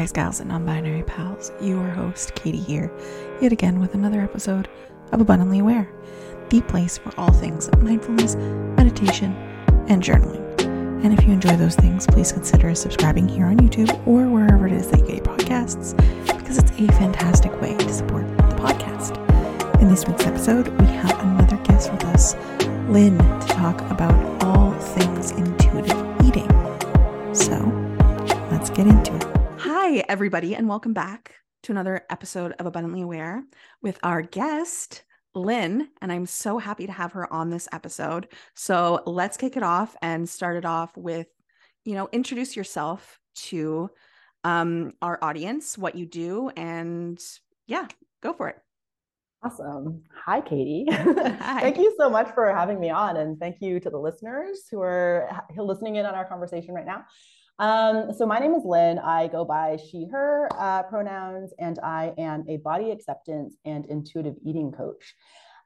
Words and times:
guys, 0.00 0.12
gals, 0.12 0.40
and 0.40 0.48
non 0.48 0.64
binary 0.64 1.02
pals. 1.02 1.52
Your 1.60 1.86
host, 1.90 2.34
Katie, 2.34 2.56
here, 2.56 2.90
yet 3.42 3.52
again 3.52 3.80
with 3.80 3.92
another 3.92 4.22
episode 4.22 4.66
of 5.12 5.20
Abundantly 5.20 5.58
Aware, 5.58 5.92
the 6.48 6.62
place 6.62 6.96
for 6.96 7.12
all 7.18 7.30
things 7.30 7.68
mindfulness, 7.82 8.34
meditation, 8.78 9.34
and 9.88 10.02
journaling. 10.02 10.40
And 11.04 11.12
if 11.12 11.26
you 11.26 11.34
enjoy 11.34 11.54
those 11.56 11.76
things, 11.76 12.06
please 12.06 12.32
consider 12.32 12.74
subscribing 12.74 13.28
here 13.28 13.44
on 13.44 13.58
YouTube 13.58 13.90
or 14.06 14.26
wherever 14.26 14.66
it 14.66 14.72
is 14.72 14.90
that 14.90 15.00
you 15.00 15.06
get 15.06 15.16
your 15.16 15.36
podcasts, 15.36 15.94
because 16.38 16.56
it's 16.56 16.70
a 16.70 16.86
fantastic 16.96 17.60
way 17.60 17.76
to 17.76 17.92
support 17.92 18.26
the 18.26 18.54
podcast. 18.54 19.18
In 19.82 19.88
this 19.90 20.06
week's 20.06 20.24
episode, 20.24 20.68
we 20.80 20.86
have 20.86 21.20
another 21.20 21.58
guest 21.64 21.92
with 21.92 22.04
us, 22.06 22.34
Linh, 22.88 23.18
to 23.18 23.46
talk 23.48 23.78
about 23.90 24.44
all 24.44 24.69
Hi, 29.90 30.04
everybody, 30.08 30.54
and 30.54 30.68
welcome 30.68 30.92
back 30.92 31.34
to 31.64 31.72
another 31.72 32.02
episode 32.10 32.52
of 32.60 32.66
Abundantly 32.66 33.00
Aware 33.02 33.42
with 33.82 33.98
our 34.04 34.22
guest, 34.22 35.02
Linh. 35.34 35.88
And 36.00 36.12
I'm 36.12 36.26
so 36.26 36.58
happy 36.58 36.86
to 36.86 36.92
have 36.92 37.10
her 37.10 37.30
on 37.32 37.50
this 37.50 37.66
episode. 37.72 38.28
So 38.54 39.02
let's 39.04 39.36
kick 39.36 39.56
it 39.56 39.64
off 39.64 39.96
and 40.00 40.28
start 40.28 40.56
it 40.56 40.64
off 40.64 40.96
with, 40.96 41.26
you 41.84 41.96
know, 41.96 42.08
introduce 42.12 42.54
yourself 42.54 43.18
to 43.48 43.90
um, 44.44 44.92
our 45.02 45.18
audience, 45.22 45.76
what 45.76 45.96
you 45.96 46.06
do, 46.06 46.50
and 46.50 47.18
yeah, 47.66 47.88
go 48.22 48.32
for 48.32 48.48
it. 48.48 48.58
Awesome. 49.42 50.04
Hi, 50.24 50.40
Katie. 50.40 50.86
Hi. 50.90 51.62
thank 51.62 51.78
you 51.78 51.92
so 51.98 52.08
much 52.08 52.32
for 52.32 52.54
having 52.54 52.78
me 52.78 52.90
on. 52.90 53.16
And 53.16 53.40
thank 53.40 53.56
you 53.60 53.80
to 53.80 53.90
the 53.90 53.98
listeners 53.98 54.68
who 54.70 54.80
are 54.82 55.28
listening 55.56 55.96
in 55.96 56.06
on 56.06 56.14
our 56.14 56.26
conversation 56.26 56.74
right 56.74 56.86
now. 56.86 57.06
Um, 57.60 58.14
so, 58.14 58.24
my 58.24 58.38
name 58.38 58.54
is 58.54 58.64
Linh. 58.64 58.98
I 58.98 59.28
go 59.28 59.44
by 59.44 59.76
she, 59.76 60.06
her 60.10 60.48
uh, 60.58 60.82
pronouns, 60.84 61.52
and 61.58 61.78
I 61.80 62.14
am 62.16 62.44
a 62.48 62.56
body 62.56 62.90
acceptance 62.90 63.54
and 63.66 63.84
intuitive 63.86 64.36
eating 64.42 64.72
coach. 64.72 65.14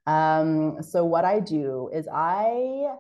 Um, 0.07 0.83
so, 0.83 1.05
what 1.05 1.25
I 1.25 1.39
do 1.39 1.91
is 1.95 2.09
I 2.13 2.95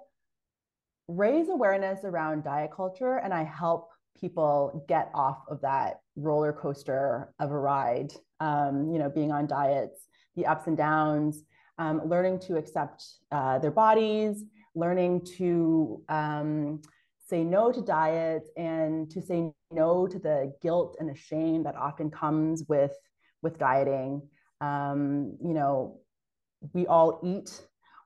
raise 1.08 1.48
awareness 1.48 2.04
around 2.04 2.44
diet 2.44 2.70
culture 2.74 3.16
and 3.16 3.34
I 3.34 3.42
help 3.42 3.90
people 4.18 4.86
get 4.88 5.10
off 5.12 5.42
of 5.50 5.60
that 5.62 6.00
roller 6.14 6.52
coaster 6.52 7.34
of 7.40 7.50
a 7.50 7.58
ride, 7.58 8.14
um, 8.38 8.90
you 8.92 8.98
know, 9.00 9.10
being 9.10 9.32
on 9.32 9.46
diets 9.46 10.06
the 10.36 10.46
ups 10.46 10.66
and 10.66 10.76
downs, 10.76 11.44
um, 11.78 12.00
learning 12.08 12.38
to 12.40 12.56
accept 12.56 13.04
uh, 13.32 13.58
their 13.58 13.70
bodies, 13.70 14.44
learning 14.74 15.24
to 15.36 16.02
um, 16.08 16.80
say 17.34 17.42
no 17.42 17.72
to 17.72 17.80
diets 17.80 18.48
and 18.56 19.10
to 19.10 19.20
say 19.20 19.52
no 19.72 20.06
to 20.06 20.20
the 20.20 20.54
guilt 20.62 20.96
and 21.00 21.08
the 21.08 21.16
shame 21.16 21.64
that 21.64 21.74
often 21.74 22.08
comes 22.08 22.64
with 22.68 22.92
with 23.42 23.58
dieting. 23.58 24.22
Um, 24.60 25.36
you 25.42 25.52
know, 25.52 25.98
we 26.72 26.86
all 26.86 27.20
eat. 27.24 27.50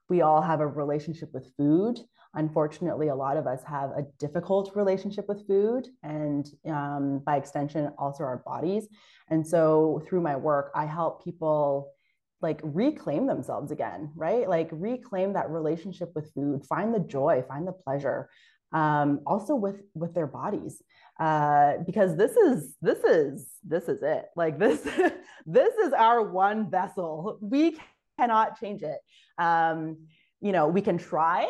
We 0.09 0.23
all 0.23 0.41
have 0.41 0.61
a 0.61 0.67
relationship 0.67 1.29
with 1.35 1.53
food. 1.59 2.01
Unfortunately, 2.35 3.09
a 3.09 3.15
lot 3.15 3.37
of 3.37 3.47
us 3.47 3.63
have 3.65 3.91
a 3.91 4.07
difficult 4.19 4.75
relationship 4.75 5.27
with 5.29 5.47
food 5.47 5.89
and, 6.03 6.49
um, 6.67 7.21
by 7.27 7.37
extension, 7.37 7.93
also 7.99 8.25
our 8.25 8.43
bodies. 8.47 8.89
And 9.29 9.47
so, 9.47 10.03
through 10.07 10.23
my 10.23 10.37
work, 10.37 10.71
I 10.75 10.87
help 10.87 11.23
people 11.23 11.93
like 12.41 12.61
reclaim 12.63 13.27
themselves 13.27 13.73
again 13.73 14.13
right 14.15 14.49
like 14.49 14.69
reclaim 14.71 15.33
that 15.33 15.51
relationship 15.51 16.13
with 16.15 16.33
food 16.35 16.65
find 16.67 16.95
the 16.95 17.01
joy 17.01 17.43
find 17.49 17.67
the 17.67 17.73
pleasure 17.73 18.29
um, 18.73 19.21
also 19.27 19.55
with 19.55 19.81
with 19.95 20.15
their 20.15 20.27
bodies 20.27 20.83
uh, 21.21 21.75
because 21.87 22.17
this 22.17 22.37
is 22.37 22.77
this 22.83 22.99
is 23.05 23.49
this 23.65 23.89
is 23.89 24.03
it. 24.03 24.27
Like 24.37 24.59
this 24.59 24.81
this 25.47 25.75
is 25.75 25.93
our 25.93 26.23
one 26.23 26.71
vessel. 26.71 27.39
We 27.41 27.79
cannot 28.19 28.61
change 28.61 28.83
it. 28.83 28.99
Um, 29.39 29.99
you 30.41 30.53
know 30.53 30.69
we 30.69 30.81
can 30.81 30.99
try 30.99 31.49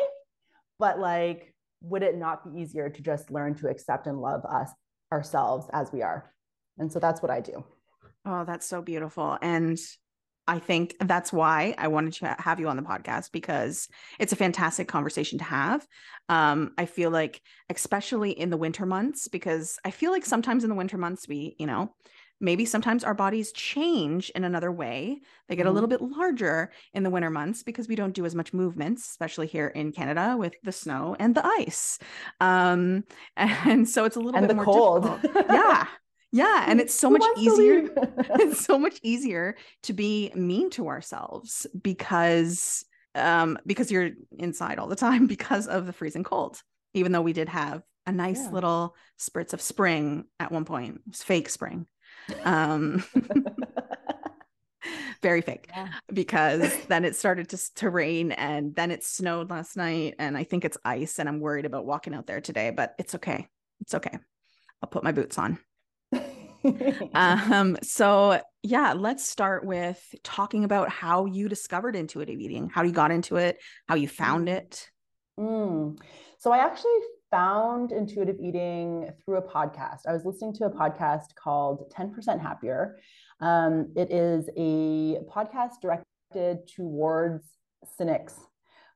but 0.79 0.99
like 0.99 1.53
would 1.81 2.03
it 2.03 2.17
not 2.17 2.43
be 2.43 2.61
easier 2.61 2.89
to 2.89 3.01
just 3.01 3.31
learn 3.31 3.55
to 3.55 3.69
accept 3.69 4.07
and 4.07 4.19
love 4.19 4.43
us 4.45 4.69
ourselves 5.11 5.67
as 5.73 5.91
we 5.91 6.01
are? 6.01 6.33
And 6.77 6.91
so 6.91 6.99
that's 6.99 7.21
what 7.21 7.31
i 7.31 7.41
do. 7.41 7.63
Oh 8.25 8.45
that's 8.45 8.65
so 8.65 8.81
beautiful. 8.81 9.37
And 9.41 9.77
I 10.49 10.57
think 10.57 10.95
that's 10.99 11.31
why 11.31 11.75
I 11.77 11.89
wanted 11.89 12.13
to 12.13 12.35
have 12.39 12.59
you 12.59 12.69
on 12.69 12.75
the 12.75 12.81
podcast 12.81 13.31
because 13.31 13.87
it's 14.17 14.33
a 14.33 14.35
fantastic 14.35 14.87
conversation 14.87 15.37
to 15.37 15.45
have. 15.45 15.87
Um, 16.27 16.71
I 16.75 16.87
feel 16.87 17.11
like, 17.11 17.43
especially 17.69 18.31
in 18.31 18.49
the 18.49 18.57
winter 18.57 18.87
months, 18.87 19.27
because 19.27 19.77
I 19.85 19.91
feel 19.91 20.11
like 20.11 20.25
sometimes 20.25 20.63
in 20.63 20.69
the 20.71 20.75
winter 20.75 20.97
months, 20.97 21.27
we, 21.27 21.55
you 21.59 21.67
know, 21.67 21.93
maybe 22.41 22.65
sometimes 22.65 23.03
our 23.03 23.13
bodies 23.13 23.51
change 23.51 24.31
in 24.31 24.43
another 24.43 24.71
way. 24.71 25.21
They 25.47 25.55
get 25.55 25.63
mm-hmm. 25.63 25.69
a 25.69 25.73
little 25.73 25.87
bit 25.87 26.01
larger 26.01 26.71
in 26.95 27.03
the 27.03 27.11
winter 27.11 27.29
months 27.29 27.61
because 27.61 27.87
we 27.87 27.95
don't 27.95 28.15
do 28.15 28.25
as 28.25 28.33
much 28.33 28.51
movements, 28.51 29.07
especially 29.07 29.45
here 29.45 29.67
in 29.67 29.91
Canada 29.91 30.35
with 30.35 30.55
the 30.63 30.71
snow 30.71 31.15
and 31.19 31.35
the 31.35 31.45
ice. 31.45 31.99
Um, 32.41 33.03
and 33.37 33.87
so 33.87 34.03
it's 34.05 34.15
a 34.15 34.19
little 34.19 34.39
and 34.39 34.47
bit 34.47 34.57
the 34.57 34.63
more 34.63 34.65
cold. 34.65 35.19
yeah. 35.35 35.85
Yeah, 36.31 36.65
and 36.67 36.79
it's 36.79 36.93
so 36.93 37.09
Who 37.09 37.17
much 37.17 37.37
easier. 37.37 37.89
it's 38.39 38.63
so 38.63 38.77
much 38.77 38.99
easier 39.01 39.55
to 39.83 39.93
be 39.93 40.31
mean 40.35 40.69
to 40.71 40.87
ourselves 40.87 41.65
because 41.81 42.85
um 43.15 43.57
because 43.65 43.91
you're 43.91 44.11
inside 44.37 44.77
all 44.77 44.87
the 44.87 44.95
time 44.95 45.27
because 45.27 45.67
of 45.67 45.85
the 45.85 45.93
freezing 45.93 46.23
cold. 46.23 46.61
Even 46.93 47.11
though 47.11 47.21
we 47.21 47.33
did 47.33 47.49
have 47.49 47.81
a 48.05 48.11
nice 48.11 48.43
yeah. 48.43 48.51
little 48.51 48.95
spritz 49.19 49.53
of 49.53 49.61
spring 49.61 50.25
at 50.39 50.51
one 50.51 50.65
point. 50.65 50.95
It 50.95 51.01
was 51.07 51.23
fake 51.23 51.49
spring. 51.49 51.87
Um 52.43 53.03
very 55.21 55.41
fake 55.41 55.65
yeah. 55.69 55.89
because 56.13 56.73
then 56.87 57.03
it 57.03 57.15
started 57.15 57.49
to, 57.49 57.75
to 57.75 57.89
rain 57.89 58.31
and 58.31 58.73
then 58.75 58.91
it 58.91 59.03
snowed 59.03 59.49
last 59.49 59.75
night 59.75 60.15
and 60.17 60.37
I 60.37 60.45
think 60.45 60.63
it's 60.63 60.77
ice 60.85 61.19
and 61.19 61.27
I'm 61.27 61.41
worried 61.41 61.65
about 61.65 61.85
walking 61.85 62.13
out 62.13 62.27
there 62.27 62.39
today, 62.39 62.69
but 62.69 62.95
it's 62.97 63.15
okay. 63.15 63.47
It's 63.81 63.95
okay. 63.95 64.17
I'll 64.81 64.89
put 64.89 65.03
my 65.03 65.11
boots 65.11 65.37
on. 65.37 65.59
um, 67.13 67.77
so 67.81 68.41
yeah, 68.63 68.93
let's 68.93 69.27
start 69.27 69.65
with 69.65 70.03
talking 70.23 70.63
about 70.63 70.89
how 70.89 71.25
you 71.25 71.47
discovered 71.47 71.95
intuitive 71.95 72.39
eating, 72.39 72.69
how 72.69 72.83
you 72.83 72.91
got 72.91 73.11
into 73.11 73.37
it, 73.37 73.59
how 73.87 73.95
you 73.95 74.07
found 74.07 74.47
mm. 74.47 74.57
it. 74.57 74.89
Mm. 75.39 75.97
So 76.37 76.51
I 76.51 76.57
actually 76.57 76.99
found 77.31 77.91
intuitive 77.91 78.37
eating 78.39 79.09
through 79.23 79.37
a 79.37 79.41
podcast. 79.41 80.01
I 80.07 80.13
was 80.13 80.25
listening 80.25 80.53
to 80.55 80.65
a 80.65 80.69
podcast 80.69 81.35
called 81.35 81.91
10% 81.95 82.41
Happier. 82.41 82.97
Um, 83.39 83.91
it 83.95 84.11
is 84.11 84.49
a 84.57 85.19
podcast 85.31 85.81
directed 85.81 86.67
towards 86.75 87.47
cynics 87.97 88.35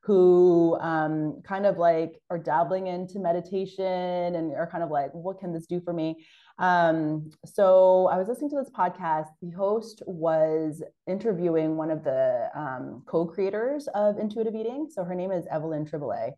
who 0.03 0.77
um, 0.81 1.41
kind 1.45 1.65
of 1.65 1.77
like 1.77 2.19
are 2.29 2.37
dabbling 2.37 2.87
into 2.87 3.19
meditation 3.19 4.35
and 4.35 4.53
are 4.53 4.67
kind 4.69 4.83
of 4.83 4.89
like, 4.89 5.11
what 5.13 5.39
can 5.39 5.53
this 5.53 5.65
do 5.65 5.79
for 5.79 5.93
me? 5.93 6.25
Um, 6.59 7.31
so 7.45 8.07
I 8.11 8.17
was 8.17 8.27
listening 8.27 8.51
to 8.51 8.57
this 8.57 8.69
podcast. 8.69 9.29
The 9.41 9.51
host 9.51 10.03
was 10.05 10.83
interviewing 11.07 11.77
one 11.77 11.89
of 11.89 12.03
the 12.03 12.49
um, 12.55 13.03
co-creators 13.05 13.87
of 13.95 14.19
intuitive 14.19 14.55
eating. 14.55 14.87
So 14.89 15.03
her 15.03 15.15
name 15.15 15.31
is 15.31 15.45
Evelyn 15.51 15.85
Tribole. 15.85 16.31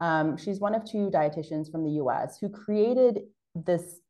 Um, 0.00 0.36
she's 0.36 0.60
one 0.60 0.74
of 0.74 0.84
two 0.84 1.10
dietitians 1.10 1.70
from 1.70 1.84
the 1.84 2.02
US 2.02 2.38
who 2.38 2.48
created 2.48 3.20
this 3.54 4.00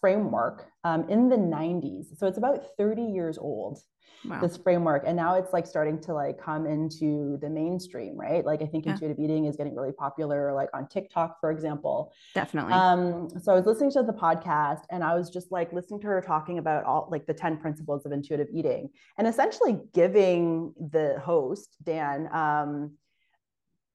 framework 0.00 0.66
um, 0.84 1.08
in 1.08 1.28
the 1.28 1.36
90s. 1.36 2.16
So 2.16 2.26
it's 2.26 2.38
about 2.38 2.64
30 2.78 3.02
years 3.02 3.38
old 3.38 3.78
wow. 4.24 4.40
this 4.40 4.56
framework 4.56 5.02
and 5.06 5.16
now 5.16 5.34
it's 5.34 5.52
like 5.52 5.66
starting 5.66 6.00
to 6.00 6.12
like 6.12 6.40
come 6.40 6.66
into 6.66 7.38
the 7.40 7.48
mainstream 7.48 8.16
right 8.16 8.44
like 8.44 8.62
i 8.62 8.66
think 8.66 8.86
yeah. 8.86 8.92
intuitive 8.92 9.18
eating 9.18 9.46
is 9.46 9.56
getting 9.56 9.74
really 9.74 9.92
popular 9.92 10.52
like 10.52 10.68
on 10.74 10.86
tiktok 10.88 11.38
for 11.40 11.50
example 11.50 12.12
definitely 12.34 12.72
um 12.72 13.28
so 13.42 13.52
i 13.52 13.54
was 13.54 13.66
listening 13.66 13.90
to 13.90 14.02
the 14.02 14.12
podcast 14.12 14.82
and 14.90 15.02
i 15.04 15.14
was 15.14 15.30
just 15.30 15.52
like 15.52 15.72
listening 15.72 16.00
to 16.00 16.06
her 16.06 16.20
talking 16.20 16.58
about 16.58 16.84
all 16.84 17.08
like 17.10 17.26
the 17.26 17.34
10 17.34 17.58
principles 17.58 18.06
of 18.06 18.12
intuitive 18.12 18.48
eating 18.52 18.88
and 19.18 19.26
essentially 19.26 19.78
giving 19.94 20.72
the 20.90 21.20
host 21.24 21.76
dan 21.84 22.28
um 22.32 22.92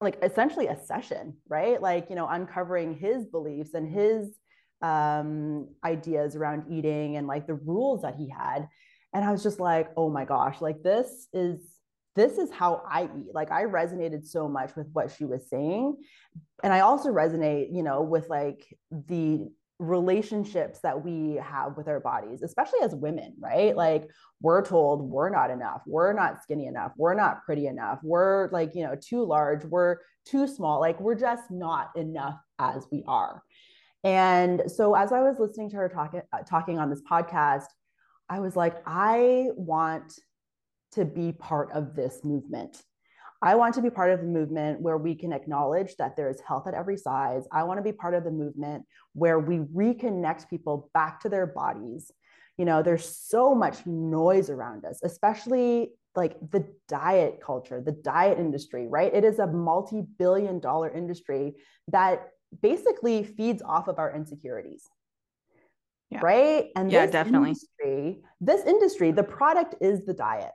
like 0.02 0.18
essentially 0.24 0.68
a 0.68 0.78
session 0.78 1.36
right 1.48 1.82
like 1.82 2.10
you 2.10 2.16
know 2.16 2.28
uncovering 2.28 2.96
his 2.96 3.26
beliefs 3.26 3.74
and 3.74 3.88
his 3.88 4.38
um 4.82 5.68
ideas 5.84 6.36
around 6.36 6.64
eating 6.70 7.18
and 7.18 7.28
like 7.28 7.46
the 7.46 7.54
rules 7.54 8.02
that 8.02 8.16
he 8.16 8.28
had 8.28 8.68
and 9.14 9.24
i 9.26 9.32
was 9.32 9.44
just 9.44 9.60
like 9.60 9.90
oh 9.98 10.10
my 10.10 10.26
gosh 10.26 10.62
like 10.62 10.82
this 10.84 11.28
is 11.34 11.60
this 12.16 12.38
is 12.38 12.52
how 12.52 12.84
i 12.90 13.04
eat. 13.04 13.34
Like 13.34 13.52
i 13.52 13.64
resonated 13.64 14.26
so 14.26 14.48
much 14.48 14.76
with 14.76 14.88
what 14.94 15.12
she 15.12 15.26
was 15.26 15.50
saying. 15.50 15.98
And 16.64 16.74
i 16.74 16.82
also 16.82 17.10
resonate 17.10 17.74
you 17.74 17.84
know 17.84 18.02
with 18.02 18.30
like 18.30 18.66
the 18.92 19.48
relationships 19.80 20.80
that 20.82 21.04
we 21.04 21.40
have 21.44 21.76
with 21.76 21.88
our 21.88 22.00
bodies 22.00 22.44
especially 22.44 22.82
as 22.84 22.94
women 22.94 23.34
right? 23.40 23.76
Like 23.76 24.08
we're 24.40 24.64
told 24.64 25.02
we're 25.02 25.30
not 25.30 25.50
enough 25.50 25.82
we're 25.88 26.14
not 26.14 26.44
skinny 26.44 26.68
enough 26.68 26.92
we're 26.98 27.16
not 27.16 27.44
pretty 27.46 27.66
enough 27.66 27.98
we're 28.04 28.50
like 28.52 28.76
you 28.76 28.84
know 28.84 28.96
too 28.96 29.24
large 29.24 29.66
we're 29.66 29.98
too 30.26 30.48
small. 30.48 30.80
Like 30.80 31.00
we're 31.00 31.16
just 31.16 31.50
not 31.50 31.92
enough 31.96 32.40
as 32.60 32.86
we 32.92 33.04
are. 33.08 33.42
And 34.04 34.64
so 34.68 34.96
as 34.96 35.12
I 35.12 35.22
was 35.22 35.38
listening 35.40 35.70
to 35.72 35.78
her 35.78 35.90
talking 35.90 36.22
uh, 36.34 36.40
talking 36.40 36.80
on 36.80 36.90
this 36.90 37.02
podcast, 37.10 37.66
I 38.32 38.40
was 38.40 38.56
like, 38.56 38.78
I 38.86 39.50
want 39.58 40.18
to 40.94 41.04
be 41.04 41.34
part 41.34 41.70
of 41.74 41.98
this 41.98 42.22
movement. 42.24 42.82
I 43.42 43.56
want 43.56 43.76
to 43.76 43.82
be 43.82 43.90
part 43.90 44.12
of 44.12 44.22
the 44.22 44.26
movement 44.26 44.80
where 44.80 44.98
we 44.98 45.16
can 45.16 45.34
acknowledge 45.34 45.98
that 45.98 46.16
there 46.16 46.30
is 46.30 46.40
health 46.40 46.66
at 46.66 46.74
every 46.74 46.96
size. 46.96 47.44
I 47.52 47.64
want 47.64 47.80
to 47.80 47.84
be 47.84 47.92
part 47.92 48.14
of 48.14 48.24
the 48.24 48.32
movement 48.32 48.86
where 49.12 49.38
we 49.38 49.58
reconnect 49.58 50.50
people 50.50 50.90
back 50.94 51.20
to 51.22 51.30
their 51.30 51.46
bodies. 51.46 52.10
You 52.58 52.64
know, 52.64 52.82
there's 52.82 53.06
so 53.06 53.54
much 53.54 53.86
noise 53.86 54.50
around 54.50 54.86
us, 54.86 55.02
especially 55.04 55.92
like 56.16 56.38
the 56.52 56.66
diet 56.88 57.42
culture, 57.46 57.82
the 57.82 57.92
diet 57.92 58.40
industry, 58.40 58.88
right? 58.88 59.14
It 59.14 59.26
is 59.26 59.40
a 59.40 59.48
multi 59.48 60.04
billion 60.18 60.62
dollar 60.62 60.90
industry 60.90 61.56
that 61.90 62.30
basically 62.62 63.26
feeds 63.26 63.62
off 63.62 63.90
of 63.90 64.00
our 64.00 64.16
insecurities. 64.16 64.88
Yeah. 66.12 66.20
Right. 66.22 66.68
And 66.76 66.92
yeah, 66.92 67.06
definitely. 67.06 67.50
Industry, 67.50 68.22
this 68.42 68.66
industry, 68.66 69.12
the 69.12 69.24
product 69.24 69.76
is 69.82 70.06
the 70.06 70.14
diet. 70.14 70.52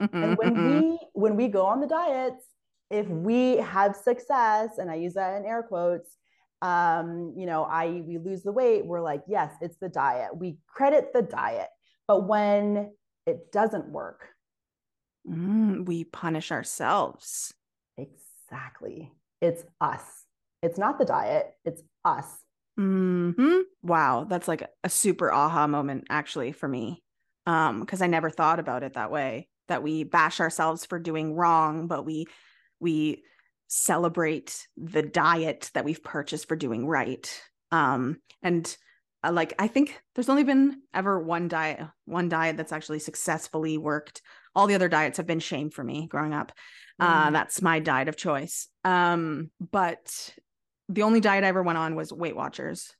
and 0.00 0.36
when 0.36 0.54
we 0.54 0.98
when 1.14 1.34
we 1.34 1.48
go 1.48 1.64
on 1.66 1.80
the 1.80 1.86
diets, 1.86 2.44
if 2.90 3.08
we 3.08 3.56
have 3.56 3.96
success, 3.96 4.78
and 4.78 4.90
I 4.90 4.96
use 4.96 5.14
that 5.14 5.36
in 5.36 5.46
air 5.46 5.62
quotes, 5.62 6.10
um, 6.62 7.32
you 7.36 7.46
know, 7.46 7.64
I 7.64 8.02
we 8.06 8.18
lose 8.18 8.42
the 8.42 8.52
weight, 8.52 8.84
we're 8.84 9.00
like, 9.00 9.22
yes, 9.26 9.52
it's 9.60 9.78
the 9.78 9.88
diet. 9.88 10.36
We 10.36 10.58
credit 10.66 11.12
the 11.14 11.22
diet. 11.22 11.68
But 12.06 12.26
when 12.26 12.92
it 13.26 13.50
doesn't 13.50 13.88
work, 13.88 14.28
mm, 15.28 15.86
we 15.86 16.04
punish 16.04 16.52
ourselves. 16.52 17.54
Exactly. 17.96 19.12
It's 19.40 19.64
us. 19.80 20.02
It's 20.62 20.78
not 20.78 20.98
the 20.98 21.04
diet, 21.04 21.54
it's 21.64 21.82
us. 22.04 22.26
Mm-hmm. 22.78 23.60
Wow. 23.82 24.24
That's 24.28 24.48
like 24.48 24.68
a 24.84 24.88
super 24.88 25.32
aha 25.32 25.66
moment, 25.66 26.06
actually, 26.10 26.52
for 26.52 26.68
me. 26.68 27.02
Um, 27.46 27.80
because 27.80 28.02
I 28.02 28.06
never 28.06 28.30
thought 28.30 28.60
about 28.60 28.82
it 28.82 28.94
that 28.94 29.10
way. 29.10 29.48
That 29.68 29.82
we 29.82 30.04
bash 30.04 30.40
ourselves 30.40 30.86
for 30.86 30.98
doing 30.98 31.34
wrong, 31.34 31.88
but 31.88 32.04
we 32.04 32.26
we 32.80 33.22
celebrate 33.66 34.66
the 34.76 35.02
diet 35.02 35.70
that 35.74 35.84
we've 35.84 36.02
purchased 36.02 36.48
for 36.48 36.56
doing 36.56 36.86
right. 36.86 37.42
Um, 37.70 38.18
and 38.42 38.76
uh, 39.22 39.32
like 39.32 39.54
I 39.58 39.68
think 39.68 40.00
there's 40.14 40.28
only 40.28 40.44
been 40.44 40.82
ever 40.94 41.20
one 41.20 41.48
diet, 41.48 41.80
one 42.06 42.28
diet 42.28 42.56
that's 42.56 42.72
actually 42.72 43.00
successfully 43.00 43.76
worked. 43.76 44.22
All 44.54 44.66
the 44.66 44.74
other 44.74 44.88
diets 44.88 45.18
have 45.18 45.26
been 45.26 45.40
shame 45.40 45.70
for 45.70 45.84
me 45.84 46.06
growing 46.06 46.32
up. 46.32 46.52
Uh, 47.00 47.28
mm. 47.28 47.32
that's 47.32 47.62
my 47.62 47.78
diet 47.78 48.08
of 48.08 48.16
choice. 48.16 48.68
Um, 48.84 49.50
but 49.60 50.34
the 50.88 51.02
only 51.02 51.20
diet 51.20 51.44
I 51.44 51.48
ever 51.48 51.62
went 51.62 51.78
on 51.78 51.94
was 51.94 52.12
Weight 52.12 52.36
Watchers, 52.36 52.94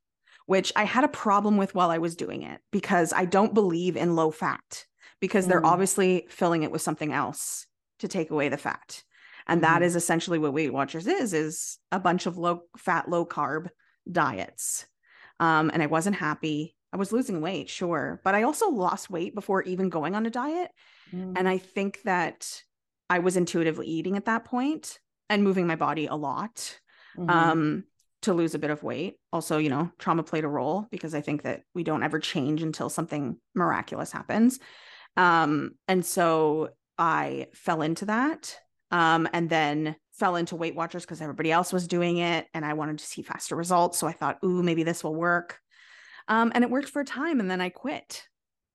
which 0.47 0.73
I 0.77 0.85
had 0.85 1.05
a 1.05 1.09
problem 1.09 1.57
with 1.57 1.75
while 1.75 1.91
I 1.91 1.99
was 1.99 2.17
doing 2.17 2.43
it 2.43 2.61
because 2.71 3.13
I 3.13 3.25
don't 3.25 3.55
believe 3.55 3.97
in 3.97 4.17
low 4.17 4.31
fat 4.31 4.85
because 5.21 5.47
mm. 5.47 5.49
they're 5.49 5.67
obviously 5.67 6.27
filling 6.29 6.63
it 6.63 6.71
with 6.71 6.83
something 6.83 7.13
else 7.13 7.67
to 8.01 8.09
take 8.09 8.31
away 8.31 8.49
the 8.49 8.57
fat. 8.57 9.03
And 9.47 9.61
mm. 9.61 9.65
that 9.65 9.83
is 9.83 9.97
essentially 9.97 10.39
what 10.39 10.53
Weight 10.53 10.73
Watchers 10.73 11.07
is 11.07 11.33
is 11.33 11.79
a 11.91 11.99
bunch 12.01 12.27
of 12.27 12.37
low 12.37 12.63
fat, 12.77 13.09
low 13.09 13.25
carb 13.25 13.69
diets. 14.11 14.87
Um, 15.41 15.71
and 15.73 15.83
I 15.83 15.87
wasn't 15.87 16.17
happy. 16.17 16.77
I 16.93 16.97
was 16.97 17.13
losing 17.13 17.41
weight, 17.41 17.69
sure, 17.69 18.21
but 18.25 18.35
I 18.35 18.43
also 18.43 18.71
lost 18.71 19.11
weight 19.11 19.35
before 19.35 19.63
even 19.63 19.91
going 19.91 20.15
on 20.15 20.27
a 20.27 20.31
diet. 20.31 20.71
Mm. 21.13 21.35
And 21.37 21.49
I 21.49 21.59
think 21.59 22.03
that 22.03 22.63
I 23.11 23.19
was 23.21 23.37
intuitively 23.37 23.87
eating 23.87 24.17
at 24.17 24.27
that 24.27 24.45
point 24.45 24.99
and 25.29 25.45
moving 25.45 25.67
my 25.67 25.77
body 25.77 26.07
a 26.07 26.15
lot 26.15 26.79
mm-hmm. 27.19 27.31
um, 27.31 27.85
to 28.23 28.33
lose 28.33 28.55
a 28.55 28.59
bit 28.59 28.71
of 28.71 28.83
weight. 28.83 29.17
Also, 29.33 29.59
you 29.59 29.71
know, 29.71 29.91
trauma 29.99 30.23
played 30.23 30.45
a 30.45 30.49
role 30.49 30.87
because 30.91 31.15
I 31.15 31.21
think 31.21 31.43
that 31.43 31.63
we 31.75 31.85
don't 31.85 32.03
ever 32.03 32.19
change 32.19 32.63
until 32.63 32.89
something 32.89 33.37
miraculous 33.55 34.13
happens. 34.13 34.59
Um, 35.17 35.73
and 35.87 36.05
so 36.05 36.71
I 36.97 37.47
fell 37.55 37.83
into 37.83 38.07
that 38.07 38.57
um, 38.91 39.29
and 39.33 39.49
then 39.49 39.97
fell 40.13 40.37
into 40.37 40.57
Weight 40.57 40.75
Watchers 40.75 41.05
because 41.05 41.21
everybody 41.21 41.53
else 41.53 41.73
was 41.73 41.87
doing 41.87 42.19
it 42.19 42.47
and 42.55 42.65
I 42.65 42.75
wanted 42.75 42.99
to 42.99 43.07
see 43.07 43.23
faster 43.23 43.55
results. 43.55 43.99
So 43.99 44.07
I 44.07 44.13
thought, 44.13 44.39
ooh, 44.45 44.63
maybe 44.63 44.83
this 44.83 45.05
will 45.05 45.15
work. 45.15 45.59
Um, 46.27 46.53
and 46.55 46.65
it 46.65 46.71
worked 46.71 46.89
for 46.89 47.01
a 47.01 47.07
time 47.07 47.41
and 47.41 47.51
then 47.51 47.61
I 47.61 47.69
quit, 47.69 48.25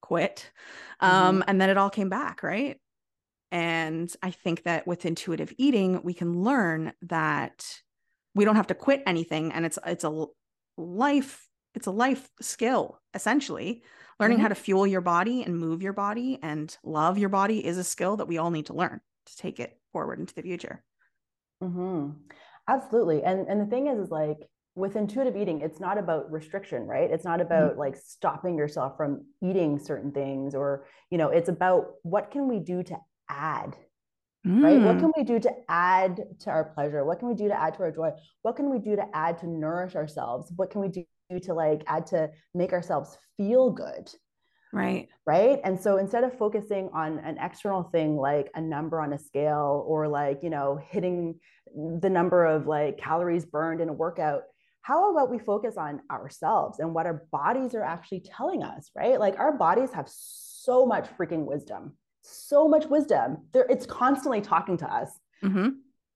quit. 0.01 0.51
Um, 0.99 1.39
mm-hmm. 1.39 1.49
And 1.49 1.61
then 1.61 1.69
it 1.69 1.77
all 1.77 1.89
came 1.89 2.09
back, 2.09 2.43
right? 2.43 2.79
And 3.51 4.11
I 4.23 4.31
think 4.31 4.63
that 4.63 4.87
with 4.87 5.05
intuitive 5.05 5.53
eating, 5.57 6.01
we 6.03 6.13
can 6.13 6.43
learn 6.43 6.93
that 7.03 7.63
we 8.35 8.45
don't 8.45 8.55
have 8.55 8.67
to 8.67 8.75
quit 8.75 9.03
anything 9.05 9.51
and 9.51 9.65
it's 9.65 9.79
it's 9.85 10.03
a 10.03 10.25
life 10.77 11.47
it's 11.75 11.87
a 11.87 11.91
life 11.91 12.29
skill 12.41 12.99
essentially 13.13 13.83
learning 14.19 14.37
mm-hmm. 14.37 14.43
how 14.43 14.49
to 14.49 14.55
fuel 14.55 14.87
your 14.87 15.01
body 15.01 15.43
and 15.43 15.57
move 15.57 15.81
your 15.81 15.93
body 15.93 16.39
and 16.41 16.77
love 16.83 17.17
your 17.17 17.29
body 17.29 17.65
is 17.65 17.77
a 17.77 17.83
skill 17.83 18.17
that 18.17 18.27
we 18.27 18.37
all 18.37 18.51
need 18.51 18.65
to 18.65 18.73
learn 18.73 18.99
to 19.25 19.37
take 19.37 19.59
it 19.59 19.77
forward 19.91 20.19
into 20.19 20.33
the 20.33 20.41
future 20.41 20.83
mm-hmm. 21.63 22.09
absolutely 22.67 23.23
and 23.23 23.47
and 23.47 23.61
the 23.61 23.65
thing 23.65 23.87
is 23.87 23.99
is 23.99 24.11
like 24.11 24.37
with 24.75 24.95
intuitive 24.95 25.37
eating 25.37 25.61
it's 25.61 25.79
not 25.79 25.99
about 25.99 26.31
restriction 26.31 26.87
right 26.87 27.11
it's 27.11 27.25
not 27.25 27.39
about 27.39 27.71
mm-hmm. 27.71 27.79
like 27.79 27.95
stopping 27.95 28.57
yourself 28.57 28.97
from 28.97 29.23
eating 29.43 29.77
certain 29.77 30.11
things 30.11 30.55
or 30.55 30.85
you 31.11 31.17
know 31.17 31.29
it's 31.29 31.49
about 31.49 31.91
what 32.01 32.31
can 32.31 32.47
we 32.47 32.59
do 32.59 32.81
to 32.81 32.97
add 33.29 33.75
mm. 34.45 34.63
right? 34.63 34.79
What 34.79 34.99
can 34.99 35.11
mm. 35.11 35.17
we 35.17 35.23
do 35.23 35.39
to 35.39 35.51
add 35.69 36.21
to 36.39 36.49
our 36.49 36.65
pleasure? 36.65 37.05
What 37.05 37.19
can 37.19 37.27
we 37.27 37.35
do 37.35 37.47
to 37.47 37.59
add 37.59 37.75
to 37.75 37.81
our 37.81 37.91
joy? 37.91 38.11
What 38.41 38.55
can 38.55 38.69
we 38.69 38.79
do 38.79 38.95
to 38.95 39.05
add 39.13 39.37
to 39.39 39.47
nourish 39.47 39.95
ourselves? 39.95 40.51
What 40.55 40.69
can 40.69 40.81
we 40.81 40.87
do 40.89 41.05
to 41.41 41.53
like 41.53 41.83
add 41.87 42.05
to 42.07 42.29
make 42.53 42.73
ourselves 42.73 43.17
feel 43.37 43.71
good? 43.71 44.09
Right. 44.73 45.07
Right. 45.27 45.59
And 45.63 45.79
so 45.79 45.97
instead 45.97 46.23
of 46.23 46.35
focusing 46.37 46.89
on 46.93 47.19
an 47.19 47.37
external 47.39 47.83
thing 47.83 48.17
like 48.17 48.49
a 48.55 48.61
number 48.61 48.99
on 48.99 49.13
a 49.13 49.19
scale 49.19 49.85
or 49.87 50.07
like, 50.07 50.41
you 50.41 50.49
know, 50.49 50.79
hitting 50.89 51.35
the 51.75 52.09
number 52.09 52.45
of 52.45 52.65
like 52.65 52.97
calories 52.97 53.45
burned 53.45 53.81
in 53.81 53.89
a 53.89 53.93
workout, 53.93 54.41
how 54.81 55.11
about 55.11 55.29
we 55.29 55.37
focus 55.39 55.75
on 55.77 56.01
ourselves 56.11 56.79
and 56.79 56.93
what 56.93 57.05
our 57.05 57.25
bodies 57.31 57.75
are 57.75 57.83
actually 57.83 58.19
telling 58.21 58.63
us, 58.63 58.89
right? 58.95 59.19
Like 59.19 59.39
our 59.39 59.55
bodies 59.57 59.93
have 59.93 60.09
so 60.09 60.85
much 60.85 61.07
freaking 61.17 61.45
wisdom 61.45 61.93
so 62.23 62.67
much 62.67 62.85
wisdom. 62.85 63.37
There, 63.53 63.65
it's 63.69 63.85
constantly 63.85 64.41
talking 64.41 64.77
to 64.77 64.91
us. 64.91 65.11
Mm-hmm. 65.43 65.69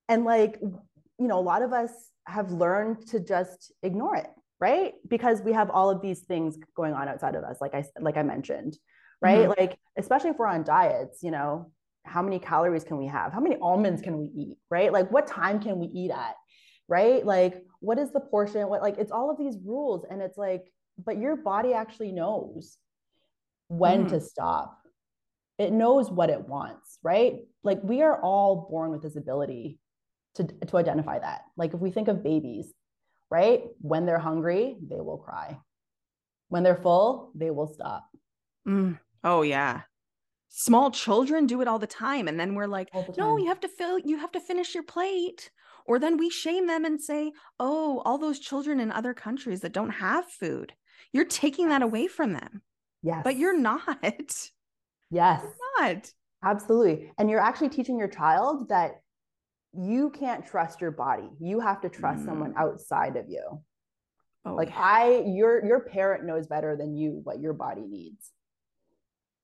And 0.10 0.26
like, 0.26 0.60
you 0.62 1.28
know, 1.28 1.40
a 1.40 1.42
lot 1.42 1.62
of 1.62 1.74
us 1.74 1.92
have 2.26 2.52
learned 2.52 3.08
to 3.08 3.20
just 3.20 3.72
ignore 3.84 4.16
it, 4.16 4.30
right? 4.60 4.94
Because 5.08 5.42
we 5.42 5.54
have 5.54 5.70
all 5.70 5.90
of 5.90 6.02
these 6.02 6.22
things 6.22 6.58
going 6.76 6.94
on 6.94 7.08
outside 7.08 7.36
of 7.36 7.44
us, 7.44 7.58
like 7.60 7.74
I 7.74 7.84
like 8.00 8.18
I 8.18 8.24
mentioned, 8.24 8.78
right? 9.22 9.48
Mm-hmm. 9.48 9.60
Like, 9.60 9.78
especially 9.98 10.32
if 10.32 10.38
we're 10.38 10.48
on 10.48 10.64
diets, 10.64 11.24
you 11.24 11.32
know, 11.32 11.72
how 12.04 12.22
many 12.22 12.40
calories 12.40 12.84
can 12.84 12.98
we 12.98 13.08
have? 13.08 13.34
How 13.34 13.42
many 13.42 13.58
almonds 13.62 14.02
can 14.02 14.18
we 14.18 14.26
eat? 14.26 14.58
Right? 14.70 14.92
Like, 14.92 15.12
what 15.12 15.28
time 15.28 15.60
can 15.60 15.80
we 15.80 15.88
eat 15.88 16.12
at? 16.12 16.36
Right? 16.88 17.26
Like, 17.26 17.64
what 17.80 18.00
is 18.00 18.12
the 18.12 18.22
portion? 18.22 18.68
What 18.70 18.82
like 18.82 18.98
it's 18.98 19.12
all 19.12 19.30
of 19.30 19.38
these 19.38 19.58
rules, 19.64 20.06
and 20.10 20.22
it's 20.22 20.38
like, 20.38 20.72
but 21.04 21.18
your 21.18 21.36
body 21.36 21.74
actually 21.74 22.14
knows 22.14 22.78
when 23.68 24.06
mm. 24.06 24.10
to 24.10 24.22
stop 24.22 24.80
it 25.58 25.72
knows 25.72 26.10
what 26.10 26.30
it 26.30 26.48
wants, 26.48 27.00
right? 27.04 27.40
Like 27.64 27.80
we 27.84 28.02
are 28.02 28.22
all 28.22 28.68
born 28.70 28.92
with 28.92 29.02
this 29.02 29.16
ability 29.16 29.80
to, 30.36 30.44
to 30.44 30.78
identify 30.78 31.20
that. 31.20 31.42
Like 31.56 31.74
if 31.74 31.80
we 31.80 31.92
think 31.92 32.08
of 32.08 32.24
babies, 32.24 32.72
right? 33.30 33.64
When 33.82 34.06
they're 34.06 34.20
hungry, 34.20 34.78
they 34.88 35.02
will 35.02 35.18
cry. 35.18 35.58
When 36.50 36.64
they're 36.64 36.76
full, 36.76 37.32
they 37.36 37.50
will 37.50 37.68
stop. 37.68 38.08
Mm. 38.68 39.00
Oh 39.24 39.42
yeah. 39.42 39.82
Small 40.50 40.92
children 40.92 41.46
do 41.46 41.62
it 41.62 41.68
all 41.68 41.80
the 41.80 41.88
time. 41.88 42.28
And 42.28 42.40
then 42.40 42.56
we're 42.56 42.68
like, 42.68 42.90
no, 43.18 43.38
you 43.38 43.48
have 43.48 43.60
to 43.62 43.68
fill, 43.68 44.00
you 44.00 44.18
have 44.18 44.32
to 44.32 44.40
finish 44.40 44.74
your 44.74 44.84
plate. 44.84 45.50
Or 45.86 46.00
then 46.00 46.18
we 46.18 46.30
shame 46.30 46.68
them 46.68 46.86
and 46.86 47.02
say, 47.02 47.32
oh, 47.60 48.02
all 48.06 48.18
those 48.18 48.40
children 48.40 48.80
in 48.80 48.92
other 48.92 49.14
countries 49.14 49.62
that 49.62 49.72
don't 49.74 49.90
have 49.90 50.26
food, 50.26 50.74
you're 51.14 51.26
taking 51.26 51.70
that 51.70 51.82
away 51.82 52.08
from 52.08 52.34
them. 52.34 52.62
Yes. 53.02 53.22
But 53.24 53.38
you're 53.38 53.58
not. 53.58 54.50
Yes. 55.10 55.44
not. 55.80 56.12
Absolutely. 56.44 57.12
And 57.18 57.30
you're 57.30 57.40
actually 57.40 57.70
teaching 57.70 57.98
your 57.98 58.08
child 58.08 58.70
that 58.70 59.02
you 59.74 60.10
can't 60.12 60.46
trust 60.46 60.82
your 60.82 60.92
body. 60.92 61.30
You 61.40 61.60
have 61.60 61.82
to 61.82 61.90
trust 61.90 62.24
mm. 62.24 62.26
someone 62.26 62.54
outside 62.58 63.16
of 63.16 63.30
you. 63.30 63.62
Oh, 64.46 64.56
like. 64.56 64.72
I 64.74 65.24
your 65.26 65.66
your 65.66 65.82
parent 65.82 66.26
knows 66.26 66.48
better 66.48 66.76
than 66.76 66.96
you 66.96 67.22
what 67.24 67.42
your 67.42 67.54
body 67.54 67.86
needs. 67.88 68.32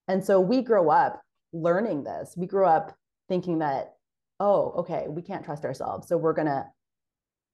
And 0.07 0.23
so 0.23 0.39
we 0.39 0.61
grow 0.61 0.89
up 0.89 1.21
learning 1.51 2.03
this. 2.03 2.35
We 2.37 2.47
grow 2.47 2.67
up 2.67 2.95
thinking 3.27 3.59
that 3.59 3.93
oh, 4.39 4.71
okay, 4.79 5.05
we 5.07 5.21
can't 5.21 5.45
trust 5.45 5.63
ourselves. 5.63 6.07
So 6.07 6.17
we're 6.17 6.33
going 6.33 6.47
to 6.47 6.65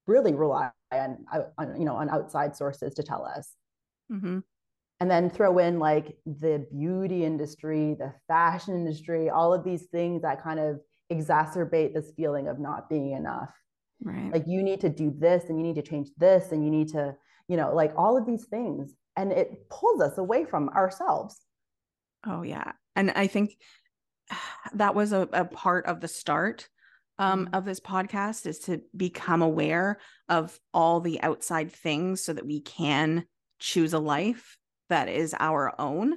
really 0.07 0.33
rely 0.33 0.71
on, 0.91 1.25
on 1.57 1.79
you 1.79 1.85
know 1.85 1.95
on 1.95 2.09
outside 2.09 2.55
sources 2.55 2.93
to 2.95 3.03
tell 3.03 3.25
us. 3.25 3.51
Mm-hmm 4.11 4.39
and 4.99 5.09
then 5.09 5.29
throw 5.29 5.59
in 5.59 5.79
like 5.79 6.17
the 6.25 6.65
beauty 6.71 7.23
industry, 7.23 7.95
the 7.97 8.13
fashion 8.27 8.75
industry, 8.75 9.29
all 9.29 9.53
of 9.53 9.63
these 9.63 9.83
things 9.83 10.21
that 10.23 10.43
kind 10.43 10.59
of 10.59 10.79
exacerbate 11.11 11.93
this 11.93 12.11
feeling 12.15 12.47
of 12.47 12.59
not 12.59 12.89
being 12.89 13.13
enough. 13.13 13.49
Right. 14.01 14.31
Like 14.31 14.43
you 14.47 14.61
need 14.61 14.81
to 14.81 14.89
do 14.89 15.13
this 15.17 15.45
and 15.49 15.57
you 15.57 15.63
need 15.63 15.75
to 15.75 15.81
change 15.81 16.09
this 16.17 16.51
and 16.51 16.63
you 16.63 16.71
need 16.71 16.89
to, 16.89 17.15
you 17.47 17.57
know, 17.57 17.73
like 17.73 17.93
all 17.95 18.17
of 18.17 18.25
these 18.25 18.45
things. 18.45 18.93
And 19.15 19.31
it 19.31 19.69
pulls 19.69 20.01
us 20.01 20.17
away 20.17 20.45
from 20.45 20.69
ourselves. 20.69 21.39
Oh, 22.25 22.41
yeah. 22.41 22.73
And 22.95 23.11
I 23.11 23.27
think 23.27 23.55
that 24.73 24.95
was 24.95 25.13
a, 25.13 25.27
a 25.33 25.45
part 25.45 25.85
of 25.85 26.01
the 26.01 26.07
start 26.07 26.67
um, 27.17 27.45
mm-hmm. 27.45 27.55
of 27.55 27.65
this 27.65 27.79
podcast 27.79 28.45
is 28.45 28.59
to 28.59 28.81
become 28.95 29.41
aware 29.41 29.99
of 30.27 30.59
all 30.73 30.99
the 30.99 31.21
outside 31.21 31.71
things 31.71 32.21
so 32.21 32.33
that 32.33 32.45
we 32.45 32.61
can 32.61 33.25
choose 33.59 33.93
a 33.93 33.99
life 33.99 34.57
that 34.89 35.07
is 35.09 35.35
our 35.39 35.73
own 35.79 36.15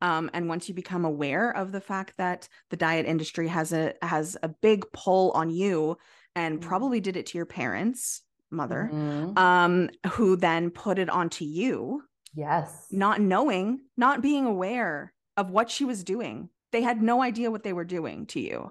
um, 0.00 0.30
and 0.32 0.48
once 0.48 0.68
you 0.68 0.74
become 0.74 1.04
aware 1.04 1.50
of 1.50 1.72
the 1.72 1.80
fact 1.80 2.14
that 2.18 2.48
the 2.70 2.76
diet 2.76 3.06
industry 3.06 3.48
has 3.48 3.72
a 3.72 3.94
has 4.02 4.36
a 4.42 4.48
big 4.48 4.84
pull 4.92 5.32
on 5.32 5.50
you 5.50 5.96
and 6.34 6.60
mm-hmm. 6.60 6.68
probably 6.68 7.00
did 7.00 7.16
it 7.16 7.26
to 7.26 7.38
your 7.38 7.46
parents 7.46 8.22
mother 8.50 8.90
mm-hmm. 8.92 9.36
um, 9.36 9.90
who 10.12 10.36
then 10.36 10.70
put 10.70 10.98
it 10.98 11.10
onto 11.10 11.44
you 11.44 12.02
yes 12.34 12.86
not 12.90 13.20
knowing 13.20 13.80
not 13.96 14.22
being 14.22 14.46
aware 14.46 15.12
of 15.36 15.50
what 15.50 15.70
she 15.70 15.84
was 15.84 16.04
doing 16.04 16.48
they 16.72 16.82
had 16.82 17.02
no 17.02 17.22
idea 17.22 17.50
what 17.50 17.62
they 17.62 17.72
were 17.72 17.84
doing 17.84 18.26
to 18.26 18.40
you 18.40 18.70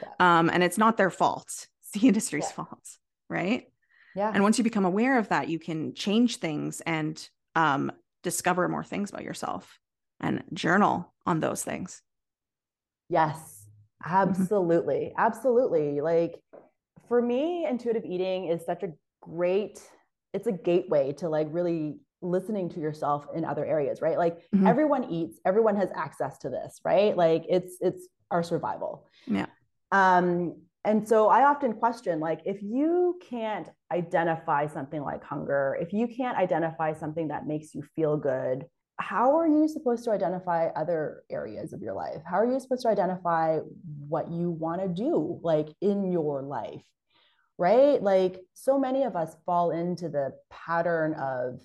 yeah. 0.00 0.38
um, 0.38 0.50
and 0.50 0.62
it's 0.62 0.78
not 0.78 0.96
their 0.96 1.10
fault 1.10 1.46
it's 1.82 1.92
the 1.92 2.06
industry's 2.06 2.44
yeah. 2.44 2.64
fault 2.64 2.88
right 3.28 3.64
yeah 4.14 4.30
and 4.32 4.42
once 4.42 4.58
you 4.58 4.64
become 4.64 4.84
aware 4.84 5.18
of 5.18 5.28
that 5.28 5.48
you 5.48 5.58
can 5.58 5.94
change 5.94 6.36
things 6.36 6.80
and 6.82 7.28
um, 7.54 7.90
discover 8.22 8.68
more 8.68 8.84
things 8.84 9.10
about 9.10 9.24
yourself 9.24 9.78
and 10.20 10.42
journal 10.52 11.12
on 11.26 11.40
those 11.40 11.62
things. 11.62 12.02
Yes, 13.08 13.66
mm-hmm. 14.04 14.14
absolutely. 14.14 15.12
Mm-hmm. 15.12 15.20
Absolutely. 15.20 16.00
Like 16.00 16.40
for 17.08 17.22
me, 17.22 17.66
intuitive 17.68 18.04
eating 18.04 18.48
is 18.48 18.64
such 18.64 18.82
a 18.82 18.92
great, 19.22 19.80
it's 20.34 20.46
a 20.46 20.52
gateway 20.52 21.12
to 21.14 21.28
like 21.28 21.48
really 21.50 22.00
listening 22.20 22.68
to 22.70 22.80
yourself 22.80 23.26
in 23.34 23.44
other 23.44 23.64
areas, 23.64 24.02
right? 24.02 24.18
Like 24.18 24.38
mm-hmm. 24.54 24.66
everyone 24.66 25.04
eats, 25.04 25.38
everyone 25.44 25.76
has 25.76 25.90
access 25.94 26.38
to 26.38 26.50
this, 26.50 26.80
right? 26.84 27.16
Like 27.16 27.44
it's 27.48 27.76
it's 27.80 28.08
our 28.30 28.42
survival. 28.42 29.06
Yeah. 29.26 29.46
Um 29.92 30.62
and 30.84 31.06
so 31.06 31.28
I 31.28 31.44
often 31.44 31.74
question 31.74 32.20
like 32.20 32.40
if 32.44 32.62
you 32.62 33.18
can't 33.28 33.68
identify 33.92 34.66
something 34.66 35.02
like 35.02 35.24
hunger, 35.24 35.76
if 35.80 35.92
you 35.92 36.06
can't 36.06 36.36
identify 36.36 36.92
something 36.92 37.28
that 37.28 37.46
makes 37.46 37.74
you 37.74 37.82
feel 37.96 38.16
good, 38.16 38.64
how 38.98 39.36
are 39.36 39.46
you 39.46 39.68
supposed 39.68 40.04
to 40.04 40.10
identify 40.10 40.68
other 40.68 41.22
areas 41.30 41.72
of 41.72 41.82
your 41.82 41.94
life? 41.94 42.22
How 42.24 42.38
are 42.38 42.50
you 42.50 42.58
supposed 42.58 42.82
to 42.82 42.88
identify 42.88 43.58
what 44.08 44.30
you 44.30 44.50
want 44.50 44.82
to 44.82 44.88
do 44.88 45.40
like 45.42 45.68
in 45.80 46.10
your 46.10 46.42
life? 46.42 46.82
Right? 47.58 48.02
Like 48.02 48.40
so 48.54 48.78
many 48.78 49.02
of 49.02 49.16
us 49.16 49.36
fall 49.46 49.70
into 49.70 50.08
the 50.08 50.32
pattern 50.50 51.14
of 51.14 51.60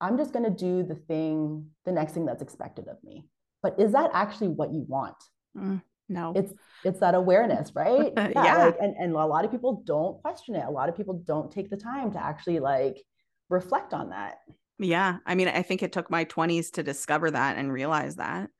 I'm 0.00 0.18
just 0.18 0.32
going 0.32 0.44
to 0.44 0.50
do 0.50 0.82
the 0.82 0.96
thing, 0.96 1.68
the 1.84 1.92
next 1.92 2.12
thing 2.12 2.26
that's 2.26 2.42
expected 2.42 2.88
of 2.88 2.96
me. 3.04 3.28
But 3.62 3.78
is 3.78 3.92
that 3.92 4.10
actually 4.12 4.48
what 4.48 4.72
you 4.72 4.84
want? 4.88 5.14
Mm, 5.56 5.80
no. 6.08 6.32
It's 6.34 6.52
it's 6.84 7.00
that 7.00 7.14
awareness, 7.14 7.74
right? 7.74 8.12
yeah. 8.16 8.30
yeah. 8.34 8.64
Like, 8.66 8.76
and, 8.80 8.94
and 8.98 9.12
a 9.14 9.26
lot 9.26 9.44
of 9.44 9.50
people 9.50 9.82
don't 9.84 10.20
question 10.20 10.54
it. 10.54 10.64
A 10.66 10.70
lot 10.70 10.88
of 10.88 10.96
people 10.96 11.14
don't 11.14 11.50
take 11.50 11.70
the 11.70 11.76
time 11.76 12.12
to 12.12 12.22
actually 12.22 12.60
like 12.60 13.02
reflect 13.48 13.94
on 13.94 14.10
that. 14.10 14.38
Yeah. 14.78 15.18
I 15.26 15.34
mean, 15.34 15.48
I 15.48 15.62
think 15.62 15.82
it 15.82 15.92
took 15.92 16.10
my 16.10 16.24
20s 16.24 16.72
to 16.72 16.82
discover 16.82 17.30
that 17.30 17.56
and 17.56 17.72
realize 17.72 18.16
that. 18.16 18.50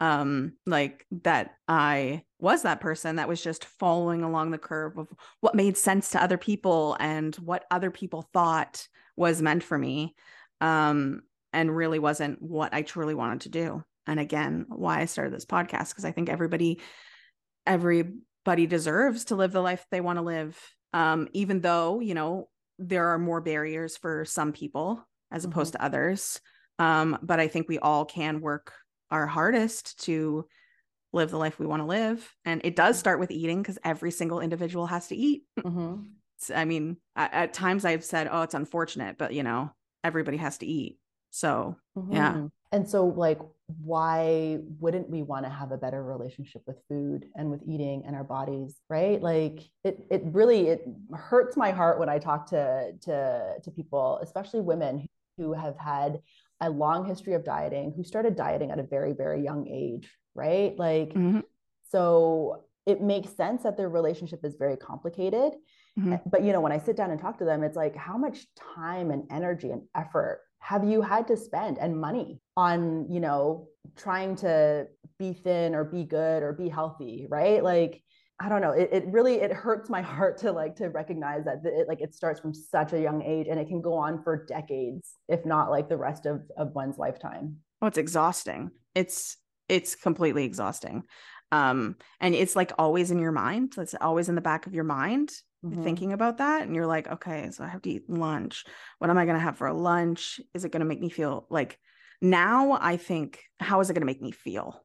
Um, 0.00 0.52
like 0.64 1.04
that 1.24 1.56
I 1.66 2.22
was 2.38 2.62
that 2.62 2.80
person 2.80 3.16
that 3.16 3.28
was 3.28 3.42
just 3.42 3.64
following 3.64 4.22
along 4.22 4.52
the 4.52 4.58
curve 4.58 4.96
of 4.96 5.08
what 5.40 5.56
made 5.56 5.76
sense 5.76 6.10
to 6.10 6.22
other 6.22 6.38
people 6.38 6.96
and 7.00 7.34
what 7.36 7.64
other 7.70 7.90
people 7.90 8.28
thought 8.32 8.86
was 9.16 9.42
meant 9.42 9.64
for 9.64 9.76
me. 9.76 10.14
Um, 10.60 11.22
and 11.52 11.74
really 11.74 11.98
wasn't 11.98 12.40
what 12.42 12.74
I 12.74 12.82
truly 12.82 13.14
wanted 13.14 13.40
to 13.42 13.48
do. 13.48 13.84
And 14.08 14.18
again, 14.18 14.66
why 14.68 15.00
I 15.00 15.04
started 15.04 15.32
this 15.32 15.44
podcast, 15.44 15.90
because 15.90 16.04
I 16.04 16.12
think 16.12 16.28
everybody, 16.28 16.80
everybody 17.66 18.66
deserves 18.66 19.26
to 19.26 19.36
live 19.36 19.52
the 19.52 19.60
life 19.60 19.84
they 19.90 20.00
want 20.00 20.18
to 20.18 20.22
live. 20.22 20.58
Um, 20.92 21.28
even 21.32 21.60
though, 21.60 22.00
you 22.00 22.14
know, 22.14 22.48
there 22.78 23.08
are 23.08 23.18
more 23.18 23.40
barriers 23.40 23.96
for 23.96 24.24
some 24.24 24.52
people 24.52 25.06
as 25.30 25.42
mm-hmm. 25.42 25.52
opposed 25.52 25.72
to 25.72 25.82
others. 25.82 26.40
Um, 26.78 27.18
but 27.22 27.40
I 27.40 27.48
think 27.48 27.68
we 27.68 27.78
all 27.78 28.04
can 28.04 28.40
work 28.40 28.72
our 29.10 29.26
hardest 29.26 30.04
to 30.04 30.46
live 31.12 31.30
the 31.30 31.38
life 31.38 31.58
we 31.58 31.66
want 31.66 31.82
to 31.82 31.86
live. 31.86 32.34
And 32.44 32.60
it 32.64 32.76
does 32.76 32.98
start 32.98 33.20
with 33.20 33.30
eating 33.30 33.62
because 33.62 33.78
every 33.84 34.10
single 34.10 34.40
individual 34.40 34.86
has 34.86 35.08
to 35.08 35.16
eat. 35.16 35.42
Mm-hmm. 35.58 36.02
I 36.54 36.64
mean, 36.64 36.98
at, 37.16 37.32
at, 37.32 37.52
times 37.52 37.84
I've 37.84 38.04
said, 38.04 38.28
oh, 38.30 38.42
it's 38.42 38.54
unfortunate, 38.54 39.18
but 39.18 39.32
you 39.32 39.42
know, 39.42 39.72
everybody 40.04 40.36
has 40.36 40.58
to 40.58 40.66
eat. 40.66 40.98
So, 41.30 41.76
mm-hmm. 41.96 42.12
yeah. 42.12 42.46
And 42.72 42.88
so, 42.88 43.06
like, 43.06 43.38
why 43.82 44.58
wouldn't 44.78 45.08
we 45.10 45.22
want 45.22 45.44
to 45.44 45.50
have 45.50 45.72
a 45.72 45.76
better 45.76 46.02
relationship 46.02 46.62
with 46.66 46.76
food 46.88 47.26
and 47.36 47.50
with 47.50 47.62
eating 47.66 48.04
and 48.06 48.14
our 48.14 48.24
bodies, 48.24 48.76
right? 48.88 49.20
Like, 49.22 49.60
it 49.84 50.00
it 50.10 50.22
really 50.26 50.68
it 50.68 50.84
hurts 51.14 51.56
my 51.56 51.70
heart 51.70 51.98
when 51.98 52.08
I 52.08 52.18
talk 52.18 52.46
to 52.50 52.92
to 53.02 53.54
to 53.62 53.70
people, 53.70 54.18
especially 54.22 54.60
women 54.60 55.06
who 55.38 55.52
have 55.52 55.78
had 55.78 56.20
a 56.60 56.68
long 56.68 57.06
history 57.06 57.34
of 57.34 57.44
dieting, 57.44 57.92
who 57.96 58.02
started 58.02 58.36
dieting 58.36 58.70
at 58.70 58.78
a 58.78 58.82
very, 58.82 59.12
very 59.12 59.42
young 59.42 59.68
age, 59.68 60.10
right? 60.34 60.76
Like, 60.78 61.10
mm-hmm. 61.10 61.40
so 61.90 62.64
it 62.84 63.00
makes 63.00 63.36
sense 63.36 63.62
that 63.62 63.76
their 63.76 63.88
relationship 63.88 64.44
is 64.44 64.56
very 64.56 64.76
complicated. 64.76 65.52
Mm-hmm. 65.98 66.16
But, 66.26 66.42
you 66.42 66.52
know, 66.52 66.60
when 66.60 66.72
I 66.72 66.78
sit 66.78 66.96
down 66.96 67.10
and 67.10 67.20
talk 67.20 67.38
to 67.38 67.44
them, 67.44 67.62
it's 67.62 67.76
like, 67.76 67.94
how 67.94 68.16
much 68.16 68.46
time 68.74 69.10
and 69.10 69.24
energy 69.30 69.70
and 69.70 69.82
effort 69.94 70.40
have 70.58 70.84
you 70.84 71.02
had 71.02 71.28
to 71.28 71.36
spend 71.36 71.78
and 71.78 72.00
money 72.00 72.40
on, 72.58 73.06
you 73.08 73.20
know, 73.20 73.68
trying 73.96 74.34
to 74.34 74.88
be 75.16 75.32
thin 75.32 75.76
or 75.76 75.84
be 75.84 76.02
good 76.02 76.42
or 76.42 76.52
be 76.52 76.68
healthy, 76.68 77.28
right? 77.30 77.62
Like, 77.62 78.02
I 78.40 78.48
don't 78.48 78.60
know. 78.60 78.72
It, 78.72 78.88
it 78.92 79.04
really 79.06 79.36
it 79.36 79.52
hurts 79.52 79.88
my 79.88 80.02
heart 80.16 80.38
to 80.38 80.50
like 80.50 80.74
to 80.76 80.88
recognize 80.88 81.44
that 81.44 81.60
it 81.64 81.86
like 81.86 82.00
it 82.00 82.14
starts 82.14 82.40
from 82.40 82.52
such 82.52 82.92
a 82.92 83.00
young 83.00 83.22
age 83.22 83.46
and 83.48 83.60
it 83.60 83.68
can 83.68 83.80
go 83.80 83.94
on 83.94 84.24
for 84.24 84.44
decades, 84.44 85.12
if 85.28 85.46
not 85.46 85.70
like 85.70 85.88
the 85.88 85.96
rest 85.96 86.26
of 86.26 86.42
of 86.56 86.74
one's 86.74 86.98
lifetime. 86.98 87.58
Oh, 87.80 87.86
it's 87.86 87.98
exhausting. 87.98 88.72
It's 88.92 89.36
it's 89.68 89.94
completely 89.94 90.44
exhausting. 90.44 91.04
Um, 91.52 91.94
and 92.20 92.34
it's 92.34 92.56
like 92.56 92.72
always 92.76 93.12
in 93.12 93.20
your 93.20 93.32
mind. 93.32 93.74
It's 93.78 93.94
always 94.00 94.28
in 94.28 94.34
the 94.34 94.40
back 94.40 94.66
of 94.66 94.74
your 94.74 94.84
mind, 94.84 95.30
mm-hmm. 95.64 95.84
thinking 95.84 96.12
about 96.12 96.38
that. 96.38 96.62
And 96.62 96.74
you're 96.74 96.86
like, 96.86 97.06
okay, 97.08 97.50
so 97.52 97.62
I 97.62 97.68
have 97.68 97.82
to 97.82 97.90
eat 97.90 98.10
lunch. 98.10 98.64
What 98.98 99.10
am 99.10 99.18
I 99.18 99.26
gonna 99.26 99.38
have 99.38 99.58
for 99.58 99.72
lunch? 99.72 100.40
Is 100.54 100.64
it 100.64 100.72
gonna 100.72 100.84
make 100.84 101.00
me 101.00 101.08
feel 101.08 101.46
like 101.50 101.78
now 102.20 102.78
I 102.80 102.96
think, 102.96 103.40
how 103.60 103.80
is 103.80 103.90
it 103.90 103.94
gonna 103.94 104.06
make 104.06 104.22
me 104.22 104.30
feel? 104.30 104.82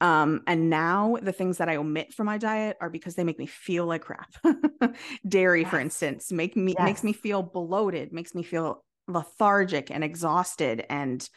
Um, 0.00 0.42
and 0.46 0.68
now 0.68 1.16
the 1.22 1.32
things 1.32 1.58
that 1.58 1.68
I 1.68 1.76
omit 1.76 2.12
from 2.12 2.26
my 2.26 2.36
diet 2.36 2.76
are 2.80 2.90
because 2.90 3.14
they 3.14 3.24
make 3.24 3.38
me 3.38 3.46
feel 3.46 3.86
like 3.86 4.02
crap. 4.02 4.34
Dairy, 5.28 5.62
yes. 5.62 5.70
for 5.70 5.78
instance, 5.78 6.32
make 6.32 6.56
me 6.56 6.74
yes. 6.76 6.84
makes 6.84 7.04
me 7.04 7.12
feel 7.12 7.42
bloated, 7.42 8.12
makes 8.12 8.34
me 8.34 8.42
feel 8.42 8.84
lethargic 9.06 9.90
and 9.90 10.02
exhausted, 10.02 10.84
and 10.90 11.28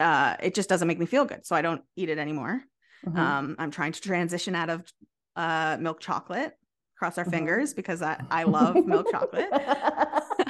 uh, 0.00 0.36
it 0.42 0.54
just 0.54 0.68
doesn't 0.68 0.88
make 0.88 0.98
me 0.98 1.06
feel 1.06 1.24
good. 1.24 1.46
So 1.46 1.56
I 1.56 1.62
don't 1.62 1.82
eat 1.96 2.08
it 2.08 2.18
anymore. 2.18 2.62
Mm-hmm. 3.06 3.18
Um, 3.18 3.56
I'm 3.58 3.70
trying 3.70 3.92
to 3.92 4.00
transition 4.00 4.54
out 4.54 4.70
of 4.70 4.84
uh, 5.36 5.76
milk 5.80 6.00
chocolate. 6.00 6.52
Cross 6.96 7.18
our 7.18 7.24
mm-hmm. 7.24 7.32
fingers 7.32 7.74
because 7.74 8.02
I, 8.02 8.22
I 8.30 8.44
love 8.44 8.76
milk 8.86 9.10
chocolate. 9.10 9.48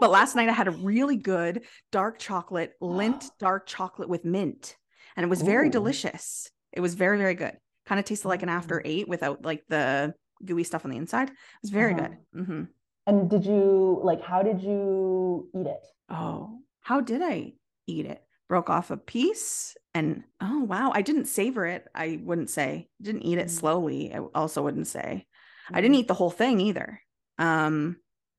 but 0.00 0.10
last 0.10 0.36
night 0.36 0.48
I 0.48 0.52
had 0.52 0.68
a 0.68 0.72
really 0.72 1.16
good 1.16 1.62
dark 1.92 2.18
chocolate, 2.18 2.72
Lindt 2.82 3.30
dark 3.38 3.66
chocolate 3.66 4.08
with 4.08 4.24
mint, 4.24 4.76
and 5.16 5.24
it 5.24 5.28
was 5.28 5.42
very 5.42 5.68
Ooh. 5.68 5.72
delicious. 5.72 6.50
It 6.72 6.80
was 6.80 6.94
very, 6.94 7.18
very 7.18 7.34
good. 7.34 7.56
Kind 7.86 7.98
of 7.98 8.04
tasted 8.04 8.28
like 8.28 8.42
an 8.42 8.48
after 8.48 8.76
mm. 8.76 8.82
eight 8.84 9.08
without 9.08 9.44
like 9.44 9.64
the 9.68 10.14
gooey 10.44 10.64
stuff 10.64 10.84
on 10.84 10.90
the 10.90 10.96
inside. 10.96 11.30
It 11.30 11.36
was 11.62 11.70
very 11.70 11.94
uh-huh. 11.94 12.08
good. 12.08 12.42
Mm-hmm. 12.42 12.62
And 13.06 13.30
did 13.30 13.46
you 13.46 14.00
like, 14.02 14.22
how 14.22 14.42
did 14.42 14.60
you 14.60 15.48
eat 15.54 15.66
it? 15.66 15.86
Oh, 16.10 16.58
how 16.82 17.00
did 17.00 17.22
I 17.22 17.52
eat 17.86 18.06
it? 18.06 18.22
Broke 18.48 18.70
off 18.70 18.90
a 18.90 18.96
piece 18.96 19.76
and 19.94 20.24
oh, 20.40 20.64
wow. 20.64 20.92
I 20.94 21.02
didn't 21.02 21.26
savor 21.26 21.66
it. 21.66 21.86
I 21.94 22.20
wouldn't 22.22 22.50
say. 22.50 22.88
Didn't 23.00 23.22
eat 23.22 23.38
it 23.38 23.46
mm-hmm. 23.46 23.56
slowly. 23.56 24.14
I 24.14 24.18
also 24.34 24.62
wouldn't 24.62 24.88
say. 24.88 25.26
Mm-hmm. 25.26 25.76
I 25.76 25.80
didn't 25.80 25.94
mm-hmm. 25.94 26.00
eat 26.00 26.08
the 26.08 26.14
whole 26.14 26.30
thing 26.30 26.60
either. 26.60 27.00
Um, 27.38 27.96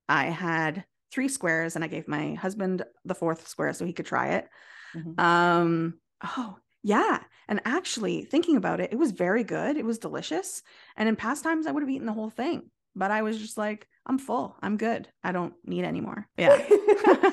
I 0.07 0.25
had 0.25 0.85
three 1.11 1.27
squares 1.27 1.75
and 1.75 1.83
I 1.83 1.87
gave 1.87 2.07
my 2.07 2.33
husband 2.35 2.83
the 3.05 3.15
fourth 3.15 3.47
square 3.47 3.73
so 3.73 3.85
he 3.85 3.93
could 3.93 4.05
try 4.05 4.29
it. 4.29 4.47
Mm-hmm. 4.95 5.19
Um, 5.19 5.93
oh, 6.23 6.57
yeah. 6.83 7.19
And 7.47 7.61
actually, 7.65 8.25
thinking 8.25 8.57
about 8.57 8.79
it, 8.79 8.91
it 8.91 8.97
was 8.97 9.11
very 9.11 9.43
good. 9.43 9.77
It 9.77 9.85
was 9.85 9.99
delicious. 9.99 10.61
And 10.95 11.07
in 11.07 11.15
past 11.15 11.43
times, 11.43 11.67
I 11.67 11.71
would 11.71 11.83
have 11.83 11.89
eaten 11.89 12.07
the 12.07 12.13
whole 12.13 12.29
thing. 12.29 12.69
But 12.95 13.11
I 13.11 13.21
was 13.21 13.37
just 13.37 13.57
like, 13.57 13.87
I'm 14.05 14.17
full. 14.17 14.55
I'm 14.61 14.77
good. 14.77 15.07
I 15.23 15.31
don't 15.31 15.53
need 15.65 15.85
anymore. 15.85 16.27
Yeah. 16.37 16.57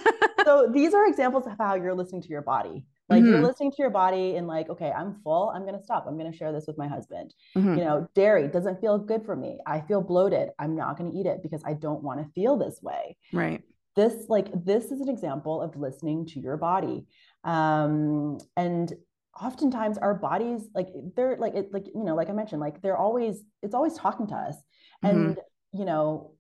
so 0.44 0.68
these 0.72 0.94
are 0.94 1.06
examples 1.06 1.46
of 1.46 1.54
how 1.58 1.74
you're 1.74 1.94
listening 1.94 2.22
to 2.22 2.28
your 2.28 2.42
body. 2.42 2.84
Like 3.14 3.23
mm-hmm. 3.23 3.33
you're 3.33 3.42
listening 3.42 3.71
to 3.71 3.76
your 3.78 3.90
body 3.90 4.37
and 4.37 4.47
like, 4.47 4.68
okay, 4.68 4.90
I'm 4.90 5.21
full. 5.23 5.50
I'm 5.54 5.62
going 5.62 5.78
to 5.78 5.83
stop. 5.83 6.06
I'm 6.06 6.18
going 6.18 6.30
to 6.30 6.37
share 6.37 6.52
this 6.52 6.66
with 6.66 6.76
my 6.76 6.88
husband. 6.88 7.35
Mm-hmm. 7.56 7.78
You 7.78 7.85
know, 7.85 8.09
dairy 8.14 8.49
doesn't 8.49 8.80
feel 8.80 8.99
good 8.99 9.25
for 9.25 9.37
me. 9.37 9.59
I 9.66 9.80
feel 9.80 10.00
bloated. 10.00 10.50
I'm 10.59 10.75
not 10.75 10.99
going 10.99 11.11
to 11.11 11.16
eat 11.16 11.26
it 11.26 11.42
because 11.42 11.62
I 11.64 11.75
don't 11.75 12.02
want 12.02 12.21
to 12.21 12.33
feel 12.35 12.56
this 12.56 12.80
way. 12.83 13.16
Right. 13.33 13.62
this 13.97 14.28
like 14.28 14.49
this 14.64 14.87
is 14.87 15.00
an 15.00 15.09
example 15.09 15.62
of 15.62 15.76
listening 15.76 16.26
to 16.26 16.40
your 16.40 16.56
body 16.56 17.06
um 17.44 18.38
and 18.56 18.92
oftentimes 19.40 19.99
our 19.99 20.14
bodies 20.14 20.62
like 20.75 20.88
they're 21.16 21.37
like 21.38 21.54
it 21.54 21.73
like 21.73 21.87
you 21.87 22.04
know 22.04 22.14
like 22.14 22.28
i 22.28 22.33
mentioned 22.33 22.61
like 22.61 22.80
they're 22.83 22.97
always 22.97 23.42
it's 23.62 23.75
always 23.75 23.94
talking 23.94 24.26
to 24.26 24.35
us 24.35 24.56
mm-hmm. 25.04 25.06
and 25.06 25.38
you 25.73 25.85
know 25.85 26.33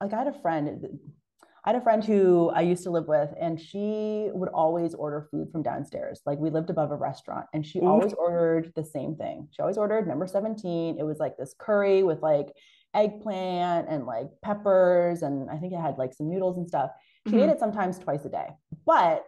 like 0.00 0.12
i 0.12 0.18
had 0.18 0.26
a 0.26 0.40
friend 0.40 0.86
I 1.68 1.72
had 1.72 1.82
a 1.82 1.84
friend 1.84 2.02
who 2.02 2.48
I 2.48 2.62
used 2.62 2.82
to 2.84 2.90
live 2.90 3.08
with, 3.08 3.28
and 3.38 3.60
she 3.60 4.30
would 4.32 4.48
always 4.48 4.94
order 4.94 5.28
food 5.30 5.52
from 5.52 5.62
downstairs. 5.62 6.22
Like 6.24 6.38
we 6.38 6.48
lived 6.48 6.70
above 6.70 6.92
a 6.92 6.96
restaurant, 6.96 7.44
and 7.52 7.66
she 7.66 7.78
mm-hmm. 7.78 7.88
always 7.88 8.14
ordered 8.14 8.72
the 8.74 8.82
same 8.82 9.16
thing. 9.16 9.48
She 9.50 9.60
always 9.60 9.76
ordered 9.76 10.08
number 10.08 10.26
17. 10.26 10.98
It 10.98 11.02
was 11.02 11.18
like 11.18 11.36
this 11.36 11.54
curry 11.58 12.02
with 12.02 12.22
like 12.22 12.46
eggplant 12.94 13.86
and 13.90 14.06
like 14.06 14.28
peppers, 14.42 15.20
and 15.20 15.50
I 15.50 15.58
think 15.58 15.74
it 15.74 15.78
had 15.78 15.98
like 15.98 16.14
some 16.14 16.30
noodles 16.30 16.56
and 16.56 16.66
stuff. 16.66 16.88
She 17.26 17.34
mm-hmm. 17.34 17.40
ate 17.40 17.50
it 17.50 17.60
sometimes 17.60 17.98
twice 17.98 18.24
a 18.24 18.30
day, 18.30 18.46
but 18.86 19.26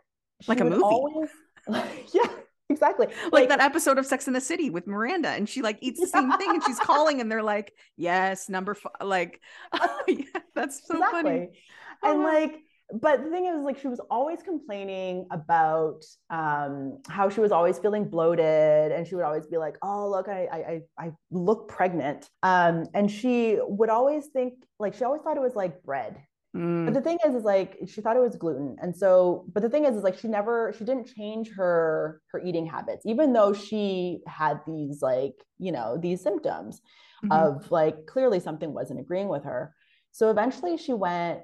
like 0.48 0.60
a 0.60 0.64
movie. 0.64 0.80
Always, 0.80 1.28
like, 1.68 2.08
yeah, 2.14 2.26
exactly. 2.70 3.08
Like, 3.24 3.32
like, 3.32 3.48
that 3.50 3.60
episode 3.60 3.98
of 3.98 4.06
Sex 4.06 4.28
in 4.28 4.32
the 4.32 4.40
City 4.40 4.70
with 4.70 4.86
Miranda, 4.86 5.28
and 5.28 5.46
she 5.46 5.60
like 5.60 5.76
eats 5.82 6.00
the 6.00 6.06
same 6.06 6.32
thing, 6.38 6.48
and 6.48 6.64
she's 6.64 6.80
calling, 6.80 7.20
and 7.20 7.30
they're 7.30 7.42
like, 7.42 7.74
"Yes, 7.98 8.48
number 8.48 8.74
five. 8.74 8.92
Like, 9.02 9.42
yeah, 10.08 10.24
that's 10.54 10.86
so 10.88 10.94
exactly. 10.94 11.22
funny. 11.22 11.48
And 12.02 12.22
like, 12.22 12.60
but 12.92 13.22
the 13.22 13.30
thing 13.30 13.46
is, 13.46 13.62
like, 13.62 13.78
she 13.78 13.86
was 13.86 14.00
always 14.10 14.42
complaining 14.42 15.26
about 15.30 16.02
um, 16.28 16.98
how 17.08 17.28
she 17.28 17.40
was 17.40 17.52
always 17.52 17.78
feeling 17.78 18.08
bloated, 18.08 18.92
and 18.92 19.06
she 19.06 19.14
would 19.14 19.24
always 19.24 19.46
be 19.46 19.58
like, 19.58 19.76
"Oh, 19.82 20.10
look, 20.10 20.28
I 20.28 20.80
I 20.98 21.04
I 21.06 21.12
look 21.30 21.68
pregnant," 21.68 22.28
um, 22.42 22.86
and 22.94 23.10
she 23.10 23.58
would 23.62 23.90
always 23.90 24.26
think 24.32 24.54
like 24.78 24.94
she 24.94 25.04
always 25.04 25.22
thought 25.22 25.36
it 25.36 25.42
was 25.42 25.54
like 25.54 25.82
bread 25.82 26.16
Mm. 26.56 26.84
But 26.84 26.94
the 26.94 27.00
thing 27.00 27.18
is, 27.24 27.34
is 27.34 27.44
like 27.44 27.78
she 27.86 28.00
thought 28.00 28.16
it 28.16 28.20
was 28.20 28.34
gluten, 28.34 28.76
and 28.82 28.96
so. 28.96 29.44
But 29.52 29.62
the 29.62 29.70
thing 29.70 29.84
is, 29.84 29.94
is 29.94 30.02
like 30.02 30.18
she 30.18 30.26
never, 30.26 30.74
she 30.76 30.84
didn't 30.84 31.06
change 31.06 31.50
her 31.56 32.20
her 32.32 32.40
eating 32.40 32.66
habits, 32.66 33.06
even 33.06 33.32
though 33.32 33.52
she 33.52 34.20
had 34.26 34.60
these 34.66 35.00
like 35.00 35.34
you 35.58 35.70
know 35.70 35.96
these 35.96 36.22
symptoms 36.22 36.80
mm-hmm. 37.24 37.32
of 37.32 37.70
like 37.70 38.06
clearly 38.06 38.40
something 38.40 38.74
wasn't 38.74 38.98
agreeing 38.98 39.28
with 39.28 39.44
her. 39.44 39.72
So 40.10 40.30
eventually, 40.30 40.76
she 40.76 40.92
went 40.92 41.40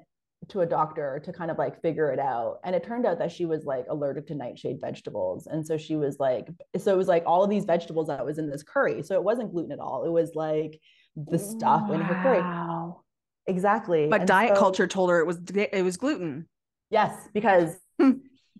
to 0.49 0.61
a 0.61 0.65
doctor 0.65 1.21
to 1.23 1.33
kind 1.33 1.51
of 1.51 1.57
like 1.57 1.81
figure 1.81 2.11
it 2.11 2.19
out, 2.19 2.59
and 2.63 2.75
it 2.75 2.83
turned 2.83 3.05
out 3.05 3.19
that 3.19 3.31
she 3.31 3.45
was 3.45 3.65
like 3.65 3.85
allergic 3.89 4.27
to 4.27 4.35
nightshade 4.35 4.77
vegetables, 4.81 5.47
and 5.47 5.65
so 5.65 5.77
she 5.77 5.95
was 5.95 6.17
like, 6.19 6.47
so 6.77 6.93
it 6.93 6.97
was 6.97 7.07
like 7.07 7.23
all 7.25 7.43
of 7.43 7.49
these 7.49 7.65
vegetables 7.65 8.07
that 8.07 8.25
was 8.25 8.37
in 8.37 8.49
this 8.49 8.63
curry. 8.63 9.03
So 9.03 9.15
it 9.15 9.23
wasn't 9.23 9.51
gluten 9.51 9.71
at 9.71 9.79
all. 9.79 10.05
It 10.05 10.11
was 10.11 10.31
like 10.35 10.79
the 11.15 11.39
stuff 11.39 11.83
wow. 11.87 11.93
in 11.93 12.01
her 12.01 12.13
curry 12.21 12.93
Exactly. 13.47 14.07
But 14.07 14.21
and 14.21 14.27
diet 14.27 14.55
so, 14.55 14.59
culture 14.59 14.87
told 14.87 15.09
her 15.09 15.19
it 15.19 15.25
was 15.25 15.39
it 15.55 15.83
was 15.83 15.97
gluten. 15.97 16.47
Yes, 16.89 17.29
because 17.33 17.75
hmm. 18.01 18.11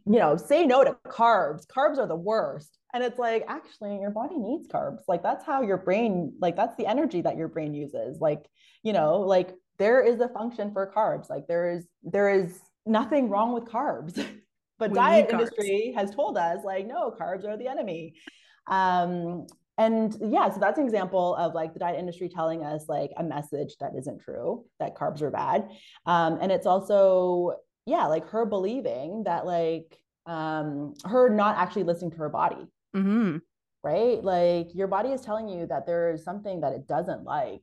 you 0.05 0.19
know, 0.19 0.37
say 0.37 0.65
no 0.65 0.83
to 0.83 0.97
carbs. 1.07 1.67
Carbs 1.67 1.97
are 1.97 2.07
the 2.07 2.15
worst. 2.15 2.77
And 2.93 3.03
it's 3.03 3.19
like 3.19 3.43
actually 3.47 3.99
your 3.99 4.11
body 4.11 4.37
needs 4.37 4.67
carbs. 4.67 5.01
Like 5.07 5.21
that's 5.21 5.45
how 5.45 5.61
your 5.61 5.77
brain 5.77 6.33
like 6.39 6.55
that's 6.55 6.75
the 6.77 6.87
energy 6.87 7.21
that 7.21 7.37
your 7.37 7.49
brain 7.49 7.73
uses. 7.73 8.19
Like, 8.19 8.45
you 8.81 8.93
know, 8.93 9.19
like 9.19 9.53
there 9.79 10.01
is 10.01 10.19
a 10.19 10.29
function 10.29 10.71
for 10.71 10.91
carbs. 10.95 11.29
Like 11.29 11.47
there 11.47 11.71
is 11.71 11.87
there 12.03 12.29
is 12.29 12.59
nothing 12.85 13.29
wrong 13.29 13.53
with 13.53 13.65
carbs. 13.65 14.15
but 14.79 14.91
we 14.91 14.95
diet 14.95 15.29
industry 15.31 15.93
has 15.95 16.11
told 16.11 16.37
us 16.37 16.63
like 16.63 16.87
no, 16.87 17.11
carbs 17.11 17.45
are 17.45 17.57
the 17.57 17.67
enemy. 17.67 18.13
Um 18.67 19.47
and 19.77 20.17
yeah 20.21 20.49
so 20.49 20.59
that's 20.59 20.77
an 20.77 20.85
example 20.85 21.35
of 21.35 21.53
like 21.53 21.73
the 21.73 21.79
diet 21.79 21.99
industry 21.99 22.29
telling 22.29 22.63
us 22.63 22.85
like 22.87 23.11
a 23.17 23.23
message 23.23 23.75
that 23.79 23.91
isn't 23.97 24.19
true 24.21 24.65
that 24.79 24.95
carbs 24.95 25.21
are 25.21 25.31
bad 25.31 25.69
um, 26.05 26.37
and 26.41 26.51
it's 26.51 26.65
also 26.65 27.53
yeah 27.85 28.05
like 28.07 28.27
her 28.27 28.45
believing 28.45 29.23
that 29.23 29.45
like 29.45 29.97
um, 30.25 30.93
her 31.05 31.29
not 31.29 31.57
actually 31.57 31.83
listening 31.83 32.11
to 32.11 32.17
her 32.17 32.29
body 32.29 32.67
mm-hmm. 32.95 33.37
right 33.83 34.23
like 34.23 34.73
your 34.73 34.87
body 34.87 35.09
is 35.09 35.21
telling 35.21 35.47
you 35.47 35.65
that 35.67 35.85
there 35.85 36.11
is 36.11 36.23
something 36.23 36.61
that 36.61 36.73
it 36.73 36.87
doesn't 36.87 37.23
like 37.23 37.61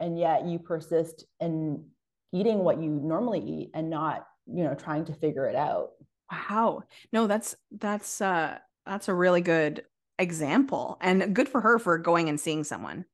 and 0.00 0.18
yet 0.18 0.46
you 0.46 0.58
persist 0.58 1.24
in 1.40 1.84
eating 2.32 2.58
what 2.58 2.80
you 2.80 2.90
normally 2.90 3.40
eat 3.40 3.70
and 3.74 3.88
not 3.90 4.26
you 4.46 4.64
know 4.64 4.74
trying 4.74 5.04
to 5.04 5.14
figure 5.14 5.46
it 5.46 5.56
out. 5.56 5.90
Wow. 6.30 6.82
No 7.12 7.26
that's 7.26 7.56
that's 7.70 8.20
uh 8.20 8.58
that's 8.84 9.08
a 9.08 9.14
really 9.14 9.40
good 9.40 9.84
example 10.18 10.96
and 11.00 11.34
good 11.34 11.48
for 11.48 11.60
her 11.60 11.78
for 11.78 11.98
going 11.98 12.28
and 12.28 12.40
seeing 12.40 12.64
someone 12.64 13.04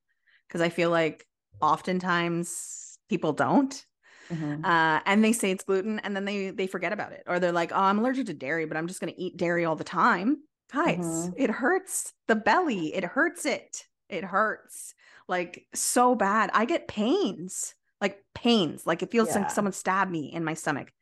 because 0.47 0.61
i 0.61 0.69
feel 0.69 0.89
like 0.89 1.27
oftentimes 1.61 2.97
people 3.09 3.33
don't 3.33 3.85
mm-hmm. 4.31 4.65
uh, 4.65 5.01
and 5.05 5.25
they 5.25 5.33
say 5.33 5.51
it's 5.51 5.65
gluten 5.65 5.99
and 6.01 6.15
then 6.15 6.25
they 6.25 6.51
they 6.51 6.69
forget 6.69 6.93
about 6.93 7.11
it 7.13 7.25
or 7.27 7.41
they're 7.41 7.51
like 7.51 7.73
oh 7.73 7.81
i'm 7.81 7.99
allergic 7.99 8.27
to 8.27 8.35
dairy 8.35 8.67
but 8.67 8.77
i'm 8.77 8.87
just 8.87 9.01
going 9.01 9.13
to 9.13 9.21
eat 9.21 9.37
dairy 9.37 9.65
all 9.65 9.77
the 9.77 9.85
time. 9.85 10.39
Guys 10.73 10.99
mm-hmm. 10.99 11.33
it 11.37 11.51
hurts 11.51 12.15
the 12.29 12.35
belly. 12.35 12.95
It 12.95 13.05
hurts 13.05 13.45
it. 13.45 13.85
It 14.09 14.25
hurts 14.25 14.95
like 15.33 15.67
so 15.75 16.15
bad 16.15 16.51
i 16.53 16.65
get 16.65 16.87
pains 16.87 17.75
like 18.01 18.23
pains 18.35 18.87
like 18.87 19.03
it 19.03 19.11
feels 19.11 19.29
yeah. 19.29 19.39
like 19.39 19.51
someone 19.51 19.73
stabbed 19.73 20.11
me 20.11 20.33
in 20.33 20.45
my 20.45 20.55
stomach 20.55 20.93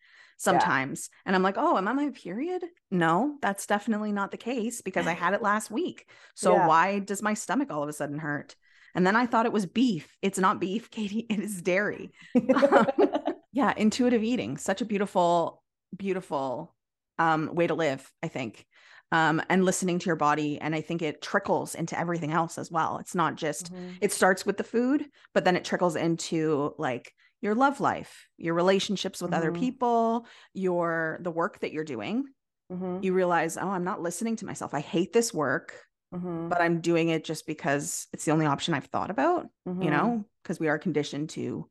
sometimes. 0.40 1.10
Yeah. 1.12 1.22
And 1.26 1.36
I'm 1.36 1.42
like, 1.42 1.56
oh, 1.58 1.76
am 1.76 1.86
I 1.86 1.92
my 1.92 2.08
period? 2.10 2.64
No, 2.90 3.36
that's 3.42 3.66
definitely 3.66 4.10
not 4.10 4.30
the 4.30 4.38
case 4.38 4.80
because 4.80 5.06
I 5.06 5.12
had 5.12 5.34
it 5.34 5.42
last 5.42 5.70
week. 5.70 6.08
So 6.34 6.54
yeah. 6.54 6.66
why 6.66 6.98
does 6.98 7.22
my 7.22 7.34
stomach 7.34 7.70
all 7.70 7.82
of 7.82 7.90
a 7.90 7.92
sudden 7.92 8.18
hurt? 8.18 8.56
And 8.94 9.06
then 9.06 9.16
I 9.16 9.26
thought 9.26 9.44
it 9.44 9.52
was 9.52 9.66
beef. 9.66 10.16
It's 10.22 10.38
not 10.38 10.58
beef, 10.58 10.90
Katie. 10.96 11.26
It 11.28 11.40
is 11.40 11.60
dairy. 11.60 12.12
yeah, 13.52 13.74
intuitive 13.76 14.24
eating, 14.24 14.56
such 14.56 14.80
a 14.80 14.86
beautiful, 14.86 15.62
beautiful 15.94 16.74
um, 17.18 17.54
way 17.54 17.66
to 17.66 17.74
live, 17.74 18.10
I 18.22 18.28
think. 18.28 18.66
Um, 19.12 19.42
and 19.48 19.64
listening 19.64 19.98
to 19.98 20.06
your 20.06 20.14
body. 20.14 20.60
And 20.60 20.72
I 20.72 20.82
think 20.82 21.02
it 21.02 21.20
trickles 21.20 21.74
into 21.74 21.98
everything 21.98 22.30
else 22.30 22.58
as 22.58 22.70
well. 22.70 22.98
It's 22.98 23.16
not 23.16 23.34
just, 23.34 23.72
mm-hmm. 23.72 23.94
it 24.00 24.12
starts 24.12 24.46
with 24.46 24.56
the 24.56 24.62
food, 24.62 25.04
but 25.34 25.44
then 25.44 25.56
it 25.56 25.64
trickles 25.64 25.96
into 25.96 26.74
like 26.78 27.12
your 27.40 27.56
love 27.56 27.80
life, 27.80 28.28
your 28.36 28.54
relationships 28.54 29.20
with 29.20 29.32
mm-hmm. 29.32 29.38
other 29.38 29.52
people, 29.52 30.26
your 30.54 31.18
the 31.22 31.30
work 31.32 31.58
that 31.58 31.72
you're 31.72 31.82
doing. 31.82 32.24
Mm-hmm. 32.70 32.98
You 33.02 33.12
realize, 33.12 33.56
oh, 33.56 33.68
I'm 33.68 33.82
not 33.82 34.00
listening 34.00 34.36
to 34.36 34.46
myself. 34.46 34.74
I 34.74 34.80
hate 34.80 35.12
this 35.12 35.34
work, 35.34 35.74
mm-hmm. 36.14 36.48
but 36.48 36.60
I'm 36.60 36.80
doing 36.80 37.08
it 37.08 37.24
just 37.24 37.48
because 37.48 38.06
it's 38.12 38.24
the 38.24 38.30
only 38.30 38.46
option 38.46 38.74
I've 38.74 38.86
thought 38.86 39.10
about, 39.10 39.48
you 39.66 39.72
mm-hmm. 39.72 39.90
know, 39.90 40.24
because 40.44 40.60
we 40.60 40.68
are 40.68 40.78
conditioned 40.78 41.30
to 41.30 41.68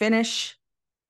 finish 0.00 0.56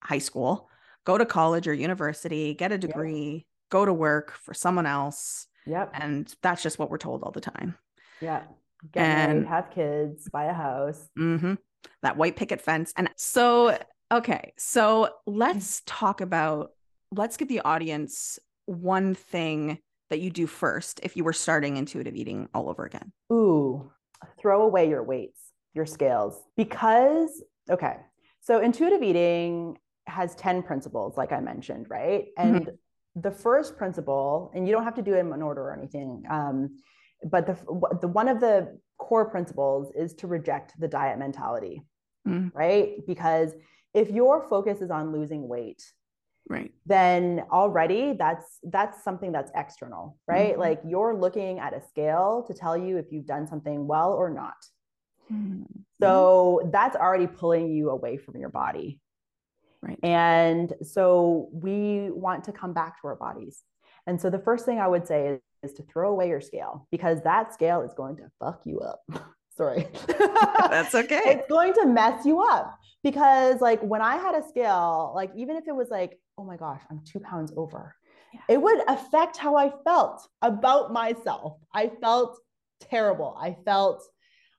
high 0.03 0.19
school, 0.19 0.69
go 1.05 1.17
to 1.17 1.25
college 1.25 1.67
or 1.67 1.73
university, 1.73 2.53
get 2.53 2.71
a 2.71 2.77
degree, 2.77 3.33
yep. 3.33 3.43
go 3.71 3.83
to 3.83 3.93
work 3.93 4.31
for 4.31 4.53
someone 4.53 4.85
else. 4.85 5.47
Yep. 5.67 5.91
And 5.93 6.33
that's 6.41 6.61
just 6.63 6.79
what 6.79 6.89
we're 6.89 6.97
told 6.97 7.23
all 7.23 7.31
the 7.31 7.41
time. 7.41 7.75
Yeah. 8.21 8.43
Get 8.91 9.01
and, 9.01 9.33
married, 9.33 9.47
have 9.47 9.71
kids, 9.71 10.29
buy 10.31 10.45
a 10.45 10.53
house. 10.53 11.09
Mm-hmm 11.17 11.55
that 12.01 12.17
white 12.17 12.35
picket 12.35 12.61
fence. 12.61 12.93
And 12.95 13.09
so, 13.15 13.77
okay, 14.11 14.53
so 14.57 15.09
let's 15.25 15.81
talk 15.85 16.21
about, 16.21 16.71
let's 17.11 17.37
give 17.37 17.47
the 17.47 17.61
audience 17.61 18.39
one 18.65 19.15
thing 19.15 19.79
that 20.09 20.19
you 20.19 20.29
do 20.29 20.47
first 20.47 20.99
if 21.03 21.17
you 21.17 21.23
were 21.23 21.33
starting 21.33 21.77
intuitive 21.77 22.15
eating 22.15 22.47
all 22.53 22.69
over 22.69 22.85
again. 22.85 23.11
Ooh, 23.31 23.91
throw 24.39 24.63
away 24.63 24.87
your 24.89 25.03
weights, 25.03 25.39
your 25.73 25.85
scales. 25.85 26.39
Because, 26.55 27.43
okay, 27.69 27.97
so 28.41 28.59
intuitive 28.59 29.01
eating 29.01 29.77
has 30.07 30.35
10 30.35 30.61
principles, 30.61 31.17
like 31.17 31.31
I 31.31 31.39
mentioned, 31.39 31.87
right? 31.89 32.27
And 32.37 32.61
mm-hmm. 32.61 32.75
The 33.15 33.31
first 33.31 33.77
principle, 33.77 34.51
and 34.53 34.67
you 34.67 34.73
don't 34.73 34.83
have 34.83 34.95
to 34.95 35.01
do 35.01 35.13
it 35.13 35.19
in 35.19 35.41
order 35.41 35.61
or 35.61 35.73
anything. 35.73 36.23
Um, 36.29 36.77
but 37.23 37.47
the, 37.47 37.53
the 38.01 38.07
one 38.07 38.27
of 38.27 38.39
the 38.39 38.77
core 38.97 39.29
principles 39.29 39.91
is 39.95 40.13
to 40.15 40.27
reject 40.27 40.79
the 40.79 40.87
diet 40.87 41.17
mentality, 41.17 41.81
mm. 42.27 42.51
right? 42.53 43.05
Because 43.07 43.53
if 43.93 44.09
your 44.09 44.47
focus 44.47 44.81
is 44.81 44.91
on 44.91 45.11
losing 45.11 45.47
weight, 45.47 45.81
right 46.49 46.71
then 46.85 47.43
already 47.51 48.13
that's 48.13 48.59
that's 48.65 49.03
something 49.03 49.31
that's 49.31 49.51
external 49.55 50.17
right 50.27 50.51
mm-hmm. 50.51 50.61
like 50.61 50.81
you're 50.87 51.15
looking 51.15 51.59
at 51.59 51.73
a 51.73 51.81
scale 51.81 52.43
to 52.47 52.53
tell 52.53 52.77
you 52.77 52.97
if 52.97 53.11
you've 53.11 53.25
done 53.25 53.47
something 53.47 53.87
well 53.87 54.13
or 54.13 54.29
not 54.29 54.53
mm-hmm. 55.31 55.63
so 55.99 56.69
that's 56.71 56.95
already 56.95 57.27
pulling 57.27 57.71
you 57.71 57.89
away 57.89 58.17
from 58.17 58.37
your 58.37 58.49
body 58.49 59.01
right 59.81 59.99
and 60.03 60.73
so 60.81 61.49
we 61.51 62.09
want 62.11 62.43
to 62.43 62.51
come 62.51 62.73
back 62.73 62.99
to 63.01 63.07
our 63.07 63.15
bodies 63.15 63.63
and 64.07 64.19
so 64.19 64.29
the 64.29 64.39
first 64.39 64.65
thing 64.65 64.79
i 64.79 64.87
would 64.87 65.07
say 65.07 65.27
is 65.27 65.39
is 65.65 65.73
to 65.73 65.83
throw 65.83 66.11
away 66.11 66.29
your 66.29 66.39
scale 66.39 66.87
because 66.91 67.21
that 67.23 67.53
scale 67.53 67.81
is 67.81 67.93
going 67.93 68.15
to 68.17 68.31
fuck 68.39 68.61
you 68.65 68.79
up. 68.79 69.01
Sorry. 69.57 69.87
That's 70.69 70.95
okay. 71.03 71.21
it's 71.25 71.49
going 71.49 71.73
to 71.73 71.85
mess 71.85 72.25
you 72.25 72.41
up 72.41 72.77
because, 73.03 73.61
like, 73.61 73.81
when 73.81 74.01
I 74.01 74.17
had 74.17 74.35
a 74.35 74.47
scale, 74.47 75.11
like, 75.15 75.31
even 75.35 75.55
if 75.55 75.67
it 75.67 75.75
was 75.75 75.89
like, 75.89 76.19
oh 76.37 76.43
my 76.43 76.57
gosh, 76.57 76.81
I'm 76.89 77.01
two 77.05 77.19
pounds 77.19 77.53
over, 77.55 77.95
yeah. 78.33 78.41
it 78.49 78.61
would 78.61 78.81
affect 78.87 79.37
how 79.37 79.55
I 79.55 79.71
felt 79.85 80.27
about 80.41 80.91
myself. 80.91 81.57
I 81.73 81.89
felt 82.01 82.37
terrible. 82.81 83.37
I 83.39 83.55
felt 83.63 84.03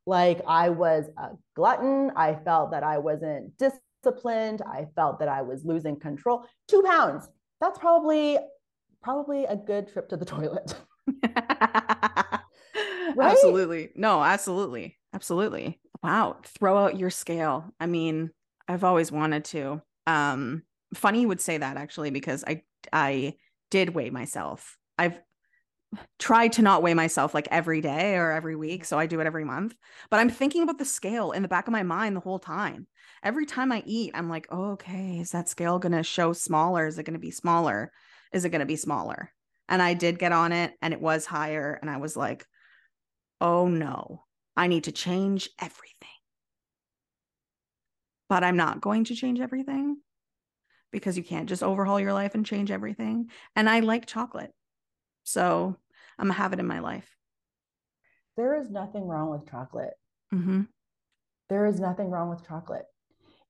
like 0.06 0.40
I 0.46 0.70
was 0.70 1.04
a 1.18 1.30
glutton. 1.54 2.12
I 2.16 2.34
felt 2.34 2.70
that 2.70 2.82
I 2.82 2.98
wasn't 2.98 3.58
dis- 3.58 3.78
disciplined. 4.06 4.62
I 4.62 4.86
felt 4.94 5.18
that 5.18 5.28
I 5.28 5.42
was 5.42 5.64
losing 5.64 5.98
control. 5.98 6.46
Two 6.68 6.82
pounds. 6.82 7.28
That's 7.60 7.78
probably 7.78 8.38
probably 9.02 9.44
a 9.44 9.56
good 9.56 9.92
trip 9.92 10.08
to 10.10 10.16
the 10.16 10.24
toilet. 10.24 10.74
right? 11.24 12.40
Absolutely. 13.20 13.90
No, 13.94 14.22
absolutely. 14.22 14.98
Absolutely. 15.14 15.80
Wow. 16.02 16.36
Throw 16.58 16.78
out 16.78 16.98
your 16.98 17.10
scale. 17.10 17.72
I 17.80 17.86
mean, 17.86 18.30
I've 18.68 18.84
always 18.84 19.10
wanted 19.10 19.44
to. 19.46 19.82
Um, 20.06 20.62
funny 20.94 21.22
you 21.22 21.28
would 21.28 21.40
say 21.40 21.58
that 21.58 21.76
actually, 21.76 22.10
because 22.10 22.44
I 22.46 22.62
I 22.92 23.34
did 23.70 23.94
weigh 23.94 24.10
myself. 24.10 24.76
I've 24.98 25.20
tried 26.18 26.52
to 26.52 26.62
not 26.62 26.82
weigh 26.82 26.94
myself 26.94 27.34
like 27.34 27.48
every 27.50 27.80
day 27.80 28.16
or 28.16 28.32
every 28.32 28.56
week. 28.56 28.84
So 28.84 28.98
I 28.98 29.06
do 29.06 29.20
it 29.20 29.26
every 29.26 29.44
month. 29.44 29.74
But 30.10 30.20
I'm 30.20 30.30
thinking 30.30 30.62
about 30.62 30.78
the 30.78 30.84
scale 30.84 31.32
in 31.32 31.42
the 31.42 31.48
back 31.48 31.66
of 31.66 31.72
my 31.72 31.82
mind 31.82 32.16
the 32.16 32.20
whole 32.20 32.38
time. 32.38 32.86
Every 33.22 33.46
time 33.46 33.72
I 33.72 33.82
eat, 33.86 34.12
I'm 34.14 34.28
like, 34.28 34.46
oh, 34.50 34.72
okay, 34.72 35.18
is 35.18 35.30
that 35.32 35.48
scale 35.48 35.78
going 35.78 35.92
to 35.92 36.02
show 36.02 36.32
smaller? 36.32 36.86
Is 36.86 36.98
it 36.98 37.04
going 37.04 37.14
to 37.14 37.20
be 37.20 37.30
smaller? 37.30 37.92
Is 38.32 38.44
it 38.44 38.50
going 38.50 38.60
to 38.60 38.66
be 38.66 38.76
smaller? 38.76 39.32
And 39.68 39.82
I 39.82 39.94
did 39.94 40.18
get 40.18 40.32
on 40.32 40.52
it 40.52 40.74
and 40.80 40.92
it 40.92 41.00
was 41.00 41.26
higher. 41.26 41.78
And 41.80 41.90
I 41.90 41.96
was 41.96 42.16
like, 42.16 42.46
oh 43.40 43.68
no, 43.68 44.24
I 44.56 44.68
need 44.68 44.84
to 44.84 44.92
change 44.92 45.50
everything. 45.60 46.08
But 48.28 48.44
I'm 48.44 48.56
not 48.56 48.80
going 48.80 49.04
to 49.04 49.14
change 49.14 49.40
everything 49.40 49.98
because 50.90 51.16
you 51.16 51.22
can't 51.22 51.48
just 51.48 51.62
overhaul 51.62 52.00
your 52.00 52.12
life 52.12 52.34
and 52.34 52.46
change 52.46 52.70
everything. 52.70 53.30
And 53.54 53.68
I 53.68 53.80
like 53.80 54.06
chocolate. 54.06 54.52
So 55.26 55.76
I'm 56.18 56.28
gonna 56.28 56.34
have 56.34 56.52
it 56.52 56.60
in 56.60 56.66
my 56.66 56.78
life. 56.78 57.16
There 58.36 58.58
is 58.58 58.70
nothing 58.70 59.06
wrong 59.06 59.30
with 59.30 59.50
chocolate. 59.50 59.94
Mm-hmm. 60.32 60.62
There 61.48 61.66
is 61.66 61.80
nothing 61.80 62.10
wrong 62.10 62.30
with 62.30 62.46
chocolate. 62.46 62.86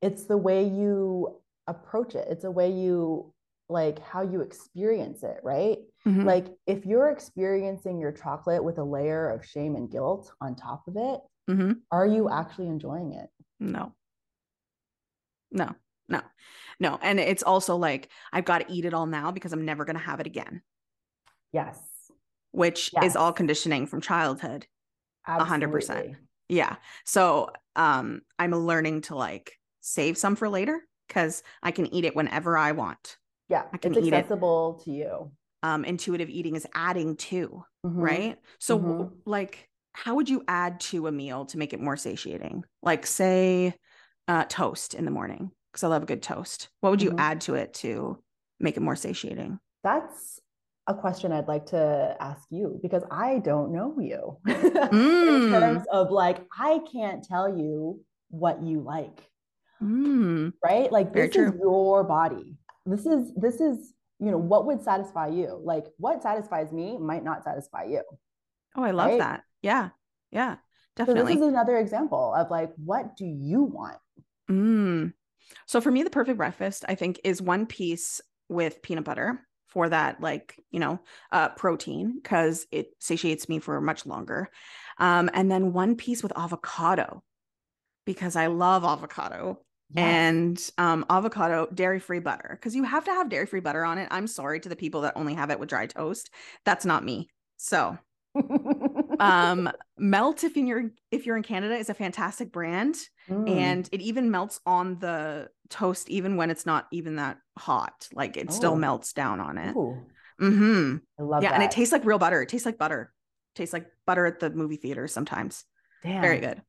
It's 0.00 0.24
the 0.24 0.36
way 0.36 0.64
you 0.64 1.36
approach 1.66 2.14
it. 2.14 2.26
It's 2.30 2.44
a 2.44 2.50
way 2.50 2.70
you 2.70 3.32
like 3.68 3.98
how 3.98 4.22
you 4.22 4.40
experience 4.40 5.22
it, 5.22 5.38
right? 5.42 5.78
Mm-hmm. 6.06 6.24
Like 6.24 6.46
if 6.66 6.86
you're 6.86 7.10
experiencing 7.10 8.00
your 8.00 8.12
chocolate 8.12 8.62
with 8.62 8.78
a 8.78 8.84
layer 8.84 9.28
of 9.30 9.44
shame 9.44 9.76
and 9.76 9.90
guilt 9.90 10.32
on 10.40 10.54
top 10.54 10.86
of 10.86 10.96
it, 10.96 11.20
mm-hmm. 11.50 11.72
are 11.90 12.06
you 12.06 12.30
actually 12.30 12.68
enjoying 12.68 13.12
it? 13.12 13.28
No. 13.60 13.92
No, 15.50 15.74
no, 16.08 16.20
no. 16.80 16.98
And 17.02 17.18
it's 17.20 17.42
also 17.42 17.76
like, 17.76 18.08
I've 18.32 18.44
got 18.44 18.58
to 18.58 18.72
eat 18.72 18.84
it 18.84 18.94
all 18.94 19.06
now 19.06 19.30
because 19.30 19.52
I'm 19.52 19.64
never 19.64 19.84
going 19.84 19.96
to 19.96 20.02
have 20.02 20.20
it 20.20 20.26
again. 20.26 20.62
Yes. 21.52 21.78
Which 22.52 22.90
yes. 22.94 23.04
is 23.04 23.16
all 23.16 23.32
conditioning 23.32 23.86
from 23.86 24.00
childhood. 24.00 24.66
Hundred 25.24 25.72
percent. 25.72 26.16
Yeah. 26.48 26.76
So 27.04 27.50
um 27.74 28.22
I'm 28.38 28.54
learning 28.54 29.02
to 29.02 29.16
like 29.16 29.52
save 29.80 30.16
some 30.16 30.36
for 30.36 30.48
later 30.48 30.80
because 31.08 31.42
I 31.62 31.70
can 31.70 31.92
eat 31.92 32.04
it 32.04 32.14
whenever 32.14 32.56
I 32.56 32.72
want. 32.72 33.16
Yeah. 33.48 33.64
I 33.72 33.78
can 33.78 33.94
it's 33.96 34.06
eat 34.06 34.12
accessible 34.12 34.78
it. 34.80 34.84
to 34.84 34.90
you. 34.90 35.32
Um, 35.62 35.84
intuitive 35.84 36.28
eating 36.28 36.54
is 36.54 36.66
adding 36.74 37.16
to, 37.16 37.64
mm-hmm. 37.84 37.98
right? 37.98 38.38
So 38.60 38.78
mm-hmm. 38.78 39.14
like 39.24 39.68
how 39.92 40.14
would 40.14 40.28
you 40.28 40.44
add 40.46 40.80
to 40.80 41.06
a 41.06 41.12
meal 41.12 41.46
to 41.46 41.58
make 41.58 41.72
it 41.72 41.80
more 41.80 41.96
satiating? 41.96 42.64
Like 42.82 43.06
say 43.06 43.74
uh 44.28 44.44
toast 44.48 44.94
in 44.94 45.04
the 45.04 45.10
morning 45.10 45.50
because 45.72 45.82
I 45.82 45.88
love 45.88 46.04
a 46.04 46.06
good 46.06 46.22
toast. 46.22 46.68
What 46.80 46.90
would 46.90 47.02
you 47.02 47.10
mm-hmm. 47.10 47.20
add 47.20 47.40
to 47.42 47.54
it 47.54 47.74
to 47.74 48.22
make 48.60 48.76
it 48.76 48.82
more 48.82 48.96
satiating? 48.96 49.58
That's 49.82 50.40
a 50.86 50.94
question 50.94 51.32
I'd 51.32 51.48
like 51.48 51.66
to 51.66 52.16
ask 52.20 52.46
you 52.50 52.78
because 52.82 53.02
I 53.10 53.38
don't 53.40 53.72
know 53.72 53.98
you 53.98 54.38
mm. 54.46 55.44
in 55.44 55.50
terms 55.50 55.84
of 55.90 56.10
like, 56.10 56.38
I 56.56 56.80
can't 56.90 57.24
tell 57.24 57.56
you 57.56 58.00
what 58.30 58.62
you 58.62 58.80
like. 58.80 59.20
Mm. 59.82 60.52
Right? 60.64 60.90
Like 60.90 61.12
Very 61.12 61.26
this 61.26 61.36
true. 61.36 61.48
is 61.48 61.54
your 61.60 62.04
body. 62.04 62.56
This 62.86 63.04
is 63.04 63.32
this 63.34 63.60
is, 63.60 63.92
you 64.20 64.30
know, 64.30 64.38
what 64.38 64.66
would 64.66 64.82
satisfy 64.82 65.28
you? 65.28 65.60
Like 65.62 65.86
what 65.98 66.22
satisfies 66.22 66.72
me 66.72 66.96
might 66.96 67.24
not 67.24 67.44
satisfy 67.44 67.84
you. 67.84 68.02
Oh, 68.76 68.82
I 68.82 68.92
love 68.92 69.10
right? 69.10 69.18
that. 69.18 69.42
Yeah. 69.62 69.90
Yeah. 70.30 70.56
Definitely. 70.94 71.34
So 71.34 71.38
this 71.40 71.42
is 71.42 71.48
another 71.48 71.78
example 71.78 72.32
of 72.34 72.50
like 72.50 72.72
what 72.76 73.16
do 73.16 73.26
you 73.26 73.64
want? 73.64 73.98
Mm. 74.50 75.12
So 75.66 75.80
for 75.80 75.90
me, 75.90 76.02
the 76.02 76.10
perfect 76.10 76.38
breakfast, 76.38 76.84
I 76.88 76.94
think, 76.94 77.20
is 77.24 77.42
one 77.42 77.66
piece 77.66 78.20
with 78.48 78.80
peanut 78.82 79.04
butter 79.04 79.46
for 79.66 79.88
that 79.88 80.20
like 80.20 80.58
you 80.70 80.80
know 80.80 81.00
uh, 81.32 81.48
protein 81.50 82.18
because 82.22 82.66
it 82.70 82.90
satiates 83.00 83.48
me 83.48 83.58
for 83.58 83.80
much 83.80 84.06
longer. 84.06 84.50
Um, 84.98 85.30
and 85.34 85.50
then 85.50 85.72
one 85.72 85.96
piece 85.96 86.22
with 86.22 86.36
avocado 86.36 87.22
because 88.06 88.36
i 88.36 88.46
love 88.46 88.84
avocado 88.84 89.60
yes. 89.90 90.04
and 90.04 90.70
um, 90.78 91.04
avocado 91.10 91.68
dairy 91.74 92.00
free 92.00 92.20
butter 92.20 92.50
because 92.52 92.74
you 92.74 92.84
have 92.84 93.04
to 93.04 93.10
have 93.10 93.28
dairy 93.28 93.46
free 93.46 93.60
butter 93.60 93.84
on 93.84 93.98
it. 93.98 94.08
I'm 94.10 94.26
sorry 94.26 94.60
to 94.60 94.68
the 94.68 94.76
people 94.76 95.02
that 95.02 95.16
only 95.16 95.34
have 95.34 95.50
it 95.50 95.60
with 95.60 95.68
dry 95.68 95.86
toast. 95.86 96.30
That's 96.64 96.84
not 96.84 97.04
me. 97.04 97.28
So 97.56 97.98
um 99.20 99.70
melt 99.98 100.44
if 100.44 100.56
you're 100.56 100.90
if 101.10 101.26
you're 101.26 101.36
in 101.36 101.42
canada 101.42 101.74
is 101.74 101.88
a 101.88 101.94
fantastic 101.94 102.52
brand 102.52 102.96
mm. 103.28 103.50
and 103.50 103.88
it 103.92 104.00
even 104.00 104.30
melts 104.30 104.60
on 104.66 104.98
the 104.98 105.48
toast 105.68 106.08
even 106.08 106.36
when 106.36 106.50
it's 106.50 106.66
not 106.66 106.86
even 106.90 107.16
that 107.16 107.38
hot. 107.58 108.08
Like 108.12 108.36
it 108.36 108.46
oh. 108.50 108.52
still 108.52 108.76
melts 108.76 109.12
down 109.12 109.40
on 109.40 109.58
it. 109.58 109.74
Mm-hmm. 109.74 110.96
I 111.18 111.22
love 111.22 111.42
yeah 111.42 111.50
that. 111.50 111.54
and 111.54 111.62
it 111.62 111.70
tastes 111.70 111.92
like 111.92 112.04
real 112.04 112.18
butter. 112.18 112.42
It 112.42 112.48
tastes 112.48 112.66
like 112.66 112.78
butter. 112.78 113.12
It 113.54 113.58
tastes 113.58 113.72
like 113.72 113.86
butter 114.06 114.26
at 114.26 114.40
the 114.40 114.50
movie 114.50 114.76
theater 114.76 115.08
sometimes. 115.08 115.64
Damn. 116.02 116.22
very 116.22 116.38
good. 116.38 116.62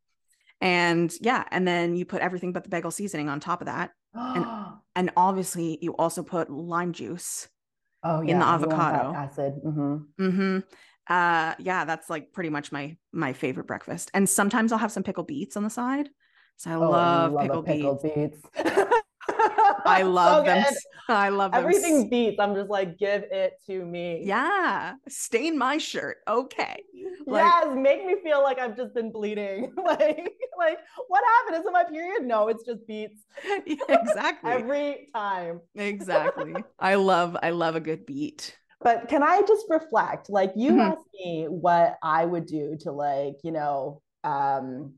And 0.62 1.14
yeah 1.22 1.44
and 1.52 1.68
then 1.68 1.96
you 1.96 2.06
put 2.06 2.22
everything 2.22 2.54
but 2.54 2.64
the 2.64 2.70
bagel 2.70 2.92
seasoning 2.92 3.30
on 3.30 3.40
top 3.40 3.62
of 3.62 3.68
that. 3.68 3.92
And 4.14 4.46
and 4.96 5.12
obviously 5.16 5.78
you 5.82 5.96
also 5.96 6.24
put 6.24 6.50
lime 6.50 6.94
juice 6.94 7.48
oh 8.04 8.22
yeah 8.22 8.34
in 8.34 8.40
the 8.40 8.46
avocado. 8.46 9.14
acid. 9.14 9.54
Mm-hmm. 9.64 9.98
Mm-hmm 10.20 10.60
uh 11.10 11.54
yeah 11.60 11.86
that's 11.86 12.10
like 12.10 12.34
pretty 12.34 12.50
much 12.50 12.72
my 12.72 12.96
my 13.12 13.34
favorite 13.34 13.68
breakfast 13.68 14.12
and 14.14 14.30
sometimes 14.30 14.72
i'll 14.72 14.78
have 14.78 14.92
some 14.92 15.04
pickled 15.04 15.28
beets 15.28 15.56
on 15.56 15.64
the 15.64 15.70
side 15.70 16.10
so 16.58 16.72
i 16.72 16.74
oh, 16.76 16.90
love, 16.90 17.34
love 17.34 17.42
pickled, 17.44 17.66
pickled 17.66 18.04
beets, 18.04 18.42
beets. 18.56 18.94
I 19.88 20.02
love 20.04 20.46
so 20.46 20.52
them. 20.52 20.74
I 21.10 21.30
love 21.30 21.52
them. 21.52 21.62
Everything 21.62 22.10
beets. 22.10 22.40
I'm 22.40 22.56
just 22.56 22.70
like, 22.70 22.98
give 22.98 23.24
it 23.32 23.54
to 23.68 23.86
me. 23.86 24.22
Yeah. 24.24 24.96
Stain 25.08 25.58
my 25.58 25.78
shirt. 25.78 26.18
Okay. 26.28 26.84
Like, 27.26 27.46
yes. 27.46 27.68
Make 27.76 28.06
me 28.06 28.16
feel 28.24 28.44
like 28.44 28.60
I've 28.60 28.76
just 28.76 28.94
been 28.94 29.12
bleeding. 29.12 29.74
like, 29.86 30.34
like 30.58 30.80
what 31.08 31.24
happened? 31.24 31.62
Is 31.62 31.66
it 31.66 31.72
my 31.72 31.84
period? 31.84 32.24
No, 32.24 32.48
it's 32.48 32.64
just 32.66 32.86
beets. 32.88 33.22
Yeah, 33.66 33.76
exactly. 33.90 34.52
Every 34.52 35.08
time. 35.14 35.62
exactly. 35.76 36.56
I 36.80 36.96
love, 36.96 37.38
I 37.42 37.52
love 37.52 37.76
a 37.76 37.82
good 37.82 38.06
beet. 38.06 38.58
But 38.88 39.10
can 39.10 39.22
I 39.22 39.42
just 39.46 39.66
reflect? 39.68 40.30
Like 40.30 40.54
you 40.56 40.72
mm-hmm. 40.72 40.80
asked 40.80 41.10
me 41.14 41.48
what 41.50 41.98
I 42.02 42.24
would 42.24 42.46
do 42.46 42.78
to 42.84 42.94
like, 42.94 43.36
you 43.44 43.52
know, 43.52 44.02
um, 44.24 44.94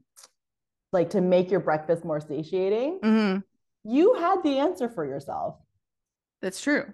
like 0.93 1.09
to 1.09 1.21
make 1.21 1.49
your 1.49 1.59
breakfast 1.59 2.05
more 2.05 2.21
satiating. 2.21 2.99
Mm-hmm. 3.03 3.39
You 3.91 4.13
had 4.13 4.43
the 4.43 4.59
answer 4.59 4.89
for 4.89 5.05
yourself. 5.05 5.55
That's 6.39 6.61
true. 6.61 6.85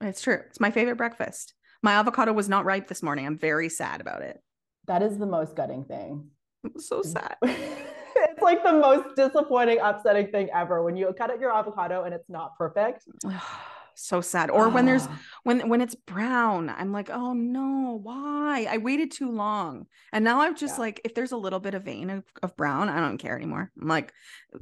It's 0.00 0.22
true. 0.22 0.42
It's 0.48 0.60
my 0.60 0.70
favorite 0.70 0.94
breakfast. 0.94 1.54
My 1.82 1.94
avocado 1.94 2.32
was 2.32 2.48
not 2.48 2.64
ripe 2.64 2.86
this 2.86 3.02
morning. 3.02 3.26
I'm 3.26 3.36
very 3.36 3.68
sad 3.68 4.00
about 4.00 4.22
it. 4.22 4.40
That 4.86 5.02
is 5.02 5.18
the 5.18 5.26
most 5.26 5.56
gutting 5.56 5.84
thing. 5.86 6.28
I'm 6.64 6.80
so 6.80 7.02
sad. 7.02 7.34
it's 7.42 8.42
like 8.42 8.62
the 8.62 8.74
most 8.74 9.16
disappointing, 9.16 9.80
upsetting 9.82 10.28
thing 10.28 10.50
ever 10.54 10.84
when 10.84 10.96
you 10.96 11.12
cut 11.18 11.32
at 11.32 11.40
your 11.40 11.52
avocado 11.52 12.04
and 12.04 12.14
it's 12.14 12.30
not 12.30 12.56
perfect. 12.56 13.02
so 13.96 14.20
sad. 14.20 14.50
Or 14.50 14.68
when 14.68 14.86
there's 14.86 15.06
ah. 15.06 15.20
when 15.42 15.68
when 15.68 15.80
it's 15.80 15.94
brown 15.94 16.68
i'm 16.70 16.92
like 16.92 17.10
oh 17.10 17.32
no 17.32 18.00
why? 18.02 18.66
I 18.68 18.78
waited 18.78 19.10
too 19.10 19.30
long. 19.30 19.86
And 20.12 20.24
now 20.24 20.40
i'm 20.40 20.56
just 20.56 20.76
yeah. 20.76 20.80
like 20.80 21.00
if 21.04 21.14
there's 21.14 21.32
a 21.32 21.36
little 21.36 21.60
bit 21.60 21.74
of 21.74 21.84
vein 21.84 22.10
of, 22.10 22.24
of 22.42 22.56
brown 22.56 22.88
i 22.88 23.00
don't 23.00 23.18
care 23.18 23.36
anymore. 23.36 23.70
I'm 23.80 23.88
like 23.88 24.12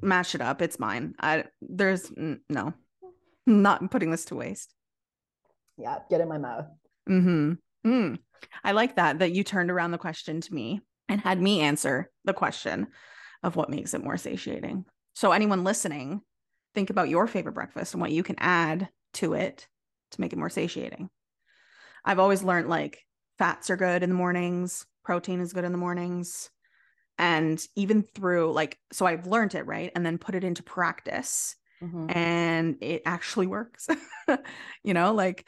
mash 0.00 0.34
it 0.34 0.40
up 0.40 0.62
it's 0.62 0.78
mine. 0.78 1.14
I 1.20 1.44
there's 1.60 2.12
no. 2.16 2.74
Not 3.44 3.90
putting 3.90 4.10
this 4.10 4.26
to 4.26 4.36
waste. 4.36 4.74
Yeah 5.76 5.98
get 6.10 6.20
in 6.20 6.28
my 6.28 6.38
mouth. 6.38 6.66
Mm-hmm. 7.08 7.52
Mm. 7.84 8.18
i 8.62 8.70
like 8.70 8.94
that 8.94 9.18
that 9.18 9.32
you 9.32 9.42
turned 9.42 9.68
around 9.68 9.90
the 9.90 9.98
question 9.98 10.40
to 10.40 10.54
me 10.54 10.80
and 11.08 11.20
had 11.20 11.40
me 11.42 11.60
answer 11.60 12.10
the 12.24 12.32
question 12.32 12.86
of 13.42 13.56
what 13.56 13.70
makes 13.70 13.92
it 13.92 14.04
more 14.04 14.16
satiating. 14.16 14.84
So 15.14 15.32
anyone 15.32 15.64
listening 15.64 16.22
think 16.74 16.90
about 16.90 17.08
your 17.08 17.26
favorite 17.26 17.52
breakfast 17.52 17.94
and 17.94 18.00
what 18.00 18.12
you 18.12 18.22
can 18.22 18.36
add 18.38 18.88
to 19.14 19.34
it 19.34 19.66
to 20.12 20.20
make 20.20 20.32
it 20.32 20.38
more 20.38 20.50
satiating. 20.50 21.10
I've 22.04 22.18
always 22.18 22.42
learned 22.42 22.68
like 22.68 23.04
fats 23.38 23.70
are 23.70 23.76
good 23.76 24.02
in 24.02 24.08
the 24.08 24.14
mornings, 24.14 24.86
protein 25.04 25.40
is 25.40 25.52
good 25.52 25.64
in 25.64 25.72
the 25.72 25.78
mornings. 25.78 26.50
And 27.18 27.64
even 27.76 28.02
through 28.02 28.52
like, 28.52 28.78
so 28.92 29.06
I've 29.06 29.26
learned 29.26 29.54
it, 29.54 29.66
right? 29.66 29.92
And 29.94 30.04
then 30.04 30.18
put 30.18 30.34
it 30.34 30.44
into 30.44 30.62
practice 30.62 31.56
mm-hmm. 31.82 32.10
and 32.10 32.76
it 32.80 33.02
actually 33.04 33.46
works. 33.46 33.88
you 34.84 34.94
know, 34.94 35.12
like 35.12 35.46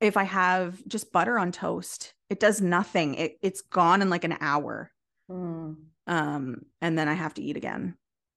if 0.00 0.16
I 0.16 0.24
have 0.24 0.80
just 0.86 1.12
butter 1.12 1.38
on 1.38 1.52
toast, 1.52 2.14
it 2.30 2.40
does 2.40 2.60
nothing. 2.60 3.14
It, 3.14 3.38
it's 3.42 3.62
gone 3.62 4.02
in 4.02 4.10
like 4.10 4.24
an 4.24 4.36
hour. 4.40 4.90
Mm. 5.30 5.76
Um, 6.06 6.62
and 6.80 6.98
then 6.98 7.08
I 7.08 7.14
have 7.14 7.34
to 7.34 7.42
eat 7.42 7.56
again, 7.56 7.96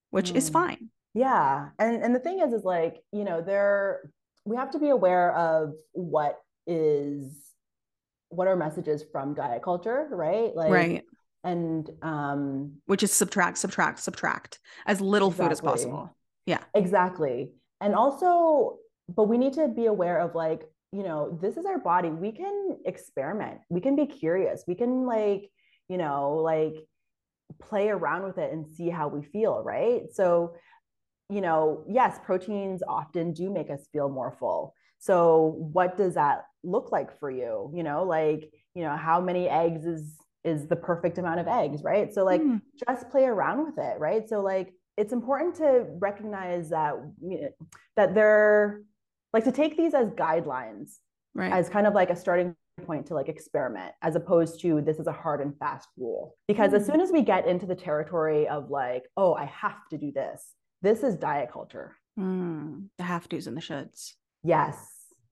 which 0.10 0.34
mm. 0.34 0.36
is 0.36 0.50
fine. 0.50 0.90
Yeah. 1.14 1.70
And 1.78 2.04
and 2.04 2.16
the 2.16 2.20
thing 2.20 2.40
is 2.40 2.54
is 2.54 2.64
like, 2.64 3.02
you 3.12 3.24
know, 3.24 3.42
there 3.42 4.02
we 4.46 4.56
have 4.56 4.72
to 4.72 4.80
be 4.80 4.90
aware 4.90 5.36
of 5.36 5.74
what 5.92 6.40
is 6.68 7.52
what 8.30 8.48
are 8.48 8.56
messages 8.56 9.04
from 9.12 9.34
diet 9.34 9.62
culture, 9.62 10.08
right? 10.12 10.56
Like 10.56 10.72
right. 10.72 11.04
And 11.44 11.90
um 12.02 12.74
which 12.86 13.04
is 13.04 13.12
subtract, 13.12 13.58
subtract, 13.58 14.00
subtract 14.00 14.60
as 14.86 15.02
little 15.02 15.30
exactly. 15.30 15.46
food 15.46 15.52
as 15.52 15.62
possible. 15.62 16.16
Yeah. 16.46 16.64
Exactly. 16.74 17.52
And 17.82 17.96
also, 17.96 18.78
but 19.10 19.24
we 19.24 19.38
need 19.38 19.54
to 19.54 19.68
be 19.68 19.88
aware 19.88 20.20
of 20.20 20.36
like, 20.36 20.64
you 20.92 21.04
know, 21.04 21.38
this 21.42 21.58
is 21.58 21.66
our 21.66 21.80
body. 21.80 22.10
We 22.10 22.32
can 22.32 22.78
experiment. 22.86 23.60
We 23.70 23.82
can 23.82 23.96
be 23.96 24.06
curious. 24.06 24.64
We 24.68 24.76
can 24.76 25.06
like, 25.06 25.50
you 25.88 25.98
know, 25.98 26.36
like 26.36 26.76
play 27.60 27.90
around 27.90 28.24
with 28.24 28.38
it 28.38 28.54
and 28.54 28.68
see 28.68 28.90
how 28.90 29.08
we 29.08 29.24
feel, 29.24 29.62
right? 29.64 30.04
So 30.14 30.56
you 31.32 31.42
know, 31.42 31.84
yes, 31.88 32.20
proteins 32.24 32.84
often 32.88 33.32
do 33.32 33.50
make 33.50 33.70
us 33.70 33.88
feel 33.94 34.10
more 34.10 34.36
full. 34.38 34.76
So 35.00 35.56
what 35.72 35.98
does 35.98 36.16
that 36.16 36.46
look 36.64 36.92
like 36.92 37.18
for 37.20 37.32
you? 37.32 37.72
You 37.74 37.84
know, 37.84 38.04
like, 38.04 38.52
you 38.76 38.84
know, 38.84 38.96
how 38.96 39.22
many 39.22 39.48
eggs 39.48 39.86
is 39.86 40.18
is 40.44 40.68
the 40.68 40.76
perfect 40.76 41.18
amount 41.20 41.40
of 41.40 41.48
eggs, 41.48 41.84
right? 41.84 42.14
So 42.14 42.26
like 42.26 42.42
mm. 42.42 42.62
just 42.88 43.10
play 43.10 43.26
around 43.26 43.64
with 43.64 43.78
it, 43.78 44.00
right? 44.00 44.28
So 44.28 44.42
like 44.42 44.74
it's 44.98 45.14
important 45.14 45.56
to 45.56 45.86
recognize 46.00 46.70
that 46.70 46.96
you 47.22 47.42
know, 47.42 47.50
that 47.96 48.14
they're 48.14 48.82
like 49.34 49.46
to 49.46 49.52
take 49.52 49.78
these 49.78 49.94
as 49.94 50.10
guidelines, 50.10 50.98
right? 51.34 51.52
As 51.52 51.70
kind 51.70 51.88
of 51.88 51.94
like 51.94 52.10
a 52.10 52.16
starting 52.16 52.56
point 52.86 53.06
to 53.06 53.14
like 53.14 53.30
experiment 53.30 53.94
as 54.02 54.16
opposed 54.16 54.60
to 54.62 54.82
this 54.82 54.98
is 54.98 55.08
a 55.08 55.12
hard 55.12 55.40
and 55.40 55.58
fast 55.60 55.88
rule. 55.98 56.36
Because 56.48 56.72
mm. 56.72 56.76
as 56.76 56.86
soon 56.86 57.00
as 57.00 57.12
we 57.12 57.22
get 57.22 57.48
into 57.48 57.66
the 57.66 57.76
territory 57.76 58.48
of 58.48 58.70
like, 58.70 59.04
oh, 59.16 59.34
I 59.34 59.46
have 59.46 59.88
to 59.92 59.98
do 59.98 60.12
this, 60.12 60.54
this 60.82 61.04
is 61.04 61.16
diet 61.16 61.52
culture. 61.52 61.96
Mm, 62.20 62.90
the 62.98 63.04
have 63.04 63.28
tos 63.30 63.48
and 63.48 63.56
the 63.56 63.62
shoulds. 63.62 64.14
Yes, 64.44 64.76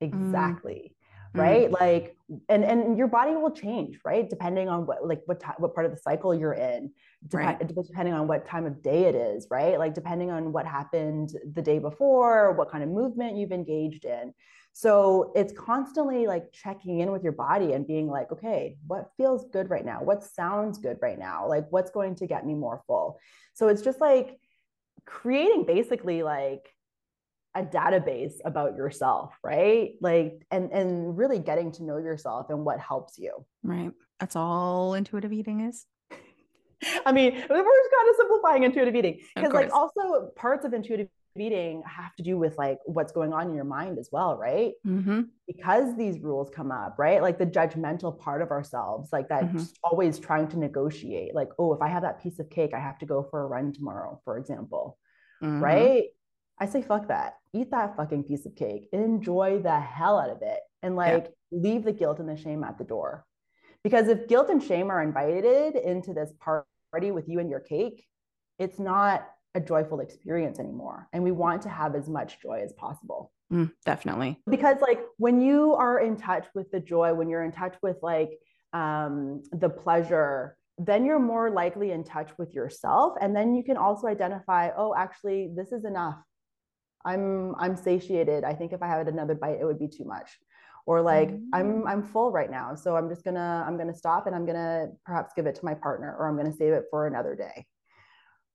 mm. 0.02 0.08
exactly. 0.08 0.92
Mm. 0.92 0.96
Right. 1.32 1.70
Mm. 1.70 1.80
Like, 1.80 2.18
and, 2.48 2.64
and 2.64 2.98
your 2.98 3.08
body 3.08 3.36
will 3.36 3.52
change, 3.52 4.00
right? 4.04 4.28
Depending 4.28 4.68
on 4.68 4.88
what, 4.88 5.08
like 5.08 5.22
what, 5.26 5.44
what 5.60 5.76
part 5.76 5.86
of 5.86 5.92
the 5.92 6.00
cycle 6.00 6.34
you're 6.34 6.54
in, 6.54 6.92
right. 7.32 7.60
depending 7.68 8.16
on 8.16 8.28
what 8.28 8.48
time 8.48 8.66
of 8.66 8.82
day 8.82 9.04
it 9.04 9.14
is, 9.14 9.48
right? 9.52 9.78
Like 9.78 9.94
depending 9.94 10.32
on 10.32 10.52
what 10.52 10.66
happened 10.66 11.34
the 11.54 11.62
day 11.62 11.78
before, 11.78 12.54
what 12.54 12.72
kind 12.72 12.84
of 12.84 12.90
movement 12.90 13.38
you've 13.38 13.52
engaged 13.52 14.06
in. 14.06 14.34
So 14.74 15.32
it's 15.36 15.54
constantly 15.54 16.26
like 16.26 16.52
checking 16.52 17.00
in 17.00 17.12
with 17.12 17.24
your 17.24 17.34
body 17.34 17.74
and 17.74 17.86
being 17.86 18.08
like, 18.08 18.32
okay, 18.32 18.78
what 18.88 19.12
feels 19.18 19.46
good 19.52 19.70
right 19.70 19.86
now? 19.86 20.02
What 20.02 20.24
sounds 20.24 20.78
good 20.78 20.98
right 21.02 21.20
now? 21.20 21.48
Like, 21.48 21.66
what's 21.70 21.92
going 21.92 22.16
to 22.16 22.28
get 22.28 22.46
me 22.46 22.56
more 22.56 22.82
full? 22.88 23.20
So 23.54 23.68
it's 23.68 23.82
just 23.82 24.02
like, 24.02 24.40
creating 25.06 25.66
basically 25.66 26.24
like 26.24 26.74
a 27.56 27.64
database 27.64 28.34
about 28.46 28.76
yourself 28.76 29.34
right? 29.44 29.92
Like 30.02 30.46
and 30.52 30.72
and 30.72 31.18
really 31.18 31.40
getting 31.40 31.72
to 31.74 31.84
know 31.84 31.98
yourself 31.98 32.50
and 32.50 32.64
what 32.64 32.80
helps 32.80 33.18
you. 33.18 33.46
Right. 33.64 33.92
That's 34.20 34.36
all 34.36 34.94
intuitive 34.94 35.34
eating 35.34 35.62
is? 35.62 35.86
I 37.06 37.12
mean 37.12 37.34
we're 37.34 37.40
just 37.40 37.50
kind 37.50 38.10
of 38.10 38.16
simplifying 38.18 38.64
intuitive 38.64 38.96
eating. 38.96 39.20
Because 39.36 39.54
like 39.54 39.74
also 39.74 40.30
parts 40.36 40.66
of 40.66 40.74
intuitive 40.74 41.08
eating 41.38 41.84
have 41.86 42.16
to 42.16 42.24
do 42.24 42.38
with 42.38 42.58
like 42.58 42.80
what's 42.86 43.12
going 43.12 43.34
on 43.34 43.50
in 43.50 43.56
your 43.56 43.64
mind 43.66 43.98
as 43.98 44.10
well 44.12 44.38
right 44.38 44.74
mm-hmm. 44.86 45.22
because 45.48 45.96
these 45.98 46.20
rules 46.20 46.50
come 46.50 46.72
up 46.72 46.96
right 46.98 47.22
like 47.22 47.38
the 47.38 47.46
judgmental 47.46 48.18
part 48.18 48.42
of 48.42 48.52
ourselves 48.52 49.10
like 49.12 49.30
that 49.30 49.44
mm-hmm. 49.44 49.64
always 49.84 50.20
trying 50.20 50.48
to 50.48 50.58
negotiate 50.58 51.34
like 51.34 51.50
oh 51.60 51.74
if 51.74 51.82
i 51.82 51.88
have 51.88 52.04
that 52.04 52.22
piece 52.22 52.40
of 52.40 52.50
cake 52.50 52.74
i 52.74 52.80
have 52.80 52.98
to 52.98 53.06
go 53.06 53.26
for 53.30 53.42
a 53.42 53.48
run 53.48 53.72
tomorrow 53.72 54.20
for 54.26 54.38
example 54.38 54.98
mm-hmm. 55.42 55.64
right 55.64 56.04
i 56.60 56.66
say 56.66 56.82
fuck 56.82 57.08
that 57.08 57.36
eat 57.54 57.72
that 57.72 57.96
fucking 57.96 58.24
piece 58.24 58.46
of 58.46 58.56
cake 58.56 58.88
enjoy 58.92 59.60
the 59.62 59.80
hell 59.80 60.20
out 60.20 60.30
of 60.30 60.42
it 60.42 60.60
and 60.82 60.96
like 60.96 61.34
yeah. 61.52 61.60
leave 61.60 61.84
the 61.84 61.94
guilt 61.94 62.20
and 62.20 62.30
the 62.30 62.38
shame 62.38 62.64
at 62.64 62.78
the 62.78 62.84
door 62.84 63.26
because 63.84 64.08
if 64.08 64.28
guilt 64.28 64.50
and 64.50 64.64
shame 64.64 64.90
are 64.90 65.02
invited 65.02 65.76
into 65.76 66.14
this 66.14 66.32
party 66.40 67.12
with 67.12 67.30
you 67.30 67.40
and 67.40 67.50
your 67.50 67.60
cake 67.60 68.06
it's 68.58 68.78
not 68.78 69.26
a 69.56 69.60
joyful 69.60 70.00
experience 70.00 70.60
anymore. 70.60 71.08
And 71.14 71.24
we 71.24 71.32
want 71.32 71.64
to 71.64 71.70
have 71.70 71.96
as 71.96 72.08
much 72.08 72.42
joy 72.42 72.62
as 72.64 72.74
possible. 72.74 73.32
Mm, 73.52 73.72
definitely. 73.86 74.40
Because 74.48 74.78
like 74.82 75.02
when 75.18 75.42
you 75.42 75.74
are 75.74 76.00
in 76.00 76.16
touch 76.16 76.46
with 76.54 76.70
the 76.72 76.80
joy, 76.80 77.14
when 77.14 77.30
you're 77.30 77.44
in 77.44 77.52
touch 77.52 77.76
with 77.82 77.98
like 78.02 78.32
um, 78.74 79.42
the 79.52 79.70
pleasure, 79.70 80.56
then 80.78 81.04
you're 81.04 81.20
more 81.20 81.50
likely 81.50 81.92
in 81.92 82.04
touch 82.04 82.30
with 82.38 82.54
yourself. 82.54 83.16
And 83.20 83.36
then 83.36 83.56
you 83.56 83.64
can 83.64 83.76
also 83.76 84.08
identify, 84.08 84.70
oh, 84.78 84.94
actually, 84.96 85.52
this 85.56 85.72
is 85.72 85.84
enough. 85.84 86.18
I'm 87.04 87.56
I'm 87.58 87.76
satiated. 87.76 88.44
I 88.44 88.54
think 88.54 88.74
if 88.74 88.84
I 88.84 88.88
had 88.88 89.08
another 89.08 89.34
bite, 89.34 89.58
it 89.60 89.66
would 89.66 89.80
be 89.80 89.88
too 89.88 90.06
much. 90.06 90.30
Or 90.86 91.02
like 91.02 91.30
mm-hmm. 91.30 91.46
I'm 91.54 91.88
I'm 91.88 92.04
full 92.04 92.32
right 92.32 92.52
now. 92.52 92.76
So 92.76 92.96
I'm 92.96 93.10
just 93.10 93.24
gonna 93.24 93.64
I'm 93.66 93.78
gonna 93.78 93.96
stop 93.96 94.28
and 94.28 94.36
I'm 94.36 94.46
gonna 94.46 94.90
perhaps 95.06 95.34
give 95.36 95.46
it 95.48 95.56
to 95.56 95.66
my 95.66 95.74
partner 95.74 96.16
or 96.20 96.28
I'm 96.28 96.38
gonna 96.38 96.54
save 96.54 96.74
it 96.74 96.86
for 96.92 97.08
another 97.08 97.36
day 97.36 97.66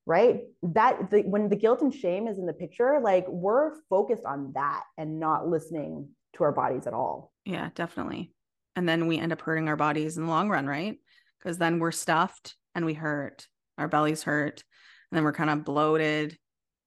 right? 0.06 0.42
That 0.62 1.10
the, 1.10 1.22
when 1.22 1.48
the 1.48 1.56
guilt 1.56 1.82
and 1.82 1.94
shame 1.94 2.26
is 2.26 2.38
in 2.38 2.46
the 2.46 2.52
picture 2.52 3.00
like 3.02 3.26
we're 3.28 3.72
focused 3.88 4.24
on 4.24 4.52
that 4.54 4.82
and 4.98 5.18
not 5.18 5.48
listening 5.48 6.08
to 6.36 6.44
our 6.44 6.52
bodies 6.52 6.86
at 6.86 6.94
all. 6.94 7.32
Yeah 7.44 7.70
definitely. 7.74 8.32
And 8.76 8.88
then 8.88 9.06
we 9.06 9.18
end 9.18 9.32
up 9.32 9.40
hurting 9.40 9.68
our 9.68 9.76
bodies 9.76 10.16
in 10.16 10.24
the 10.24 10.30
long 10.30 10.48
run 10.48 10.66
right? 10.66 10.96
Because 11.38 11.58
then 11.58 11.78
we're 11.78 11.92
stuffed 11.92 12.56
and 12.74 12.84
we 12.84 12.94
hurt 12.94 13.46
our 13.78 13.88
bellies 13.88 14.22
hurt 14.22 14.62
and 15.10 15.16
then 15.16 15.24
we're 15.24 15.32
kind 15.32 15.50
of 15.50 15.64
bloated 15.64 16.36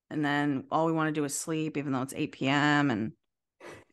and 0.10 0.23
then 0.23 0.65
all 0.71 0.86
we 0.86 0.93
want 0.93 1.08
to 1.08 1.19
do 1.19 1.25
is 1.25 1.38
sleep 1.38 1.77
even 1.77 1.91
though 1.91 2.01
it's 2.01 2.13
8 2.15 2.32
p.m 2.32 2.91
and 2.91 3.12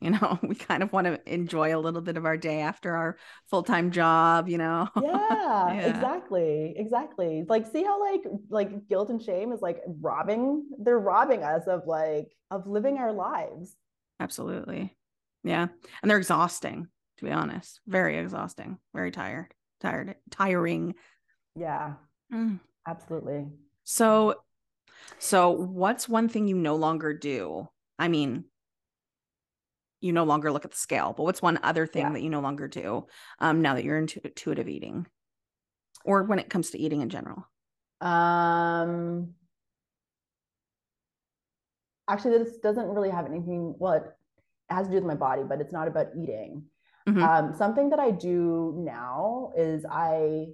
you 0.04 0.10
know 0.10 0.38
we 0.42 0.54
kind 0.54 0.82
of 0.82 0.92
want 0.92 1.06
to 1.06 1.18
enjoy 1.32 1.74
a 1.74 1.80
little 1.80 2.02
bit 2.02 2.16
of 2.16 2.24
our 2.26 2.36
day 2.36 2.60
after 2.60 2.94
our 2.94 3.16
full-time 3.48 3.90
job 3.90 4.48
you 4.48 4.58
know? 4.58 4.88
Yeah, 5.00 5.72
yeah, 5.72 5.88
exactly 5.88 6.74
exactly. 6.76 7.44
Like 7.48 7.66
see 7.66 7.82
how 7.82 8.00
like 8.00 8.22
like 8.50 8.88
guilt 8.88 9.10
and 9.10 9.20
shame 9.20 9.52
is 9.52 9.60
like 9.60 9.80
robbing 10.00 10.64
they're 10.78 10.98
robbing 10.98 11.42
us 11.42 11.66
of 11.66 11.86
like 11.86 12.28
of 12.50 12.66
living 12.66 12.98
our 12.98 13.12
lives. 13.12 13.76
Absolutely. 14.20 14.96
Yeah 15.42 15.68
and 16.02 16.10
they're 16.10 16.18
exhausting 16.18 16.88
to 17.18 17.24
be 17.24 17.30
honest. 17.30 17.80
Very 17.86 18.18
exhausting 18.18 18.78
very 18.94 19.10
tired 19.10 19.48
tired 19.80 20.16
tiring. 20.30 20.94
Yeah. 21.56 21.94
Mm. 22.32 22.60
absolutely. 22.86 23.46
So 23.84 24.36
so 25.18 25.50
what's 25.50 26.08
one 26.08 26.28
thing 26.28 26.48
you 26.48 26.56
no 26.56 26.76
longer 26.76 27.14
do? 27.14 27.68
I 27.98 28.08
mean 28.08 28.44
you 30.04 30.12
no 30.12 30.24
longer 30.24 30.52
look 30.52 30.64
at 30.64 30.70
the 30.70 30.76
scale, 30.76 31.14
but 31.16 31.24
what's 31.24 31.42
one 31.42 31.58
other 31.62 31.86
thing 31.86 32.02
yeah. 32.02 32.12
that 32.12 32.22
you 32.22 32.30
no 32.30 32.40
longer 32.40 32.68
do 32.68 33.06
um, 33.40 33.62
now 33.62 33.74
that 33.74 33.84
you're 33.84 33.98
into 33.98 34.20
intuitive 34.24 34.68
eating 34.68 35.06
or 36.04 36.22
when 36.24 36.38
it 36.38 36.50
comes 36.50 36.70
to 36.70 36.78
eating 36.78 37.00
in 37.00 37.08
general? 37.08 37.48
Um, 38.00 39.34
actually, 42.08 42.38
this 42.38 42.58
doesn't 42.58 42.86
really 42.86 43.10
have 43.10 43.26
anything, 43.26 43.74
well, 43.78 43.94
it 43.94 44.04
has 44.68 44.86
to 44.86 44.90
do 44.90 44.96
with 44.96 45.04
my 45.04 45.14
body, 45.14 45.42
but 45.48 45.60
it's 45.60 45.72
not 45.72 45.88
about 45.88 46.08
eating. 46.16 46.64
Mm-hmm. 47.08 47.22
Um, 47.22 47.54
something 47.56 47.90
that 47.90 47.98
I 47.98 48.10
do 48.10 48.74
now 48.78 49.52
is 49.56 49.84
I, 49.90 50.46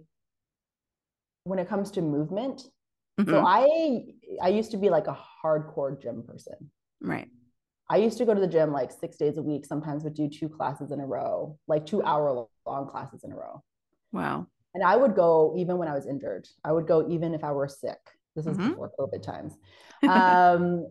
when 1.45 1.59
it 1.59 1.69
comes 1.69 1.91
to 1.93 2.03
movement, 2.03 2.63
mm-hmm. 3.21 3.31
so 3.31 3.45
I 3.47 4.03
I 4.43 4.49
used 4.49 4.73
to 4.73 4.77
be 4.77 4.91
like 4.91 5.07
a 5.07 5.19
hardcore 5.45 6.01
gym 6.01 6.23
person. 6.23 6.71
Right. 7.01 7.29
I 7.91 7.97
used 7.97 8.19
to 8.19 8.25
go 8.25 8.33
to 8.33 8.41
the 8.41 8.47
gym 8.47 8.73
like 8.73 8.93
six 8.93 9.17
days 9.17 9.37
a 9.37 9.43
week, 9.43 9.67
sometimes 9.67 10.05
would 10.05 10.15
do 10.15 10.29
two 10.29 10.49
classes 10.49 10.93
in 10.93 11.01
a 11.01 11.07
row, 11.07 11.59
like 11.67 11.85
two 11.85 12.03
hour 12.05 12.47
long 12.65 12.89
classes 12.89 13.25
in 13.25 13.33
a 13.33 13.37
row. 13.37 13.65
Wow. 14.13 14.47
And 14.75 14.85
I 14.85 14.95
would 14.95 15.17
go 15.17 15.55
even 15.59 15.77
when 15.77 15.89
I 15.89 15.95
was 15.95 16.07
injured. 16.07 16.49
I 16.65 16.71
would 16.71 16.87
go 16.87 17.11
even 17.11 17.35
if 17.35 17.43
I 17.43 17.51
were 17.51 17.67
sick. 17.67 17.99
This 18.37 18.47
is 18.47 18.57
mm-hmm. 18.57 18.71
before 18.71 18.93
COVID 18.99 19.23
times. 19.23 19.55
Um, 20.09 20.87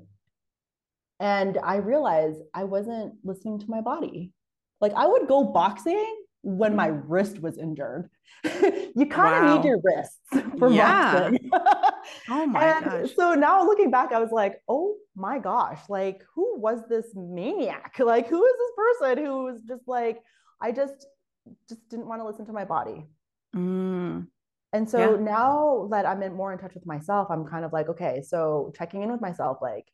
and 1.19 1.57
I 1.63 1.77
realized 1.77 2.41
I 2.53 2.65
wasn't 2.65 3.15
listening 3.23 3.59
to 3.59 3.65
my 3.67 3.81
body. 3.81 4.33
Like 4.81 4.93
I 4.93 5.07
would 5.07 5.27
go 5.27 5.45
boxing 5.45 6.15
when 6.41 6.75
my 6.75 6.89
mm. 6.89 7.03
wrist 7.07 7.41
was 7.41 7.57
injured. 7.57 8.09
you 8.43 9.07
kind 9.09 9.35
of 9.35 9.43
wow. 9.43 9.57
need 9.57 9.65
your 9.65 9.79
wrists 9.83 10.19
for 10.59 10.69
yeah. 10.69 11.29
boxing. 11.29 11.49
oh 12.29 12.45
my 12.45 12.65
and 12.65 12.85
gosh. 12.85 13.15
So 13.15 13.33
now 13.33 13.65
looking 13.65 13.91
back, 13.91 14.11
I 14.11 14.19
was 14.19 14.31
like, 14.31 14.61
oh 14.67 14.95
my 15.15 15.39
gosh, 15.39 15.79
like 15.89 16.23
who 16.33 16.59
was 16.59 16.79
this 16.89 17.07
maniac? 17.15 17.95
Like 17.99 18.27
who 18.27 18.43
is 18.43 18.53
this 18.57 18.71
person 18.77 19.25
who 19.25 19.43
was 19.43 19.61
just 19.67 19.87
like, 19.87 20.19
I 20.61 20.71
just 20.71 21.05
just 21.67 21.87
didn't 21.89 22.07
want 22.07 22.21
to 22.21 22.25
listen 22.25 22.45
to 22.45 22.53
my 22.53 22.65
body. 22.65 23.05
Mm. 23.55 24.27
And 24.71 24.89
so 24.89 25.15
yeah. 25.15 25.21
now 25.21 25.87
that 25.91 26.05
I'm 26.05 26.21
in 26.21 26.33
more 26.33 26.53
in 26.53 26.59
touch 26.59 26.75
with 26.75 26.85
myself, 26.85 27.29
I'm 27.31 27.45
kind 27.45 27.65
of 27.65 27.73
like, 27.73 27.89
okay, 27.89 28.21
so 28.25 28.71
checking 28.77 29.01
in 29.01 29.11
with 29.11 29.21
myself, 29.21 29.57
like, 29.61 29.87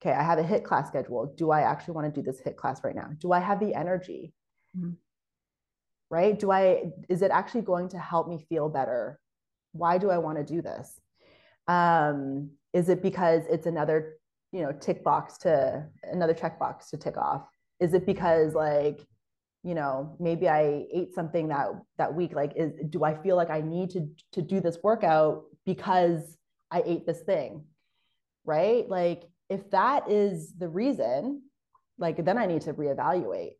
okay, 0.00 0.14
I 0.14 0.22
have 0.22 0.38
a 0.38 0.42
HIIT 0.42 0.64
class 0.64 0.88
schedule. 0.88 1.34
Do 1.36 1.50
I 1.50 1.60
actually 1.60 1.92
want 1.92 2.14
to 2.14 2.20
do 2.20 2.24
this 2.24 2.40
HIIT 2.40 2.56
class 2.56 2.82
right 2.82 2.94
now? 2.94 3.10
Do 3.18 3.32
I 3.32 3.40
have 3.40 3.60
the 3.60 3.74
energy? 3.74 4.32
Mm 4.78 4.96
right? 6.14 6.38
Do 6.38 6.50
I, 6.50 6.92
is 7.08 7.22
it 7.22 7.30
actually 7.32 7.62
going 7.62 7.88
to 7.88 7.98
help 7.98 8.28
me 8.28 8.46
feel 8.48 8.68
better? 8.68 9.18
Why 9.72 9.98
do 9.98 10.10
I 10.10 10.18
want 10.18 10.38
to 10.38 10.44
do 10.44 10.62
this? 10.62 11.00
Um, 11.68 12.50
is 12.72 12.88
it 12.88 13.02
because 13.02 13.42
it's 13.50 13.66
another, 13.66 14.18
you 14.54 14.62
know 14.62 14.70
tick 14.70 15.02
box 15.02 15.36
to 15.38 15.84
another 16.04 16.32
check 16.32 16.60
box 16.60 16.88
to 16.90 16.96
tick 16.96 17.16
off? 17.16 17.42
Is 17.80 17.92
it 17.92 18.06
because 18.06 18.54
like 18.54 19.04
you 19.64 19.74
know 19.74 20.14
maybe 20.20 20.48
i 20.48 20.84
ate 20.92 21.12
something 21.14 21.48
that 21.48 21.68
that 21.98 22.14
week 22.14 22.34
like 22.34 22.52
is 22.54 22.72
do 22.90 23.02
i 23.02 23.14
feel 23.14 23.34
like 23.34 23.50
i 23.50 23.62
need 23.62 23.90
to 23.90 24.06
to 24.32 24.42
do 24.42 24.60
this 24.60 24.78
workout 24.82 25.44
because 25.66 26.38
i 26.70 26.82
ate 26.86 27.04
this 27.04 27.20
thing? 27.22 27.64
Right? 28.44 28.88
Like 28.88 29.24
if 29.50 29.68
that 29.70 30.08
is 30.08 30.54
the 30.56 30.68
reason 30.68 31.42
like 31.98 32.24
then 32.24 32.38
i 32.38 32.46
need 32.46 32.62
to 32.62 32.74
reevaluate. 32.74 33.56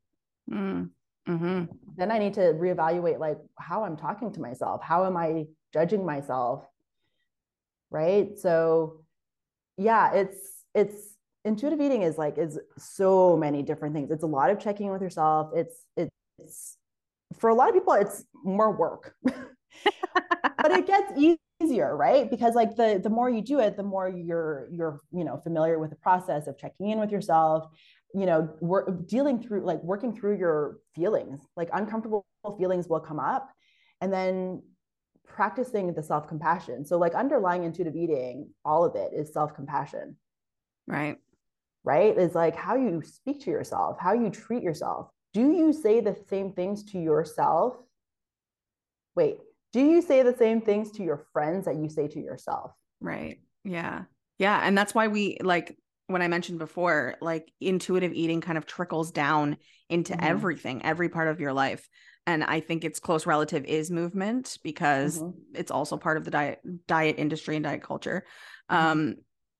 Mm. 0.48 0.90
mm-hmm. 1.26 1.64
then 1.96 2.10
i 2.12 2.18
need 2.18 2.34
to 2.34 2.52
reevaluate 2.64 3.18
like 3.18 3.38
how 3.58 3.82
i'm 3.82 3.96
talking 3.96 4.32
to 4.32 4.40
myself. 4.40 4.80
How 4.80 5.06
am 5.06 5.16
i 5.16 5.46
judging 5.72 6.06
myself 6.06 6.64
right? 7.90 8.38
So 8.38 9.00
yeah 9.76 10.12
it's 10.14 10.38
it's 10.74 11.16
intuitive 11.44 11.80
eating 11.80 12.02
is 12.02 12.16
like 12.16 12.38
is 12.38 12.58
so 12.78 13.36
many 13.36 13.62
different 13.62 13.94
things. 13.94 14.10
It's 14.10 14.22
a 14.22 14.26
lot 14.28 14.50
of 14.50 14.58
checking 14.58 14.86
in 14.86 14.92
with 14.92 15.02
yourself. 15.02 15.50
It's 15.54 15.84
it's 15.96 16.76
for 17.38 17.50
a 17.50 17.54
lot 17.54 17.68
of 17.68 17.74
people 17.74 17.94
it's 17.94 18.24
more 18.44 18.70
work. 18.70 19.14
But 20.56 20.72
it 20.72 20.86
gets 20.86 21.12
easier 21.60 21.96
right? 21.96 22.30
Because 22.30 22.54
like 22.54 22.76
the 22.76 23.00
the 23.02 23.10
more 23.10 23.28
you 23.28 23.42
do 23.42 23.58
it 23.58 23.76
the 23.76 23.82
more 23.82 24.08
you're 24.08 24.66
you're 24.70 25.00
you 25.12 25.24
know 25.24 25.36
familiar 25.36 25.78
with 25.78 25.90
the 25.90 25.96
process 25.96 26.46
of 26.46 26.56
checking 26.58 26.88
in 26.90 26.98
with 26.98 27.10
yourself 27.10 27.68
you 28.14 28.26
know 28.26 28.48
we're 28.60 28.90
dealing 28.90 29.42
through 29.42 29.62
like 29.64 29.82
working 29.82 30.14
through 30.14 30.38
your 30.38 30.78
feelings. 30.94 31.40
Like 31.56 31.68
uncomfortable 31.72 32.24
feelings 32.58 32.88
will 32.88 33.00
come 33.00 33.18
up 33.18 33.50
and 34.00 34.12
then 34.12 34.62
practicing 35.34 35.92
the 35.92 36.02
self 36.02 36.28
compassion 36.28 36.84
so 36.84 36.96
like 36.96 37.14
underlying 37.14 37.64
intuitive 37.64 37.96
eating 37.96 38.48
all 38.64 38.84
of 38.84 38.94
it 38.94 39.10
is 39.12 39.32
self 39.32 39.54
compassion 39.54 40.16
right. 40.86 41.18
Right? 41.86 42.16
Is 42.16 42.34
like 42.34 42.56
how 42.56 42.76
you 42.76 43.02
speak 43.02 43.42
to 43.42 43.50
yourself 43.50 43.98
how 44.00 44.14
you 44.14 44.30
treat 44.30 44.62
yourself. 44.62 45.10
Do 45.34 45.52
you 45.52 45.72
say 45.72 46.00
the 46.00 46.16
same 46.30 46.52
things 46.52 46.84
to 46.92 46.98
yourself? 46.98 47.76
Wait 49.14 49.36
do 49.74 49.80
you 49.80 50.00
say 50.00 50.22
the 50.22 50.36
same 50.36 50.60
things 50.60 50.92
to 50.92 51.02
your 51.02 51.26
friends 51.32 51.64
that 51.64 51.74
you 51.74 51.88
say 51.88 52.06
to 52.06 52.20
yourself? 52.20 52.70
Right. 53.00 53.40
Yeah. 53.64 54.02
Yeah. 54.38 54.60
And 54.62 54.78
that's 54.78 54.94
why 54.94 55.08
we 55.08 55.36
like 55.42 55.76
when 56.06 56.20
i 56.20 56.28
mentioned 56.28 56.58
before 56.58 57.16
like 57.22 57.50
intuitive 57.60 58.12
eating 58.12 58.42
kind 58.42 58.58
of 58.58 58.66
trickles 58.66 59.10
down 59.10 59.56
into 59.88 60.12
mm-hmm. 60.12 60.26
everything 60.26 60.84
every 60.84 61.08
part 61.08 61.28
of 61.28 61.40
your 61.40 61.52
life 61.54 61.88
and 62.26 62.44
i 62.44 62.60
think 62.60 62.84
its 62.84 63.00
close 63.00 63.26
relative 63.26 63.64
is 63.64 63.90
movement 63.90 64.58
because 64.62 65.18
mm-hmm. 65.18 65.38
it's 65.54 65.70
also 65.70 65.96
part 65.96 66.16
of 66.16 66.24
the 66.24 66.30
diet 66.30 66.60
diet 66.86 67.16
industry 67.18 67.56
and 67.56 67.64
diet 67.64 67.82
culture 67.82 68.24
mm-hmm. 68.70 68.86
um 68.86 69.14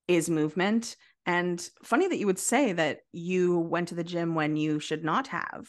is 0.08 0.28
movement 0.28 0.96
and 1.26 1.70
funny 1.82 2.06
that 2.06 2.18
you 2.18 2.26
would 2.26 2.38
say 2.38 2.72
that 2.72 2.98
you 3.12 3.58
went 3.58 3.88
to 3.88 3.94
the 3.94 4.04
gym 4.04 4.34
when 4.34 4.56
you 4.56 4.78
should 4.78 5.02
not 5.02 5.28
have 5.28 5.66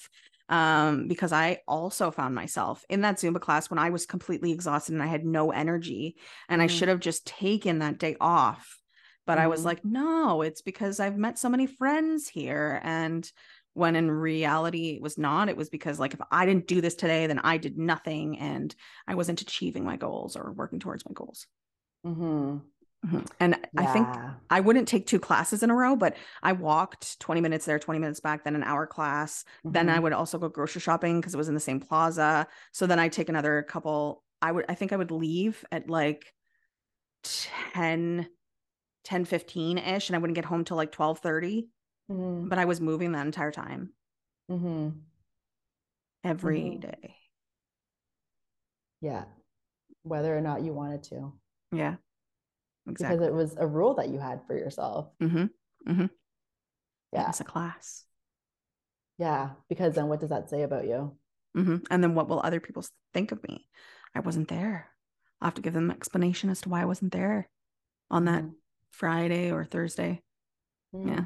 um, 0.49 1.07
because 1.07 1.31
I 1.31 1.59
also 1.67 2.11
found 2.11 2.35
myself 2.35 2.83
in 2.89 3.01
that 3.01 3.15
Zumba 3.15 3.41
class 3.41 3.69
when 3.69 3.79
I 3.79 3.89
was 3.89 4.05
completely 4.05 4.51
exhausted 4.51 4.93
and 4.93 5.01
I 5.01 5.07
had 5.07 5.25
no 5.25 5.51
energy 5.51 6.17
and 6.49 6.61
mm. 6.61 6.65
I 6.65 6.67
should 6.67 6.89
have 6.89 6.99
just 6.99 7.25
taken 7.25 7.79
that 7.79 7.97
day 7.97 8.15
off. 8.21 8.79
But 9.25 9.39
mm. 9.39 9.41
I 9.41 9.47
was 9.47 9.61
mm-hmm. 9.61 9.67
like, 9.67 9.85
no, 9.85 10.43
it's 10.43 10.61
because 10.61 10.99
I've 10.99 11.17
met 11.17 11.39
so 11.39 11.49
many 11.49 11.65
friends 11.65 12.27
here. 12.27 12.79
And 12.83 13.29
when 13.75 13.97
in 13.97 14.09
reality 14.09 14.95
it 14.95 15.01
was 15.01 15.17
not, 15.17 15.49
it 15.49 15.57
was 15.57 15.69
because 15.69 15.99
like 15.99 16.13
if 16.13 16.21
I 16.31 16.45
didn't 16.45 16.65
do 16.65 16.79
this 16.79 16.95
today, 16.95 17.27
then 17.27 17.39
I 17.39 17.57
did 17.57 17.77
nothing 17.77 18.39
and 18.39 18.73
I 19.05 19.15
wasn't 19.15 19.41
achieving 19.41 19.83
my 19.83 19.97
goals 19.97 20.37
or 20.37 20.53
working 20.53 20.79
towards 20.79 21.05
my 21.05 21.11
goals. 21.13 21.45
Mm-hmm. 22.07 22.59
Mm-hmm. 23.05 23.19
And 23.41 23.57
yeah. 23.73 23.81
I 23.81 23.85
think 23.87 24.07
I 24.49 24.61
wouldn't 24.61 24.87
take 24.87 25.05
two 25.05 25.19
classes 25.19 25.61
in 25.61 25.69
a 25.69 25.75
row, 25.75 25.97
but 25.97 26.15
I 26.41 26.53
walked 26.53 27.19
20 27.19 27.41
minutes 27.41 27.65
there, 27.65 27.77
20 27.77 27.99
minutes 27.99 28.21
back, 28.21 28.45
then 28.45 28.55
an 28.55 28.63
hour 28.63 28.87
class. 28.87 29.43
Mm-hmm. 29.59 29.71
Then 29.73 29.89
I 29.89 29.95
mm-hmm. 29.95 30.03
would 30.03 30.13
also 30.13 30.39
go 30.39 30.47
grocery 30.47 30.79
shopping 30.79 31.19
because 31.19 31.33
it 31.33 31.37
was 31.37 31.49
in 31.49 31.53
the 31.53 31.59
same 31.59 31.81
plaza. 31.81 32.47
So 32.71 32.87
then 32.87 32.97
I'd 32.97 33.11
take 33.11 33.27
another 33.27 33.61
couple. 33.61 34.23
I 34.41 34.53
would, 34.53 34.65
I 34.69 34.75
think 34.75 34.93
I 34.93 34.97
would 34.97 35.11
leave 35.11 35.65
at 35.69 35.89
like 35.89 36.33
10, 37.73 38.25
10, 39.03 39.25
15 39.25 39.77
ish, 39.79 40.09
and 40.09 40.15
I 40.15 40.19
wouldn't 40.19 40.35
get 40.35 40.45
home 40.45 40.63
till 40.63 40.77
like 40.77 40.93
12 40.93 41.19
30. 41.19 41.67
Mm-hmm. 42.11 42.49
But 42.49 42.59
I 42.59 42.65
was 42.65 42.81
moving 42.81 43.13
that 43.13 43.25
entire 43.25 43.51
time. 43.51 43.91
Mm-hmm. 44.49 44.89
Every 46.23 46.61
mm-hmm. 46.61 46.79
day. 46.79 47.15
Yeah. 49.01 49.25
Whether 50.03 50.35
or 50.35 50.41
not 50.41 50.61
you 50.63 50.73
wanted 50.73 51.03
to. 51.03 51.33
Yeah 51.71 51.95
exactly. 52.89 53.17
because 53.17 53.27
it 53.27 53.33
was 53.33 53.55
a 53.57 53.67
rule 53.67 53.95
that 53.95 54.09
you 54.09 54.19
had 54.19 54.41
for 54.47 54.57
yourself. 54.57 55.07
Mm-hmm. 55.21 55.91
Mm-hmm. 55.91 56.05
Yeah, 57.13 57.29
it's 57.29 57.39
a 57.39 57.45
class. 57.45 58.03
Yeah, 59.17 59.51
because 59.69 59.95
then 59.95 60.07
what 60.07 60.19
does 60.19 60.29
that 60.29 60.49
say 60.49 60.63
about 60.63 60.85
you? 60.85 61.15
Mm-hmm. 61.55 61.77
And 61.89 62.03
then 62.03 62.15
what 62.15 62.27
will 62.27 62.41
other 62.43 62.59
people 62.59 62.85
think 63.13 63.31
of 63.31 63.41
me? 63.47 63.67
I 64.13 64.19
wasn't 64.19 64.49
there. 64.49 64.89
I'll 65.41 65.47
have 65.47 65.55
to 65.55 65.61
give 65.61 65.73
them 65.73 65.89
an 65.89 65.95
explanation 65.95 66.49
as 66.49 66.61
to 66.61 66.69
why 66.69 66.81
I 66.81 66.85
wasn't 66.85 67.11
there 67.11 67.49
on 68.09 68.25
that 68.25 68.43
mm-hmm. 68.43 68.53
Friday 68.91 69.51
or 69.51 69.65
Thursday. 69.65 70.21
Yeah, 70.93 71.25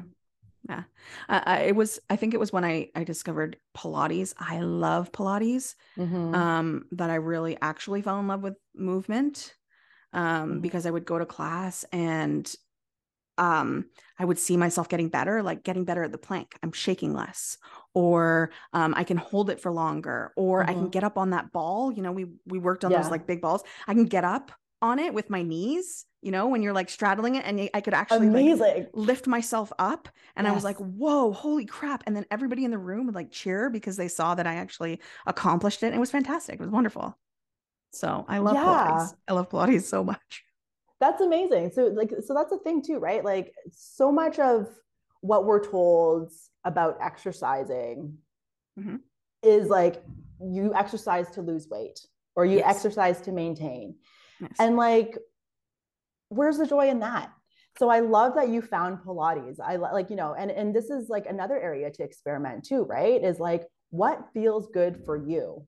yeah. 0.68 0.82
Uh, 1.28 1.60
it 1.64 1.74
was. 1.74 1.98
I 2.10 2.16
think 2.16 2.34
it 2.34 2.40
was 2.40 2.52
when 2.52 2.64
I 2.64 2.90
I 2.94 3.04
discovered 3.04 3.56
Pilates. 3.76 4.34
I 4.38 4.60
love 4.60 5.12
Pilates. 5.12 5.74
Mm-hmm. 5.98 6.34
Um, 6.34 6.84
that 6.92 7.10
I 7.10 7.16
really 7.16 7.56
actually 7.60 8.02
fell 8.02 8.20
in 8.20 8.28
love 8.28 8.42
with 8.42 8.54
movement 8.74 9.54
um, 10.12 10.24
mm-hmm. 10.24 10.60
because 10.60 10.86
I 10.86 10.90
would 10.90 11.04
go 11.04 11.18
to 11.18 11.26
class 11.26 11.84
and 11.92 12.52
um, 13.38 13.86
I 14.18 14.26
would 14.26 14.38
see 14.38 14.58
myself 14.58 14.90
getting 14.90 15.08
better, 15.08 15.42
like 15.42 15.64
getting 15.64 15.84
better 15.84 16.04
at 16.04 16.12
the 16.12 16.18
plank. 16.18 16.58
I'm 16.62 16.72
shaking 16.72 17.14
less, 17.14 17.56
or 17.94 18.50
um, 18.74 18.92
I 18.94 19.04
can 19.04 19.16
hold 19.16 19.48
it 19.48 19.60
for 19.60 19.72
longer, 19.72 20.32
or 20.36 20.60
mm-hmm. 20.60 20.70
I 20.70 20.72
can 20.74 20.82
mm-hmm. 20.82 20.90
get 20.90 21.04
up 21.04 21.16
on 21.16 21.30
that 21.30 21.50
ball. 21.50 21.90
You 21.90 22.02
know, 22.02 22.12
we 22.12 22.26
we 22.46 22.58
worked 22.58 22.84
on 22.84 22.90
yeah. 22.90 23.00
those 23.00 23.10
like 23.10 23.26
big 23.26 23.40
balls. 23.40 23.62
I 23.88 23.94
can 23.94 24.04
get 24.04 24.24
up 24.24 24.52
on 24.82 24.98
it 24.98 25.14
with 25.14 25.30
my 25.30 25.42
knees. 25.42 26.06
You 26.22 26.32
know, 26.32 26.48
when 26.48 26.60
you're 26.60 26.74
like 26.74 26.90
straddling 26.90 27.36
it, 27.36 27.46
and 27.46 27.70
I 27.72 27.80
could 27.80 27.94
actually 27.94 28.28
like, 28.54 28.90
lift 28.92 29.26
myself 29.26 29.72
up. 29.78 30.08
And 30.36 30.44
yes. 30.44 30.52
I 30.52 30.54
was 30.54 30.64
like, 30.64 30.76
"Whoa, 30.76 31.32
holy 31.32 31.64
crap!" 31.64 32.02
And 32.06 32.14
then 32.14 32.26
everybody 32.30 32.64
in 32.66 32.70
the 32.70 32.78
room 32.78 33.06
would 33.06 33.14
like 33.14 33.30
cheer 33.30 33.70
because 33.70 33.96
they 33.96 34.08
saw 34.08 34.34
that 34.34 34.46
I 34.46 34.56
actually 34.56 35.00
accomplished 35.26 35.82
it. 35.82 35.86
And 35.86 35.94
it 35.94 35.98
was 35.98 36.10
fantastic. 36.10 36.56
It 36.56 36.60
was 36.60 36.70
wonderful. 36.70 37.16
So 37.92 38.24
I 38.28 38.38
love 38.38 38.54
yeah. 38.54 38.62
Pilates. 38.62 39.14
I 39.28 39.32
love 39.32 39.48
Pilates 39.48 39.84
so 39.84 40.04
much. 40.04 40.44
That's 41.00 41.22
amazing. 41.22 41.70
So 41.72 41.86
like 41.86 42.12
so 42.24 42.34
that's 42.34 42.52
a 42.52 42.58
thing 42.58 42.82
too, 42.82 42.98
right? 42.98 43.24
Like 43.24 43.54
so 43.72 44.12
much 44.12 44.38
of 44.38 44.68
what 45.22 45.46
we're 45.46 45.64
told 45.64 46.30
about 46.64 46.98
exercising 47.00 48.18
mm-hmm. 48.78 48.96
is 49.42 49.68
like 49.68 50.02
you 50.40 50.74
exercise 50.74 51.30
to 51.32 51.42
lose 51.42 51.68
weight 51.68 52.00
or 52.36 52.44
you 52.44 52.58
yes. 52.58 52.76
exercise 52.76 53.20
to 53.22 53.32
maintain. 53.32 53.96
Yes. 54.40 54.52
And 54.58 54.76
like 54.76 55.16
where's 56.28 56.58
the 56.58 56.66
joy 56.66 56.88
in 56.88 57.00
that? 57.00 57.30
So 57.78 57.88
I 57.88 58.00
love 58.00 58.34
that 58.34 58.48
you 58.48 58.62
found 58.62 58.98
Pilates. 58.98 59.58
I 59.58 59.76
like, 59.76 60.10
you 60.10 60.16
know, 60.16 60.34
and 60.34 60.50
and 60.50 60.74
this 60.74 60.90
is 60.90 61.08
like 61.08 61.26
another 61.26 61.58
area 61.58 61.90
to 61.90 62.02
experiment 62.02 62.64
too, 62.64 62.82
right? 62.82 63.22
Is 63.22 63.38
like 63.38 63.66
what 63.90 64.28
feels 64.32 64.68
good 64.72 65.02
for 65.04 65.16
you 65.16 65.66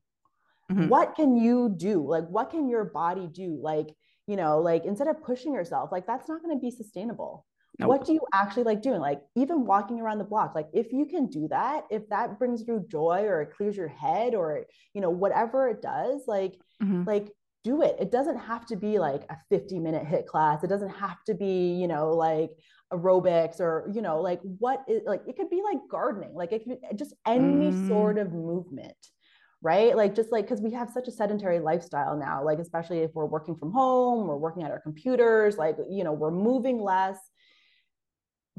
mm-hmm. 0.70 0.88
what 0.88 1.14
can 1.14 1.36
you 1.36 1.72
do 1.76 2.04
like 2.06 2.26
what 2.28 2.50
can 2.50 2.68
your 2.68 2.84
body 2.84 3.26
do 3.26 3.58
like 3.60 3.94
you 4.26 4.36
know 4.36 4.60
like 4.60 4.84
instead 4.84 5.08
of 5.08 5.22
pushing 5.22 5.52
yourself 5.52 5.90
like 5.92 6.06
that's 6.06 6.28
not 6.28 6.42
going 6.42 6.56
to 6.56 6.60
be 6.60 6.70
sustainable 6.70 7.44
nope. 7.78 7.88
what 7.88 8.06
do 8.06 8.12
you 8.12 8.20
actually 8.32 8.62
like 8.62 8.82
doing 8.82 9.00
like 9.00 9.20
even 9.36 9.66
walking 9.66 10.00
around 10.00 10.18
the 10.18 10.24
block 10.24 10.54
like 10.54 10.68
if 10.72 10.92
you 10.92 11.06
can 11.06 11.26
do 11.26 11.48
that 11.48 11.84
if 11.90 12.08
that 12.08 12.38
brings 12.38 12.64
you 12.66 12.84
joy 12.88 13.24
or 13.24 13.42
it 13.42 13.52
clears 13.56 13.76
your 13.76 13.88
head 13.88 14.34
or 14.34 14.64
you 14.94 15.00
know 15.00 15.10
whatever 15.10 15.68
it 15.68 15.82
does 15.82 16.22
like 16.26 16.54
mm-hmm. 16.82 17.04
like 17.06 17.30
do 17.64 17.82
it 17.82 17.96
it 18.00 18.10
doesn't 18.10 18.38
have 18.38 18.66
to 18.66 18.76
be 18.76 18.98
like 18.98 19.22
a 19.30 19.36
50 19.50 19.78
minute 19.78 20.04
HIIT 20.04 20.26
class 20.26 20.64
it 20.64 20.68
doesn't 20.68 20.90
have 20.90 21.22
to 21.24 21.34
be 21.34 21.74
you 21.74 21.86
know 21.86 22.10
like 22.10 22.50
aerobics 22.92 23.60
or 23.60 23.90
you 23.92 24.02
know 24.02 24.20
like 24.20 24.40
what 24.58 24.84
is 24.88 25.02
like 25.06 25.22
it 25.26 25.36
could 25.36 25.48
be 25.48 25.62
like 25.62 25.78
gardening 25.90 26.34
like 26.34 26.52
it 26.52 26.64
could 26.64 26.98
just 26.98 27.14
any 27.26 27.70
mm. 27.70 27.88
sort 27.88 28.18
of 28.18 28.32
movement 28.32 28.96
right? 29.62 29.96
Like 29.96 30.14
just 30.14 30.32
like 30.32 30.44
because 30.44 30.60
we 30.60 30.72
have 30.72 30.90
such 30.90 31.08
a 31.08 31.12
sedentary 31.12 31.60
lifestyle 31.60 32.16
now, 32.16 32.44
like 32.44 32.58
especially 32.58 32.98
if 32.98 33.12
we're 33.14 33.26
working 33.26 33.56
from 33.56 33.70
home, 33.70 34.26
we're 34.26 34.36
working 34.36 34.64
at 34.64 34.70
our 34.70 34.80
computers, 34.80 35.56
like 35.56 35.76
you 35.88 36.04
know, 36.04 36.12
we're 36.12 36.32
moving 36.32 36.80
less. 36.80 37.16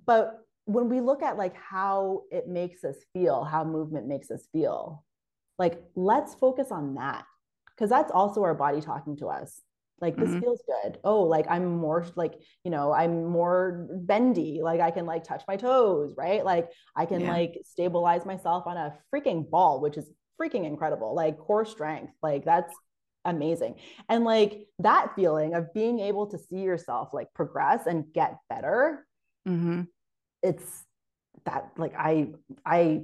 But 0.06 0.40
when 0.66 0.90
we 0.90 1.02
look 1.02 1.22
at 1.22 1.38
like 1.38 1.56
how 1.56 2.24
it 2.32 2.48
makes 2.48 2.84
us 2.86 2.96
feel, 3.12 3.44
how 3.44 3.66
movement 3.66 4.08
makes 4.08 4.32
us 4.32 4.48
feel, 4.54 5.04
like 5.60 5.84
let's 5.96 6.34
focus 6.36 6.70
on 6.72 6.96
that 6.96 7.26
because 7.76 7.90
that's 7.90 8.12
also 8.12 8.44
our 8.44 8.54
body 8.54 8.82
talking 8.82 9.18
to 9.18 9.28
us 9.28 9.62
like 10.02 10.18
this 10.18 10.30
mm-hmm. 10.30 10.40
feels 10.40 10.62
good 10.66 10.98
oh 11.04 11.22
like 11.22 11.46
i'm 11.50 11.78
more 11.78 12.06
like 12.16 12.34
you 12.64 12.72
know 12.72 12.92
i'm 12.92 13.26
more 13.26 13.88
bendy 13.92 14.60
like 14.62 14.82
i 14.82 14.92
can 14.92 15.06
like 15.06 15.24
touch 15.24 15.44
my 15.48 15.56
toes 15.56 16.14
right 16.18 16.44
like 16.44 16.70
i 16.96 17.06
can 17.06 17.22
yeah. 17.22 17.32
like 17.32 17.60
stabilize 17.64 18.26
myself 18.26 18.66
on 18.66 18.76
a 18.76 18.94
freaking 19.14 19.50
ball 19.50 19.80
which 19.80 19.96
is 19.98 20.10
freaking 20.40 20.66
incredible. 20.66 21.14
Like 21.16 21.38
core 21.38 21.66
strength, 21.66 22.14
like 22.22 22.46
that's 22.46 22.74
amazing. 23.26 23.76
And 24.10 24.24
like 24.24 24.68
that 24.80 25.16
feeling 25.16 25.54
of 25.54 25.74
being 25.74 26.00
able 26.00 26.28
to 26.28 26.38
see 26.38 26.62
yourself 26.62 27.14
like 27.14 27.34
progress 27.34 27.86
and 27.86 28.06
get 28.14 28.38
better. 28.50 29.06
Mm-hmm. 29.48 29.82
it's 30.42 30.86
that 31.44 31.72
like 31.76 31.94
I 31.98 32.30
I 32.66 33.02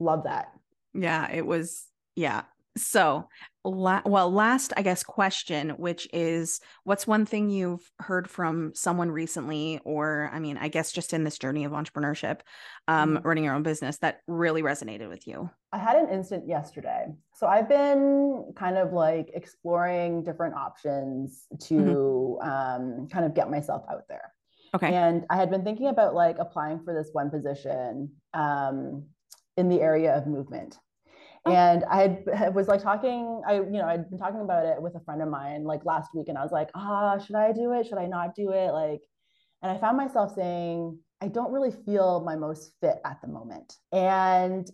love 0.00 0.24
that. 0.24 0.52
Yeah, 0.94 1.30
it 1.30 1.44
was 1.44 1.86
yeah. 2.16 2.42
So, 2.78 3.28
la- 3.64 4.02
well, 4.04 4.30
last, 4.30 4.72
I 4.76 4.82
guess, 4.82 5.02
question, 5.02 5.70
which 5.70 6.08
is 6.12 6.60
what's 6.84 7.06
one 7.06 7.26
thing 7.26 7.50
you've 7.50 7.90
heard 7.98 8.28
from 8.30 8.72
someone 8.74 9.10
recently, 9.10 9.80
or 9.84 10.30
I 10.32 10.38
mean, 10.38 10.56
I 10.56 10.68
guess 10.68 10.92
just 10.92 11.12
in 11.12 11.24
this 11.24 11.38
journey 11.38 11.64
of 11.64 11.72
entrepreneurship, 11.72 12.40
um, 12.86 13.16
mm-hmm. 13.16 13.28
running 13.28 13.44
your 13.44 13.54
own 13.54 13.62
business 13.62 13.98
that 13.98 14.20
really 14.26 14.62
resonated 14.62 15.08
with 15.08 15.26
you? 15.26 15.50
I 15.72 15.78
had 15.78 15.96
an 15.96 16.08
instant 16.08 16.48
yesterday. 16.48 17.06
So 17.34 17.46
I've 17.46 17.68
been 17.68 18.52
kind 18.56 18.78
of 18.78 18.92
like 18.92 19.30
exploring 19.34 20.22
different 20.22 20.54
options 20.54 21.46
to 21.64 21.74
mm-hmm. 21.74 22.48
um, 22.48 23.08
kind 23.08 23.24
of 23.24 23.34
get 23.34 23.50
myself 23.50 23.82
out 23.90 24.04
there. 24.08 24.32
Okay. 24.74 24.92
And 24.94 25.24
I 25.30 25.36
had 25.36 25.50
been 25.50 25.64
thinking 25.64 25.88
about 25.88 26.14
like 26.14 26.36
applying 26.38 26.80
for 26.84 26.94
this 26.94 27.10
one 27.12 27.30
position 27.30 28.10
um, 28.34 29.06
in 29.56 29.68
the 29.68 29.80
area 29.80 30.16
of 30.16 30.26
movement. 30.26 30.78
Oh. 31.46 31.52
And 31.52 31.84
I 31.84 32.18
had, 32.34 32.54
was 32.54 32.68
like 32.68 32.82
talking, 32.82 33.42
I, 33.46 33.54
you 33.54 33.78
know, 33.78 33.86
I'd 33.86 34.08
been 34.10 34.18
talking 34.18 34.40
about 34.40 34.66
it 34.66 34.80
with 34.80 34.94
a 34.94 35.00
friend 35.00 35.22
of 35.22 35.28
mine 35.28 35.64
like 35.64 35.84
last 35.84 36.10
week, 36.14 36.28
and 36.28 36.38
I 36.38 36.42
was 36.42 36.52
like, 36.52 36.70
ah, 36.74 37.14
oh, 37.14 37.24
should 37.24 37.36
I 37.36 37.52
do 37.52 37.72
it? 37.72 37.86
Should 37.86 37.98
I 37.98 38.06
not 38.06 38.34
do 38.34 38.52
it? 38.52 38.72
Like, 38.72 39.00
and 39.62 39.70
I 39.72 39.78
found 39.78 39.96
myself 39.96 40.34
saying, 40.34 40.98
I 41.20 41.28
don't 41.28 41.52
really 41.52 41.72
feel 41.72 42.22
my 42.24 42.36
most 42.36 42.72
fit 42.80 42.98
at 43.04 43.20
the 43.20 43.28
moment. 43.28 43.74
And 43.92 44.70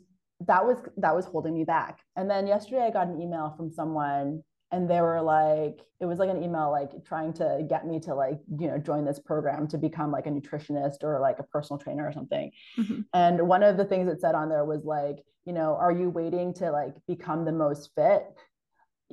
that 0.47 0.65
was 0.65 0.79
that 0.99 1.15
was 1.15 1.25
holding 1.25 1.55
me 1.55 1.65
back. 1.65 2.01
And 2.17 2.29
then 2.29 2.47
yesterday 2.47 2.83
I 2.83 2.91
got 2.91 3.09
an 3.09 3.21
email 3.21 3.55
from 3.57 3.71
someone 3.71 4.43
and 4.75 4.91
they 4.91 5.01
were 5.01 5.23
like 5.23 5.81
it 6.01 6.07
was 6.07 6.19
like 6.19 6.29
an 6.29 6.43
email 6.43 6.71
like 6.71 6.91
trying 7.05 7.33
to 7.33 7.65
get 7.69 7.87
me 7.87 8.01
to 8.01 8.15
like 8.15 8.41
you 8.59 8.67
know 8.67 8.77
join 8.77 9.05
this 9.05 9.21
program 9.21 9.69
to 9.69 9.79
become 9.79 10.11
like 10.11 10.27
a 10.27 10.31
nutritionist 10.31 11.03
or 11.03 11.21
like 11.21 11.39
a 11.39 11.45
personal 11.45 11.79
trainer 11.79 12.07
or 12.07 12.13
something 12.13 12.51
mm-hmm. 12.79 13.01
and 13.15 13.41
one 13.47 13.63
of 13.63 13.77
the 13.77 13.85
things 13.85 14.09
it 14.09 14.21
said 14.21 14.35
on 14.35 14.49
there 14.49 14.65
was 14.65 14.85
like 14.85 15.25
you 15.47 15.53
know 15.53 15.77
are 15.77 15.93
you 15.93 16.11
waiting 16.11 16.53
to 16.53 16.71
like 16.71 16.95
become 17.07 17.45
the 17.45 17.53
most 17.53 17.91
fit 17.95 18.27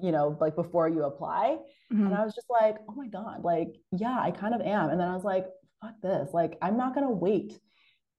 you 0.02 0.12
know 0.12 0.36
like 0.42 0.56
before 0.56 0.90
you 0.90 1.04
apply 1.04 1.58
mm-hmm. 1.94 2.08
and 2.08 2.16
i 2.16 2.26
was 2.26 2.34
just 2.34 2.50
like 2.50 2.78
oh 2.90 2.94
my 2.96 3.08
god 3.08 3.44
like 3.44 3.76
yeah 3.92 4.18
i 4.20 4.32
kind 4.32 4.56
of 4.56 4.62
am 4.62 4.90
and 4.90 5.00
then 5.00 5.08
i 5.08 5.14
was 5.14 5.24
like 5.24 5.46
fuck 5.80 5.94
this 6.02 6.30
like 6.34 6.58
i'm 6.62 6.78
not 6.78 6.96
going 6.96 7.06
to 7.06 7.14
wait 7.14 7.60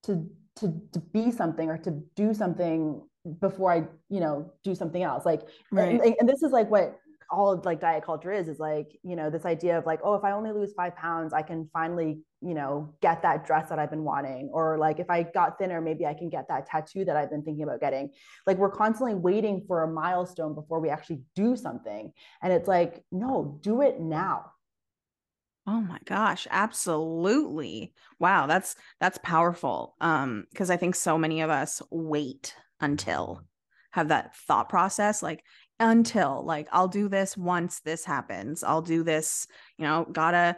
to 0.05 0.28
to 0.55 0.80
to 0.93 1.01
be 1.01 1.32
something 1.32 1.68
or 1.68 1.78
to 1.78 2.03
do 2.14 2.32
something 2.32 3.03
before 3.40 3.72
I, 3.72 3.84
you 4.09 4.20
know, 4.20 4.53
do 4.64 4.74
something 4.74 5.03
else. 5.03 5.24
Like, 5.24 5.43
right. 5.70 6.01
and, 6.01 6.14
and, 6.18 6.28
this 6.28 6.43
is 6.43 6.51
like 6.51 6.70
what 6.70 6.99
all 7.33 7.51
of 7.51 7.64
like 7.64 7.80
diet 7.80 8.05
culture 8.05 8.30
is 8.30 8.47
is 8.47 8.59
like 8.59 8.97
you 9.03 9.16
know 9.16 9.30
this 9.30 9.47
idea 9.47 9.78
of 9.78 9.87
like 9.87 9.99
oh 10.05 10.14
if 10.14 10.22
i 10.22 10.33
only 10.33 10.53
lose 10.53 10.72
five 10.74 10.95
pounds 10.95 11.33
i 11.33 11.43
can 11.43 11.68
finally 11.72 12.20
you 12.43 12.55
know 12.55 12.95
get 13.01 13.22
that 13.22 13.47
dress 13.47 13.68
that 13.70 13.78
i've 13.78 13.91
been 13.91 14.05
wanting 14.05 14.51
or 14.53 14.76
like 14.78 15.01
if 15.01 15.09
i 15.09 15.22
got 15.22 15.59
thinner 15.59 15.80
maybe 15.80 16.05
i 16.07 16.14
can 16.14 16.28
get 16.28 16.47
that 16.49 16.66
tattoo 16.66 17.05
that 17.05 17.16
i've 17.16 17.30
been 17.30 17.43
thinking 17.43 17.64
about 17.64 17.80
getting 17.80 18.11
like 18.47 18.59
we're 18.59 18.70
constantly 18.70 19.14
waiting 19.14 19.64
for 19.66 19.83
a 19.83 19.89
milestone 19.91 20.55
before 20.55 20.78
we 20.78 20.91
actually 20.91 21.22
do 21.35 21.57
something 21.57 22.12
and 22.43 22.53
it's 22.53 22.68
like 22.68 23.03
no 23.11 23.59
do 23.62 23.80
it 23.80 23.99
now 23.99 24.53
Oh 25.64 25.80
my 25.80 26.01
gosh, 26.07 26.49
absolutely. 26.51 27.95
Wow, 28.18 28.49
that's 28.49 28.74
that's 28.99 29.18
powerful. 29.22 29.95
Um 30.01 30.47
because 30.51 30.70
I 30.70 30.76
think 30.76 30.97
so 30.97 31.16
many 31.16 31.41
of 31.41 31.51
us 31.51 31.80
wait 31.89 32.57
until 32.80 33.45
have 33.93 34.09
that 34.09 34.35
thought 34.35 34.68
process 34.68 35.22
like 35.22 35.45
until 35.83 36.45
like 36.45 36.68
I'll 36.72 36.89
do 36.89 37.09
this 37.09 37.37
once 37.37 37.80
this 37.80 38.05
happens. 38.05 38.62
I'll 38.62 38.83
do 38.83 39.03
this, 39.03 39.47
you 39.76 39.85
know, 39.85 40.07
gotta 40.11 40.57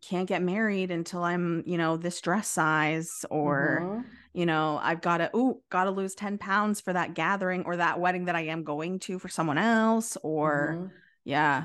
can't 0.00 0.28
get 0.28 0.40
married 0.40 0.90
until 0.90 1.22
I'm, 1.22 1.62
you 1.66 1.76
know, 1.76 1.98
this 1.98 2.20
dress 2.22 2.48
size 2.48 3.26
or 3.28 3.80
mm-hmm. 3.82 4.08
you 4.32 4.46
know, 4.46 4.80
I've 4.82 5.02
got 5.02 5.18
to 5.18 5.30
oh, 5.34 5.60
got 5.68 5.84
to 5.84 5.90
lose 5.90 6.14
10 6.14 6.38
pounds 6.38 6.80
for 6.80 6.92
that 6.94 7.12
gathering 7.14 7.64
or 7.66 7.76
that 7.76 8.00
wedding 8.00 8.26
that 8.26 8.36
I 8.36 8.46
am 8.46 8.64
going 8.64 9.00
to 9.00 9.18
for 9.18 9.28
someone 9.28 9.58
else 9.58 10.16
or 10.22 10.76
mm-hmm. 10.76 10.86
yeah. 11.24 11.64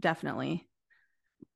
Definitely. 0.00 0.66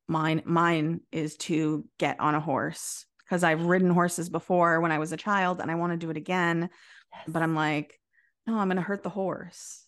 Mine 0.09 0.43
mine 0.45 1.01
is 1.11 1.37
to 1.39 1.85
get 1.99 2.21
on 2.21 2.35
a 2.35 2.41
horse 2.41 3.07
because 3.25 3.45
I've 3.45 3.63
ridden 3.63 3.91
horses 3.91 4.29
before 4.29 4.81
when 4.81 4.93
I 4.93 4.99
was 4.99 5.13
a 5.13 5.17
child 5.17 5.61
and 5.61 5.71
I 5.71 5.77
want 5.77 5.93
to 5.93 5.97
do 5.97 6.11
it 6.11 6.17
again. 6.17 6.69
Yes. 7.13 7.23
But 7.29 7.43
I'm 7.43 7.55
like, 7.55 7.99
no, 8.47 8.59
I'm 8.59 8.67
going 8.67 8.77
to 8.77 8.83
hurt 8.83 9.05
the 9.05 9.09
horse 9.09 9.87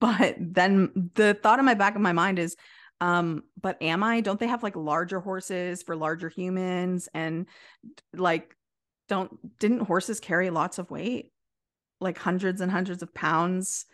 but 0.00 0.36
then 0.38 1.10
the 1.14 1.34
thought 1.34 1.58
in 1.58 1.64
my 1.64 1.74
back 1.74 1.94
of 1.94 2.00
my 2.00 2.12
mind 2.12 2.38
is 2.38 2.56
um 3.00 3.42
but 3.60 3.80
am 3.82 4.02
i? 4.02 4.20
Don't 4.20 4.40
they 4.40 4.46
have 4.46 4.62
like 4.62 4.76
larger 4.76 5.20
horses 5.20 5.82
for 5.82 5.96
larger 5.96 6.28
humans? 6.28 7.08
And 7.12 7.46
like 8.14 8.56
don't 9.08 9.58
didn't 9.58 9.80
horses 9.80 10.18
carry 10.18 10.50
lots 10.50 10.78
of 10.78 10.90
weight? 10.90 11.32
Like 12.00 12.16
hundreds 12.18 12.60
and 12.60 12.72
hundreds 12.72 13.02
of 13.02 13.14
pounds 13.14 13.84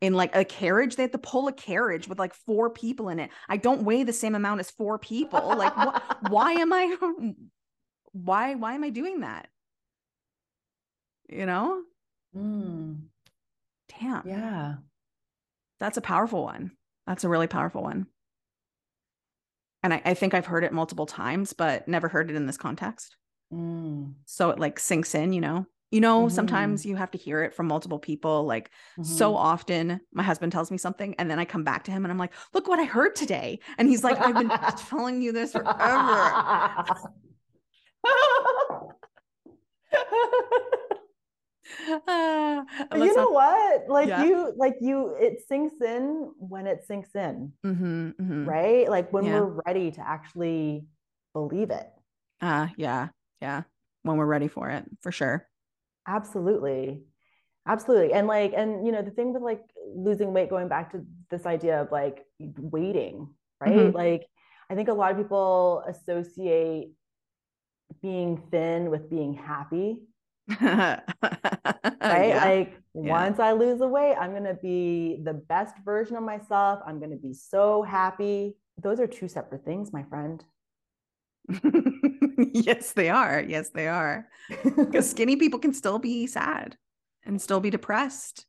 in 0.00 0.14
like 0.14 0.36
a 0.36 0.44
carriage? 0.44 0.94
They 0.94 1.02
had 1.02 1.12
to 1.12 1.18
pull 1.18 1.48
a 1.48 1.52
carriage 1.52 2.06
with 2.06 2.18
like 2.18 2.34
four 2.34 2.70
people 2.70 3.08
in 3.08 3.18
it. 3.18 3.30
I 3.48 3.56
don't 3.56 3.84
weigh 3.84 4.04
the 4.04 4.12
same 4.12 4.36
amount 4.36 4.60
as 4.60 4.70
four 4.70 4.98
people. 4.98 5.56
Like 5.56 5.74
wh- 5.74 5.98
why 6.30 6.52
am 6.52 6.72
i 6.72 6.96
why 8.12 8.54
why 8.54 8.74
am 8.74 8.84
i 8.84 8.90
doing 8.90 9.20
that? 9.20 9.48
You 11.28 11.46
know? 11.46 11.82
Mm. 12.36 13.00
damn. 13.88 14.28
Yeah 14.28 14.74
that's 15.80 15.96
a 15.96 16.02
powerful 16.02 16.42
one. 16.42 16.72
That's 17.06 17.24
a 17.24 17.28
really 17.28 17.46
powerful 17.46 17.82
one. 17.82 18.06
And 19.82 19.92
I, 19.92 20.02
I 20.04 20.14
think 20.14 20.32
I've 20.32 20.46
heard 20.46 20.64
it 20.64 20.72
multiple 20.72 21.06
times, 21.06 21.52
but 21.52 21.86
never 21.86 22.08
heard 22.08 22.30
it 22.30 22.36
in 22.36 22.46
this 22.46 22.56
context. 22.56 23.16
Mm. 23.52 24.14
So 24.24 24.50
it 24.50 24.58
like 24.58 24.78
sinks 24.78 25.14
in, 25.14 25.32
you 25.32 25.40
know. 25.40 25.66
You 25.90 26.00
know, 26.00 26.22
mm-hmm. 26.22 26.34
sometimes 26.34 26.84
you 26.84 26.96
have 26.96 27.12
to 27.12 27.18
hear 27.18 27.44
it 27.44 27.54
from 27.54 27.68
multiple 27.68 28.00
people. 28.00 28.44
Like 28.44 28.70
mm-hmm. 28.98 29.04
so 29.04 29.36
often, 29.36 30.00
my 30.12 30.24
husband 30.24 30.50
tells 30.50 30.70
me 30.70 30.78
something, 30.78 31.14
and 31.18 31.30
then 31.30 31.38
I 31.38 31.44
come 31.44 31.62
back 31.62 31.84
to 31.84 31.92
him 31.92 32.04
and 32.04 32.10
I'm 32.10 32.18
like, 32.18 32.32
look 32.52 32.66
what 32.66 32.80
I 32.80 32.84
heard 32.84 33.14
today. 33.14 33.60
And 33.78 33.88
he's 33.88 34.02
like, 34.02 34.18
I've 34.20 34.34
been 34.34 34.48
telling 34.88 35.22
you 35.22 35.30
this 35.30 35.52
forever. 35.52 36.84
uh, 42.08 42.64
you 42.94 43.16
know 43.16 43.30
what? 43.30 43.88
Like 43.88 44.08
yeah. 44.08 44.24
you 44.24 44.52
like 44.56 44.76
you 44.80 45.16
it 45.18 45.42
sinks 45.46 45.80
in 45.80 46.30
when 46.38 46.66
it 46.66 46.84
sinks 46.86 47.14
in. 47.14 47.52
Mm-hmm, 47.64 48.08
mm-hmm. 48.10 48.44
right? 48.44 48.88
Like 48.88 49.12
when 49.12 49.24
yeah. 49.24 49.40
we're 49.40 49.60
ready 49.66 49.90
to 49.92 50.06
actually 50.06 50.86
believe 51.32 51.70
it. 51.70 51.86
Uh 52.40 52.68
yeah 52.76 53.08
yeah. 53.40 53.62
When 54.02 54.16
we're 54.16 54.26
ready 54.26 54.48
for 54.48 54.70
it 54.70 54.84
for 55.02 55.12
sure. 55.12 55.46
Absolutely. 56.06 57.02
Absolutely. 57.66 58.12
And 58.12 58.26
like 58.26 58.52
and 58.54 58.86
you 58.86 58.92
know 58.92 59.02
the 59.02 59.10
thing 59.10 59.32
with 59.32 59.42
like 59.42 59.62
losing 59.94 60.32
weight 60.32 60.50
going 60.50 60.68
back 60.68 60.92
to 60.92 61.04
this 61.30 61.46
idea 61.46 61.80
of 61.80 61.90
like 61.90 62.24
waiting 62.38 63.28
right? 63.60 63.76
Mm-hmm. 63.76 63.96
like 63.96 64.26
i 64.70 64.74
think 64.74 64.88
a 64.88 64.92
lot 64.92 65.10
of 65.10 65.16
people 65.16 65.82
associate 65.88 66.90
being 68.02 68.42
thin 68.50 68.90
with 68.90 69.08
being 69.10 69.34
happy 69.34 69.98
right? 70.60 71.00
Yeah. 72.00 72.44
Like 72.44 72.80
yeah. 72.94 73.10
once 73.10 73.38
I 73.38 73.52
lose 73.52 73.78
the 73.78 73.88
weight, 73.88 74.14
I'm 74.20 74.30
going 74.30 74.44
to 74.44 74.54
be 74.54 75.18
the 75.22 75.32
best 75.34 75.74
version 75.84 76.16
of 76.16 76.22
myself. 76.22 76.80
I'm 76.86 76.98
going 76.98 77.10
to 77.10 77.16
be 77.16 77.32
so 77.32 77.82
happy. 77.82 78.54
Those 78.80 79.00
are 79.00 79.06
two 79.06 79.28
separate 79.28 79.64
things, 79.64 79.92
my 79.92 80.02
friend. 80.04 80.44
yes, 82.52 82.92
they 82.92 83.10
are. 83.10 83.42
Yes, 83.46 83.70
they 83.70 83.88
are. 83.88 84.26
Because 84.64 85.10
skinny 85.10 85.36
people 85.36 85.58
can 85.58 85.72
still 85.72 85.98
be 85.98 86.26
sad 86.26 86.76
and 87.24 87.40
still 87.40 87.60
be 87.60 87.70
depressed 87.70 88.46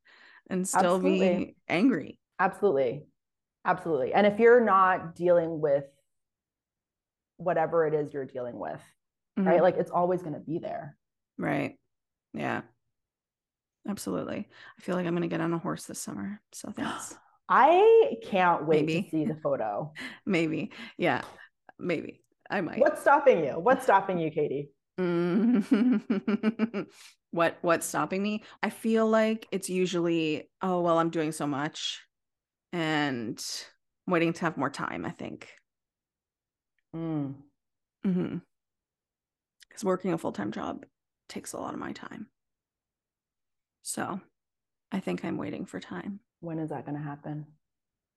and 0.49 0.67
still 0.67 0.95
Absolutely. 0.95 1.19
be 1.19 1.55
angry. 1.67 2.19
Absolutely. 2.39 3.03
Absolutely. 3.65 4.13
And 4.13 4.27
if 4.27 4.39
you're 4.39 4.63
not 4.63 5.15
dealing 5.15 5.59
with 5.59 5.85
whatever 7.37 7.87
it 7.87 7.93
is 7.93 8.13
you're 8.13 8.25
dealing 8.25 8.57
with, 8.57 8.81
mm-hmm. 9.37 9.47
right? 9.47 9.61
Like 9.61 9.75
it's 9.77 9.91
always 9.91 10.21
going 10.21 10.33
to 10.33 10.39
be 10.39 10.59
there. 10.59 10.97
Right. 11.37 11.77
Yeah. 12.35 12.61
Absolutely. 13.87 14.47
I 14.77 14.81
feel 14.81 14.95
like 14.95 15.05
I'm 15.05 15.13
going 15.13 15.21
to 15.21 15.27
get 15.27 15.41
on 15.41 15.53
a 15.53 15.59
horse 15.59 15.85
this 15.85 15.99
summer. 15.99 16.41
So 16.51 16.71
thanks. 16.71 17.15
I 17.49 18.15
can't 18.23 18.65
wait 18.65 18.85
maybe. 18.85 19.03
to 19.03 19.09
see 19.09 19.25
the 19.25 19.35
photo. 19.43 19.93
maybe. 20.25 20.71
Yeah. 20.97 21.21
Maybe. 21.77 22.21
I 22.49 22.61
might. 22.61 22.79
What's 22.79 23.01
stopping 23.01 23.43
you? 23.43 23.53
What's 23.53 23.83
stopping 23.83 24.17
you, 24.19 24.31
Katie? 24.31 24.69
what 27.31 27.57
what's 27.61 27.85
stopping 27.85 28.23
me? 28.23 28.43
I 28.63 28.69
feel 28.69 29.05
like 29.05 29.45
it's 29.51 29.69
usually, 29.69 30.49
oh 30.61 30.79
well, 30.81 30.97
I'm 30.97 31.09
doing 31.09 31.33
so 31.33 31.45
much 31.45 32.01
and 32.71 33.43
I'm 34.07 34.13
waiting 34.13 34.31
to 34.33 34.41
have 34.41 34.57
more 34.57 34.69
time, 34.69 35.05
I 35.05 35.11
think. 35.11 35.49
Mm. 36.95 37.35
Mm-hmm. 38.05 38.37
Because 39.67 39.83
working 39.83 40.13
a 40.13 40.17
full-time 40.17 40.51
job 40.51 40.85
takes 41.27 41.53
a 41.53 41.57
lot 41.57 41.73
of 41.73 41.79
my 41.79 41.91
time. 41.91 42.27
So 43.81 44.19
I 44.91 44.99
think 44.99 45.23
I'm 45.23 45.37
waiting 45.37 45.65
for 45.65 45.79
time. 45.79 46.19
When 46.39 46.59
is 46.59 46.69
that 46.69 46.85
going 46.85 46.97
to 46.97 47.03
happen? 47.03 47.45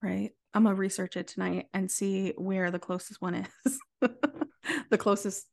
Right. 0.02 0.30
I'm 0.54 0.62
going 0.62 0.74
to 0.74 0.80
research 0.80 1.16
it 1.16 1.28
tonight 1.28 1.66
and 1.74 1.90
see 1.90 2.32
where 2.36 2.70
the 2.70 2.78
closest 2.78 3.20
one 3.20 3.34
is. 3.34 3.78
the 4.90 4.98
closest 4.98 5.46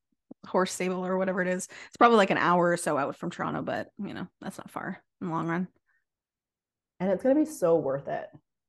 horse 0.47 0.71
stable 0.71 1.05
or 1.05 1.17
whatever 1.17 1.41
it 1.41 1.47
is. 1.47 1.67
It's 1.87 1.97
probably 1.97 2.17
like 2.17 2.29
an 2.29 2.37
hour 2.37 2.71
or 2.71 2.77
so 2.77 2.97
out 2.97 3.15
from 3.15 3.31
Toronto, 3.31 3.61
but 3.61 3.89
you 3.97 4.13
know, 4.13 4.27
that's 4.41 4.57
not 4.57 4.71
far 4.71 5.01
in 5.21 5.27
the 5.27 5.33
long 5.33 5.47
run. 5.47 5.67
And 6.99 7.11
it's 7.11 7.23
going 7.23 7.35
to 7.35 7.41
be 7.41 7.49
so 7.49 7.75
worth 7.75 8.07
it. 8.07 8.27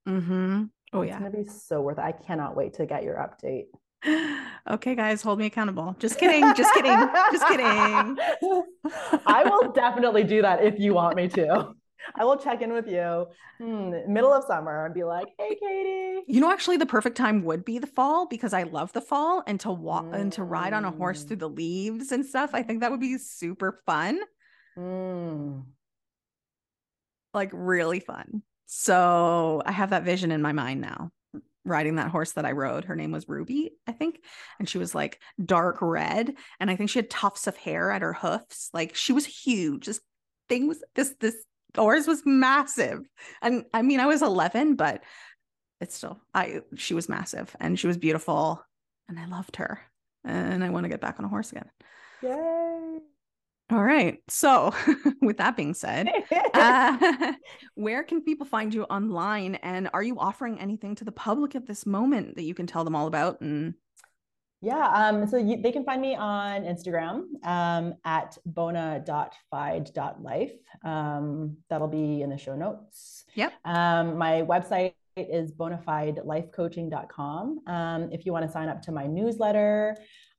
Mm-hmm. 0.09 0.65
Oh, 0.93 1.03
it's 1.03 1.09
yeah. 1.09 1.15
It's 1.15 1.21
going 1.21 1.33
to 1.33 1.51
be 1.51 1.59
so 1.59 1.81
worth 1.81 1.99
it. 1.99 2.03
I 2.03 2.13
cannot 2.13 2.57
wait 2.57 2.75
to 2.75 2.87
get 2.87 3.05
your 3.05 3.17
update. 3.17 3.67
Okay, 4.71 4.95
guys, 4.95 5.23
hold 5.23 5.39
me 5.39 5.47
accountable. 5.47 5.97
Just 5.99 6.19
kidding. 6.19 6.43
Just 6.55 6.73
kidding. 6.75 6.99
just 7.33 7.47
kidding. 7.49 7.67
I 9.27 9.43
will 9.45 9.73
definitely 9.73 10.25
do 10.25 10.43
that 10.43 10.63
if 10.63 10.79
you 10.79 10.95
want 10.95 11.17
me 11.17 11.29
to. 11.29 11.75
I 12.15 12.25
will 12.25 12.37
check 12.37 12.63
in 12.63 12.73
with 12.73 12.87
you 12.87 13.27
hmm, 13.59 13.91
middle 14.07 14.33
of 14.33 14.45
summer 14.45 14.85
and 14.85 14.95
be 14.95 15.05
like, 15.05 15.27
"Hey, 15.39 15.57
Katie." 15.61 16.23
You 16.29 16.41
know, 16.41 16.51
actually, 16.51 16.77
the 16.77 16.87
perfect 16.87 17.17
time 17.17 17.43
would 17.45 17.65
be 17.65 17.79
the 17.79 17.87
fall 17.87 18.27
because 18.27 18.53
I 18.53 18.65
love 18.65 18.93
the 18.93 19.01
fall 19.01 19.43
and 19.47 19.59
to 19.61 19.73
walk 19.73 20.05
mm. 20.07 20.15
and 20.15 20.33
to 20.35 20.45
ride 20.45 20.73
on 20.73 20.85
a 20.85 20.91
horse 20.91 21.25
through 21.25 21.39
mm. 21.39 21.41
the 21.41 21.49
leaves 21.49 22.13
and 22.13 22.25
stuff. 22.25 22.51
I 22.53 22.63
think 22.63 22.81
that 22.81 22.91
would 22.91 23.01
be 23.01 23.19
super 23.19 23.81
fun. 23.87 24.21
Mm. 24.79 25.65
Like 27.35 27.51
really 27.53 28.01
fun. 28.01 28.43
So 28.67 29.63
I 29.65 29.73
have 29.73 29.91
that 29.91 30.05
vision 30.05 30.31
in 30.33 30.43
my 30.43 30.53
mind 30.53 30.81
now 30.81 31.11
riding 31.67 31.97
that 31.97 32.11
horse 32.11 32.33
that 32.33 32.47
I 32.47 32.53
rode. 32.53 32.85
Her 32.85 32.97
name 32.97 33.11
was 33.11 33.29
Ruby, 33.29 33.73
I 33.87 33.93
think. 33.93 34.21
And 34.59 34.69
she 34.69 34.79
was 34.79 34.95
like 34.95 35.21
dark 35.45 35.79
red. 35.81 36.35
And 36.61 36.71
I 36.71 36.77
think 36.77 36.91
she 36.91 36.99
had 36.99 37.11
tufts 37.11 37.47
of 37.47 37.57
hair 37.57 37.91
at 37.91 38.03
her 38.03 38.13
hoofs. 38.13 38.71
Like 38.73 38.95
she 38.95 39.13
was 39.13 39.27
huge. 39.27 39.87
This 39.87 40.01
thing 40.49 40.69
was 40.69 40.83
this, 40.95 41.15
this 41.21 41.37
horse 41.77 42.07
was 42.07 42.23
massive. 42.25 43.01
And 43.43 43.65
I 43.75 43.83
mean, 43.83 44.01
I 44.01 44.07
was 44.07 44.23
11, 44.23 44.77
but 44.77 45.03
it's 45.81 45.97
still, 45.97 46.21
I, 46.33 46.61
she 46.77 46.95
was 46.95 47.09
massive 47.09 47.55
and 47.61 47.79
she 47.79 47.87
was 47.87 47.99
beautiful 47.99 48.65
and 49.09 49.19
I 49.19 49.27
loved 49.27 49.57
her. 49.57 49.81
And 50.25 50.65
I 50.65 50.71
want 50.71 50.85
to 50.85 50.89
get 50.89 51.01
back 51.01 51.17
on 51.19 51.25
a 51.25 51.29
horse 51.29 51.53
again. 51.53 51.71
Yay. 52.23 53.01
All 53.71 53.83
right. 53.83 54.19
So, 54.29 54.73
with 55.21 55.39
that 55.39 55.57
being 55.57 55.75
said, 55.75 56.09
uh, 56.55 57.33
where 57.75 58.05
can 58.05 58.23
people 58.23 58.47
find 58.47 58.73
you 58.73 58.85
online? 58.85 59.57
And 59.57 59.91
are 59.93 60.05
you 60.05 60.21
offering 60.21 60.61
anything 60.61 60.95
to 60.97 61.05
the 61.05 61.13
public 61.13 61.57
at 61.57 61.67
this 61.67 61.85
moment 61.85 62.37
that 62.37 62.45
you 62.45 62.55
can 62.55 62.69
tell 62.69 62.85
them 62.85 62.95
all 62.95 63.09
about? 63.09 63.41
And 63.41 63.75
yeah, 64.63 64.87
um, 64.89 65.27
so 65.27 65.37
you, 65.37 65.61
they 65.61 65.73
can 65.73 65.85
find 65.85 66.01
me 66.01 66.15
on 66.15 66.63
Instagram 66.63 67.25
um, 67.45 67.95
at 68.05 68.39
bona.fide.life. 68.47 70.53
Um, 70.85 71.57
that'll 71.69 71.89
be 71.89 72.23
in 72.23 72.31
the 72.31 72.39
show 72.39 72.55
notes. 72.55 73.25
Yep. 73.35 73.53
Um, 73.65 74.17
my 74.17 74.43
website 74.43 74.95
is 75.17 75.51
bonafidelifecoaching.com. 75.53 77.61
Um, 77.67 78.13
if 78.13 78.27
you 78.27 78.33
want 78.33 78.47
to 78.47 78.53
sign 78.53 78.69
up 78.69 78.83
to 78.83 78.93
my 78.93 79.07
newsletter, 79.07 79.97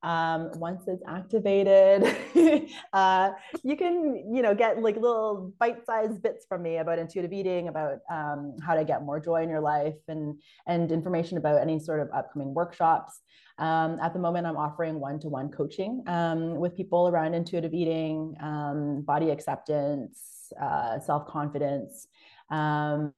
um, 0.07 0.51
once 0.55 0.83
it's 0.87 1.03
activated 1.05 2.15
uh, 2.93 3.31
you 3.63 3.75
can 3.75 4.23
you 4.33 4.41
know 4.41 4.55
get 4.55 4.81
like 4.81 4.95
little 4.95 5.53
bite-sized 5.59 6.21
bits 6.23 6.45
from 6.47 6.63
me 6.63 6.77
about 6.77 6.97
intuitive 6.97 7.33
eating 7.33 7.67
about 7.67 7.99
um, 8.09 8.55
how 8.65 8.73
to 8.73 8.85
get 8.85 9.03
more 9.03 9.19
joy 9.19 9.43
in 9.43 9.49
your 9.49 9.59
life 9.59 9.99
and 10.07 10.39
and 10.65 10.93
information 10.93 11.37
about 11.37 11.61
any 11.61 11.77
sort 11.77 11.99
of 11.99 12.09
upcoming 12.15 12.53
workshops. 12.53 13.19
Um, 13.59 13.97
at 14.03 14.13
the 14.13 14.19
moment 14.19 14.45
i'm 14.45 14.55
offering 14.55 14.99
one-to-one 14.99 15.49
coaching 15.49 16.03
um, 16.05 16.55
with 16.57 16.77
people 16.77 17.07
around 17.07 17.33
intuitive 17.33 17.73
eating 17.73 18.35
um, 18.39 19.01
body 19.01 19.31
acceptance 19.31 20.53
uh, 20.61 20.99
self-confidence. 20.99 22.07
Um, 22.49 23.13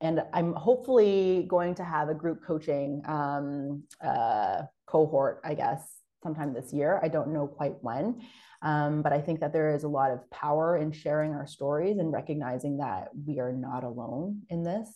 and 0.00 0.22
I'm 0.32 0.52
hopefully 0.52 1.46
going 1.48 1.74
to 1.76 1.84
have 1.84 2.08
a 2.08 2.14
group 2.14 2.44
coaching 2.46 3.02
um, 3.06 3.82
uh, 4.04 4.62
cohort, 4.88 5.40
I 5.44 5.54
guess, 5.54 5.82
sometime 6.22 6.52
this 6.52 6.72
year. 6.72 7.00
I 7.02 7.08
don't 7.08 7.32
know 7.32 7.46
quite 7.46 7.74
when, 7.82 8.22
um, 8.62 9.02
but 9.02 9.12
I 9.12 9.20
think 9.20 9.40
that 9.40 9.52
there 9.52 9.74
is 9.74 9.84
a 9.84 9.88
lot 9.88 10.10
of 10.10 10.28
power 10.30 10.76
in 10.76 10.90
sharing 10.92 11.32
our 11.32 11.46
stories 11.46 11.98
and 11.98 12.12
recognizing 12.12 12.78
that 12.78 13.08
we 13.26 13.38
are 13.38 13.52
not 13.52 13.84
alone 13.84 14.42
in 14.48 14.62
this. 14.62 14.88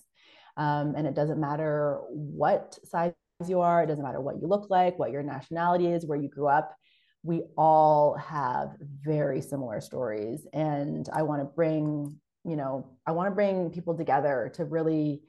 Um, 0.56 0.94
and 0.96 1.06
it 1.06 1.14
doesn't 1.14 1.40
matter 1.40 2.00
what 2.10 2.78
size 2.84 3.14
you 3.46 3.60
are, 3.60 3.82
it 3.82 3.86
doesn't 3.86 4.04
matter 4.04 4.20
what 4.20 4.40
you 4.40 4.46
look 4.46 4.68
like, 4.70 4.98
what 4.98 5.10
your 5.10 5.22
nationality 5.22 5.86
is, 5.86 6.06
where 6.06 6.18
you 6.18 6.28
grew 6.28 6.48
up. 6.48 6.76
We 7.22 7.42
all 7.56 8.16
have 8.16 8.70
very 9.00 9.40
similar 9.40 9.80
stories. 9.80 10.46
And 10.52 11.08
I 11.12 11.22
want 11.22 11.40
to 11.40 11.44
bring 11.44 12.20
you 12.44 12.56
know, 12.56 12.88
I 13.06 13.12
want 13.12 13.28
to 13.28 13.34
bring 13.34 13.70
people 13.70 13.96
together 13.96 14.50
to 14.54 14.64
really 14.64 15.22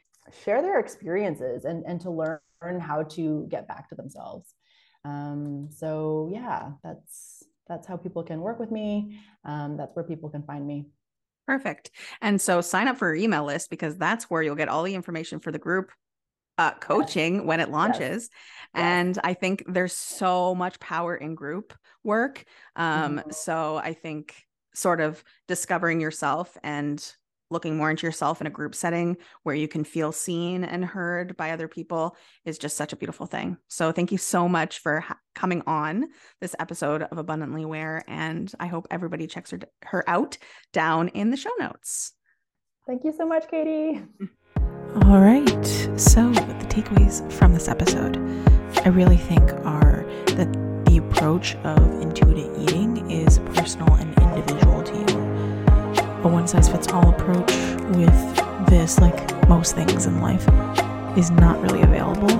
share 0.44 0.62
their 0.62 0.80
experiences 0.80 1.66
and, 1.66 1.84
and 1.86 2.02
to 2.02 2.12
learn 2.12 2.80
how 2.80 3.04
to 3.04 3.46
get 3.50 3.68
back 3.68 3.90
to 3.90 3.96
themselves. 3.96 4.54
Um, 5.06 5.70
so 5.72 6.30
yeah, 6.32 6.72
that's 6.84 7.44
that's 7.68 7.88
how 7.88 7.98
people 7.98 8.24
can 8.24 8.42
work 8.42 8.60
with 8.60 8.72
me. 8.72 9.20
Um, 9.46 9.78
that's 9.78 9.96
where 9.96 10.06
people 10.06 10.30
can 10.30 10.44
find 10.44 10.66
me. 10.66 10.86
Perfect. 11.48 11.92
And 12.22 12.40
so 12.40 12.62
sign 12.62 12.88
up 12.88 12.98
for 12.98 13.10
our 13.10 13.16
email 13.16 13.44
list 13.44 13.70
because 13.70 13.98
that's 13.98 14.26
where 14.26 14.42
you'll 14.42 14.56
get 14.56 14.70
all 14.70 14.84
the 14.84 14.96
information 14.96 15.40
for 15.40 15.52
the 15.52 15.60
group 15.60 15.92
uh, 16.58 16.72
coaching 16.76 17.36
yes. 17.36 17.44
when 17.44 17.60
it 17.60 17.70
launches. 17.70 18.30
Yes. 18.30 18.30
And 18.74 19.16
yes. 19.16 19.22
I 19.24 19.34
think 19.34 19.64
there's 19.68 19.94
so 19.94 20.56
much 20.56 20.80
power 20.80 21.16
in 21.16 21.36
group 21.36 21.74
work. 22.04 22.46
Um, 22.76 23.18
mm-hmm. 23.18 23.32
So 23.32 23.78
I 23.78 23.94
think 23.94 24.36
sort 24.74 25.02
of 25.02 25.24
discovering 25.48 26.00
yourself 26.00 26.58
and 26.64 27.14
looking 27.54 27.78
more 27.78 27.90
into 27.90 28.06
yourself 28.06 28.42
in 28.42 28.48
a 28.48 28.50
group 28.50 28.76
setting 28.76 29.18
where 29.44 29.56
you 29.56 29.68
can 29.68 29.84
feel 29.84 30.12
seen 30.12 30.64
and 30.64 30.84
heard 30.84 31.38
by 31.38 31.52
other 31.52 31.68
people 31.68 32.18
is 32.44 32.58
just 32.58 32.76
such 32.76 32.92
a 32.92 32.98
beautiful 32.98 33.26
thing. 33.26 33.58
So 33.70 33.92
thank 33.92 34.12
you 34.12 34.18
so 34.18 34.50
much 34.50 34.80
for 34.80 35.00
ha- 35.00 35.18
coming 35.36 35.64
on 35.66 36.10
this 36.42 36.56
episode 36.60 37.04
of 37.04 37.18
Abundantly 37.18 37.64
Aware 37.64 38.04
and 38.08 38.52
I 38.60 38.68
hope 38.68 38.88
everybody 38.92 39.28
checks 39.28 39.52
her 39.52 39.60
her 39.84 40.10
out 40.10 40.38
down 40.74 41.08
in 41.10 41.32
the 41.32 41.38
show 41.38 41.52
notes. 41.60 42.14
Thank 42.86 43.06
you 43.06 43.14
so 43.14 43.26
much, 43.26 43.50
Katie. 43.50 44.02
All 45.06 45.20
right. 45.20 45.66
So 45.98 46.30
the 46.32 46.68
takeaways 46.68 47.32
from 47.32 47.54
this 47.54 47.68
episode 47.68 48.18
I 48.86 48.90
really 48.90 49.18
think 49.18 49.54
are 49.66 50.06
that 50.36 50.52
the 50.86 50.98
approach 50.98 51.56
of 51.64 51.78
intuitive 52.02 52.52
eating 52.62 53.10
is 53.10 53.40
personal 53.56 53.94
and 53.94 54.14
individual 54.20 54.84
to 54.84 54.94
you. 54.94 55.23
A 56.24 56.28
one 56.28 56.48
size 56.48 56.70
fits 56.70 56.88
all 56.88 57.10
approach 57.10 57.52
with 57.98 58.68
this, 58.68 58.98
like 59.00 59.50
most 59.50 59.76
things 59.76 60.06
in 60.06 60.22
life, 60.22 60.48
is 61.18 61.30
not 61.32 61.62
really 61.62 61.82
available 61.82 62.34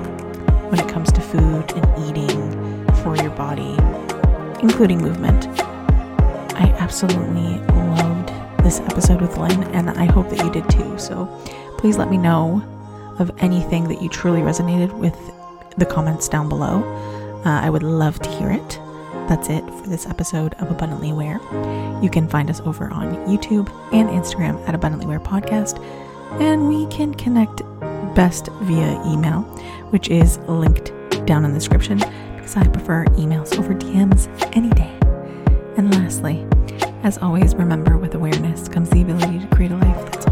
when 0.70 0.80
it 0.80 0.88
comes 0.88 1.12
to 1.12 1.20
food 1.20 1.72
and 1.74 2.08
eating 2.08 2.88
for 3.04 3.18
your 3.18 3.32
body, 3.32 3.76
including 4.62 5.00
movement. 5.00 5.48
I 6.56 6.74
absolutely 6.80 7.60
loved 7.76 8.30
this 8.64 8.80
episode 8.80 9.20
with 9.20 9.36
Linh, 9.38 9.64
and 9.76 9.90
I 9.90 10.06
hope 10.06 10.30
that 10.30 10.42
you 10.44 10.50
did 10.50 10.70
too. 10.70 10.98
So 10.98 11.26
please 11.78 11.98
let 11.98 12.10
me 12.10 12.18
know 12.18 12.64
of 13.20 13.32
anything 13.40 13.90
that 13.90 14.02
you 14.02 14.08
truly 14.08 14.40
resonated 14.40 14.94
with 14.98 15.16
the 15.78 15.86
comments 15.86 16.30
down 16.30 16.48
below. 16.48 16.84
Uh, 17.46 17.60
I 17.62 17.70
would 17.70 17.84
love 17.84 18.20
to 18.20 18.30
hear 18.30 18.50
it. 18.50 18.80
That's 19.28 19.50
it 19.50 19.64
for 19.66 19.88
this 19.88 20.06
episode 20.06 20.54
of 20.56 20.70
Abundantly 20.70 21.10
Aware. 21.10 21.40
You 22.04 22.10
can 22.12 22.28
find 22.28 22.50
us 22.50 22.60
over 22.62 22.90
on 22.90 23.16
YouTube 23.26 23.70
and 23.94 24.10
Instagram 24.10 24.68
at 24.68 24.76
Abundantly 24.76 25.06
Aware 25.06 25.22
Podcast, 25.22 25.82
and 26.42 26.68
we 26.68 26.88
can 26.88 27.14
connect 27.14 27.62
best 28.16 28.50
via 28.64 29.02
email, 29.06 29.42
which 29.92 30.10
is 30.10 30.38
linked 30.50 30.92
down 31.26 31.46
in 31.46 31.54
the 31.54 31.58
description 31.58 31.98
because 32.36 32.58
I 32.58 32.68
prefer 32.68 33.06
emails 33.12 33.58
over 33.58 33.74
DMs 33.74 34.28
any 34.56 34.70
day. 34.72 34.94
And 35.78 35.94
lastly, 35.96 36.46
as 37.04 37.18
always, 37.18 37.56
remember 37.56 37.98
with 37.98 38.16
awareness 38.16 38.68
comes 38.68 38.90
the 38.90 39.02
ability 39.02 39.40
to 39.40 39.48
create 39.48 39.72
a 39.72 39.78
life 39.78 40.23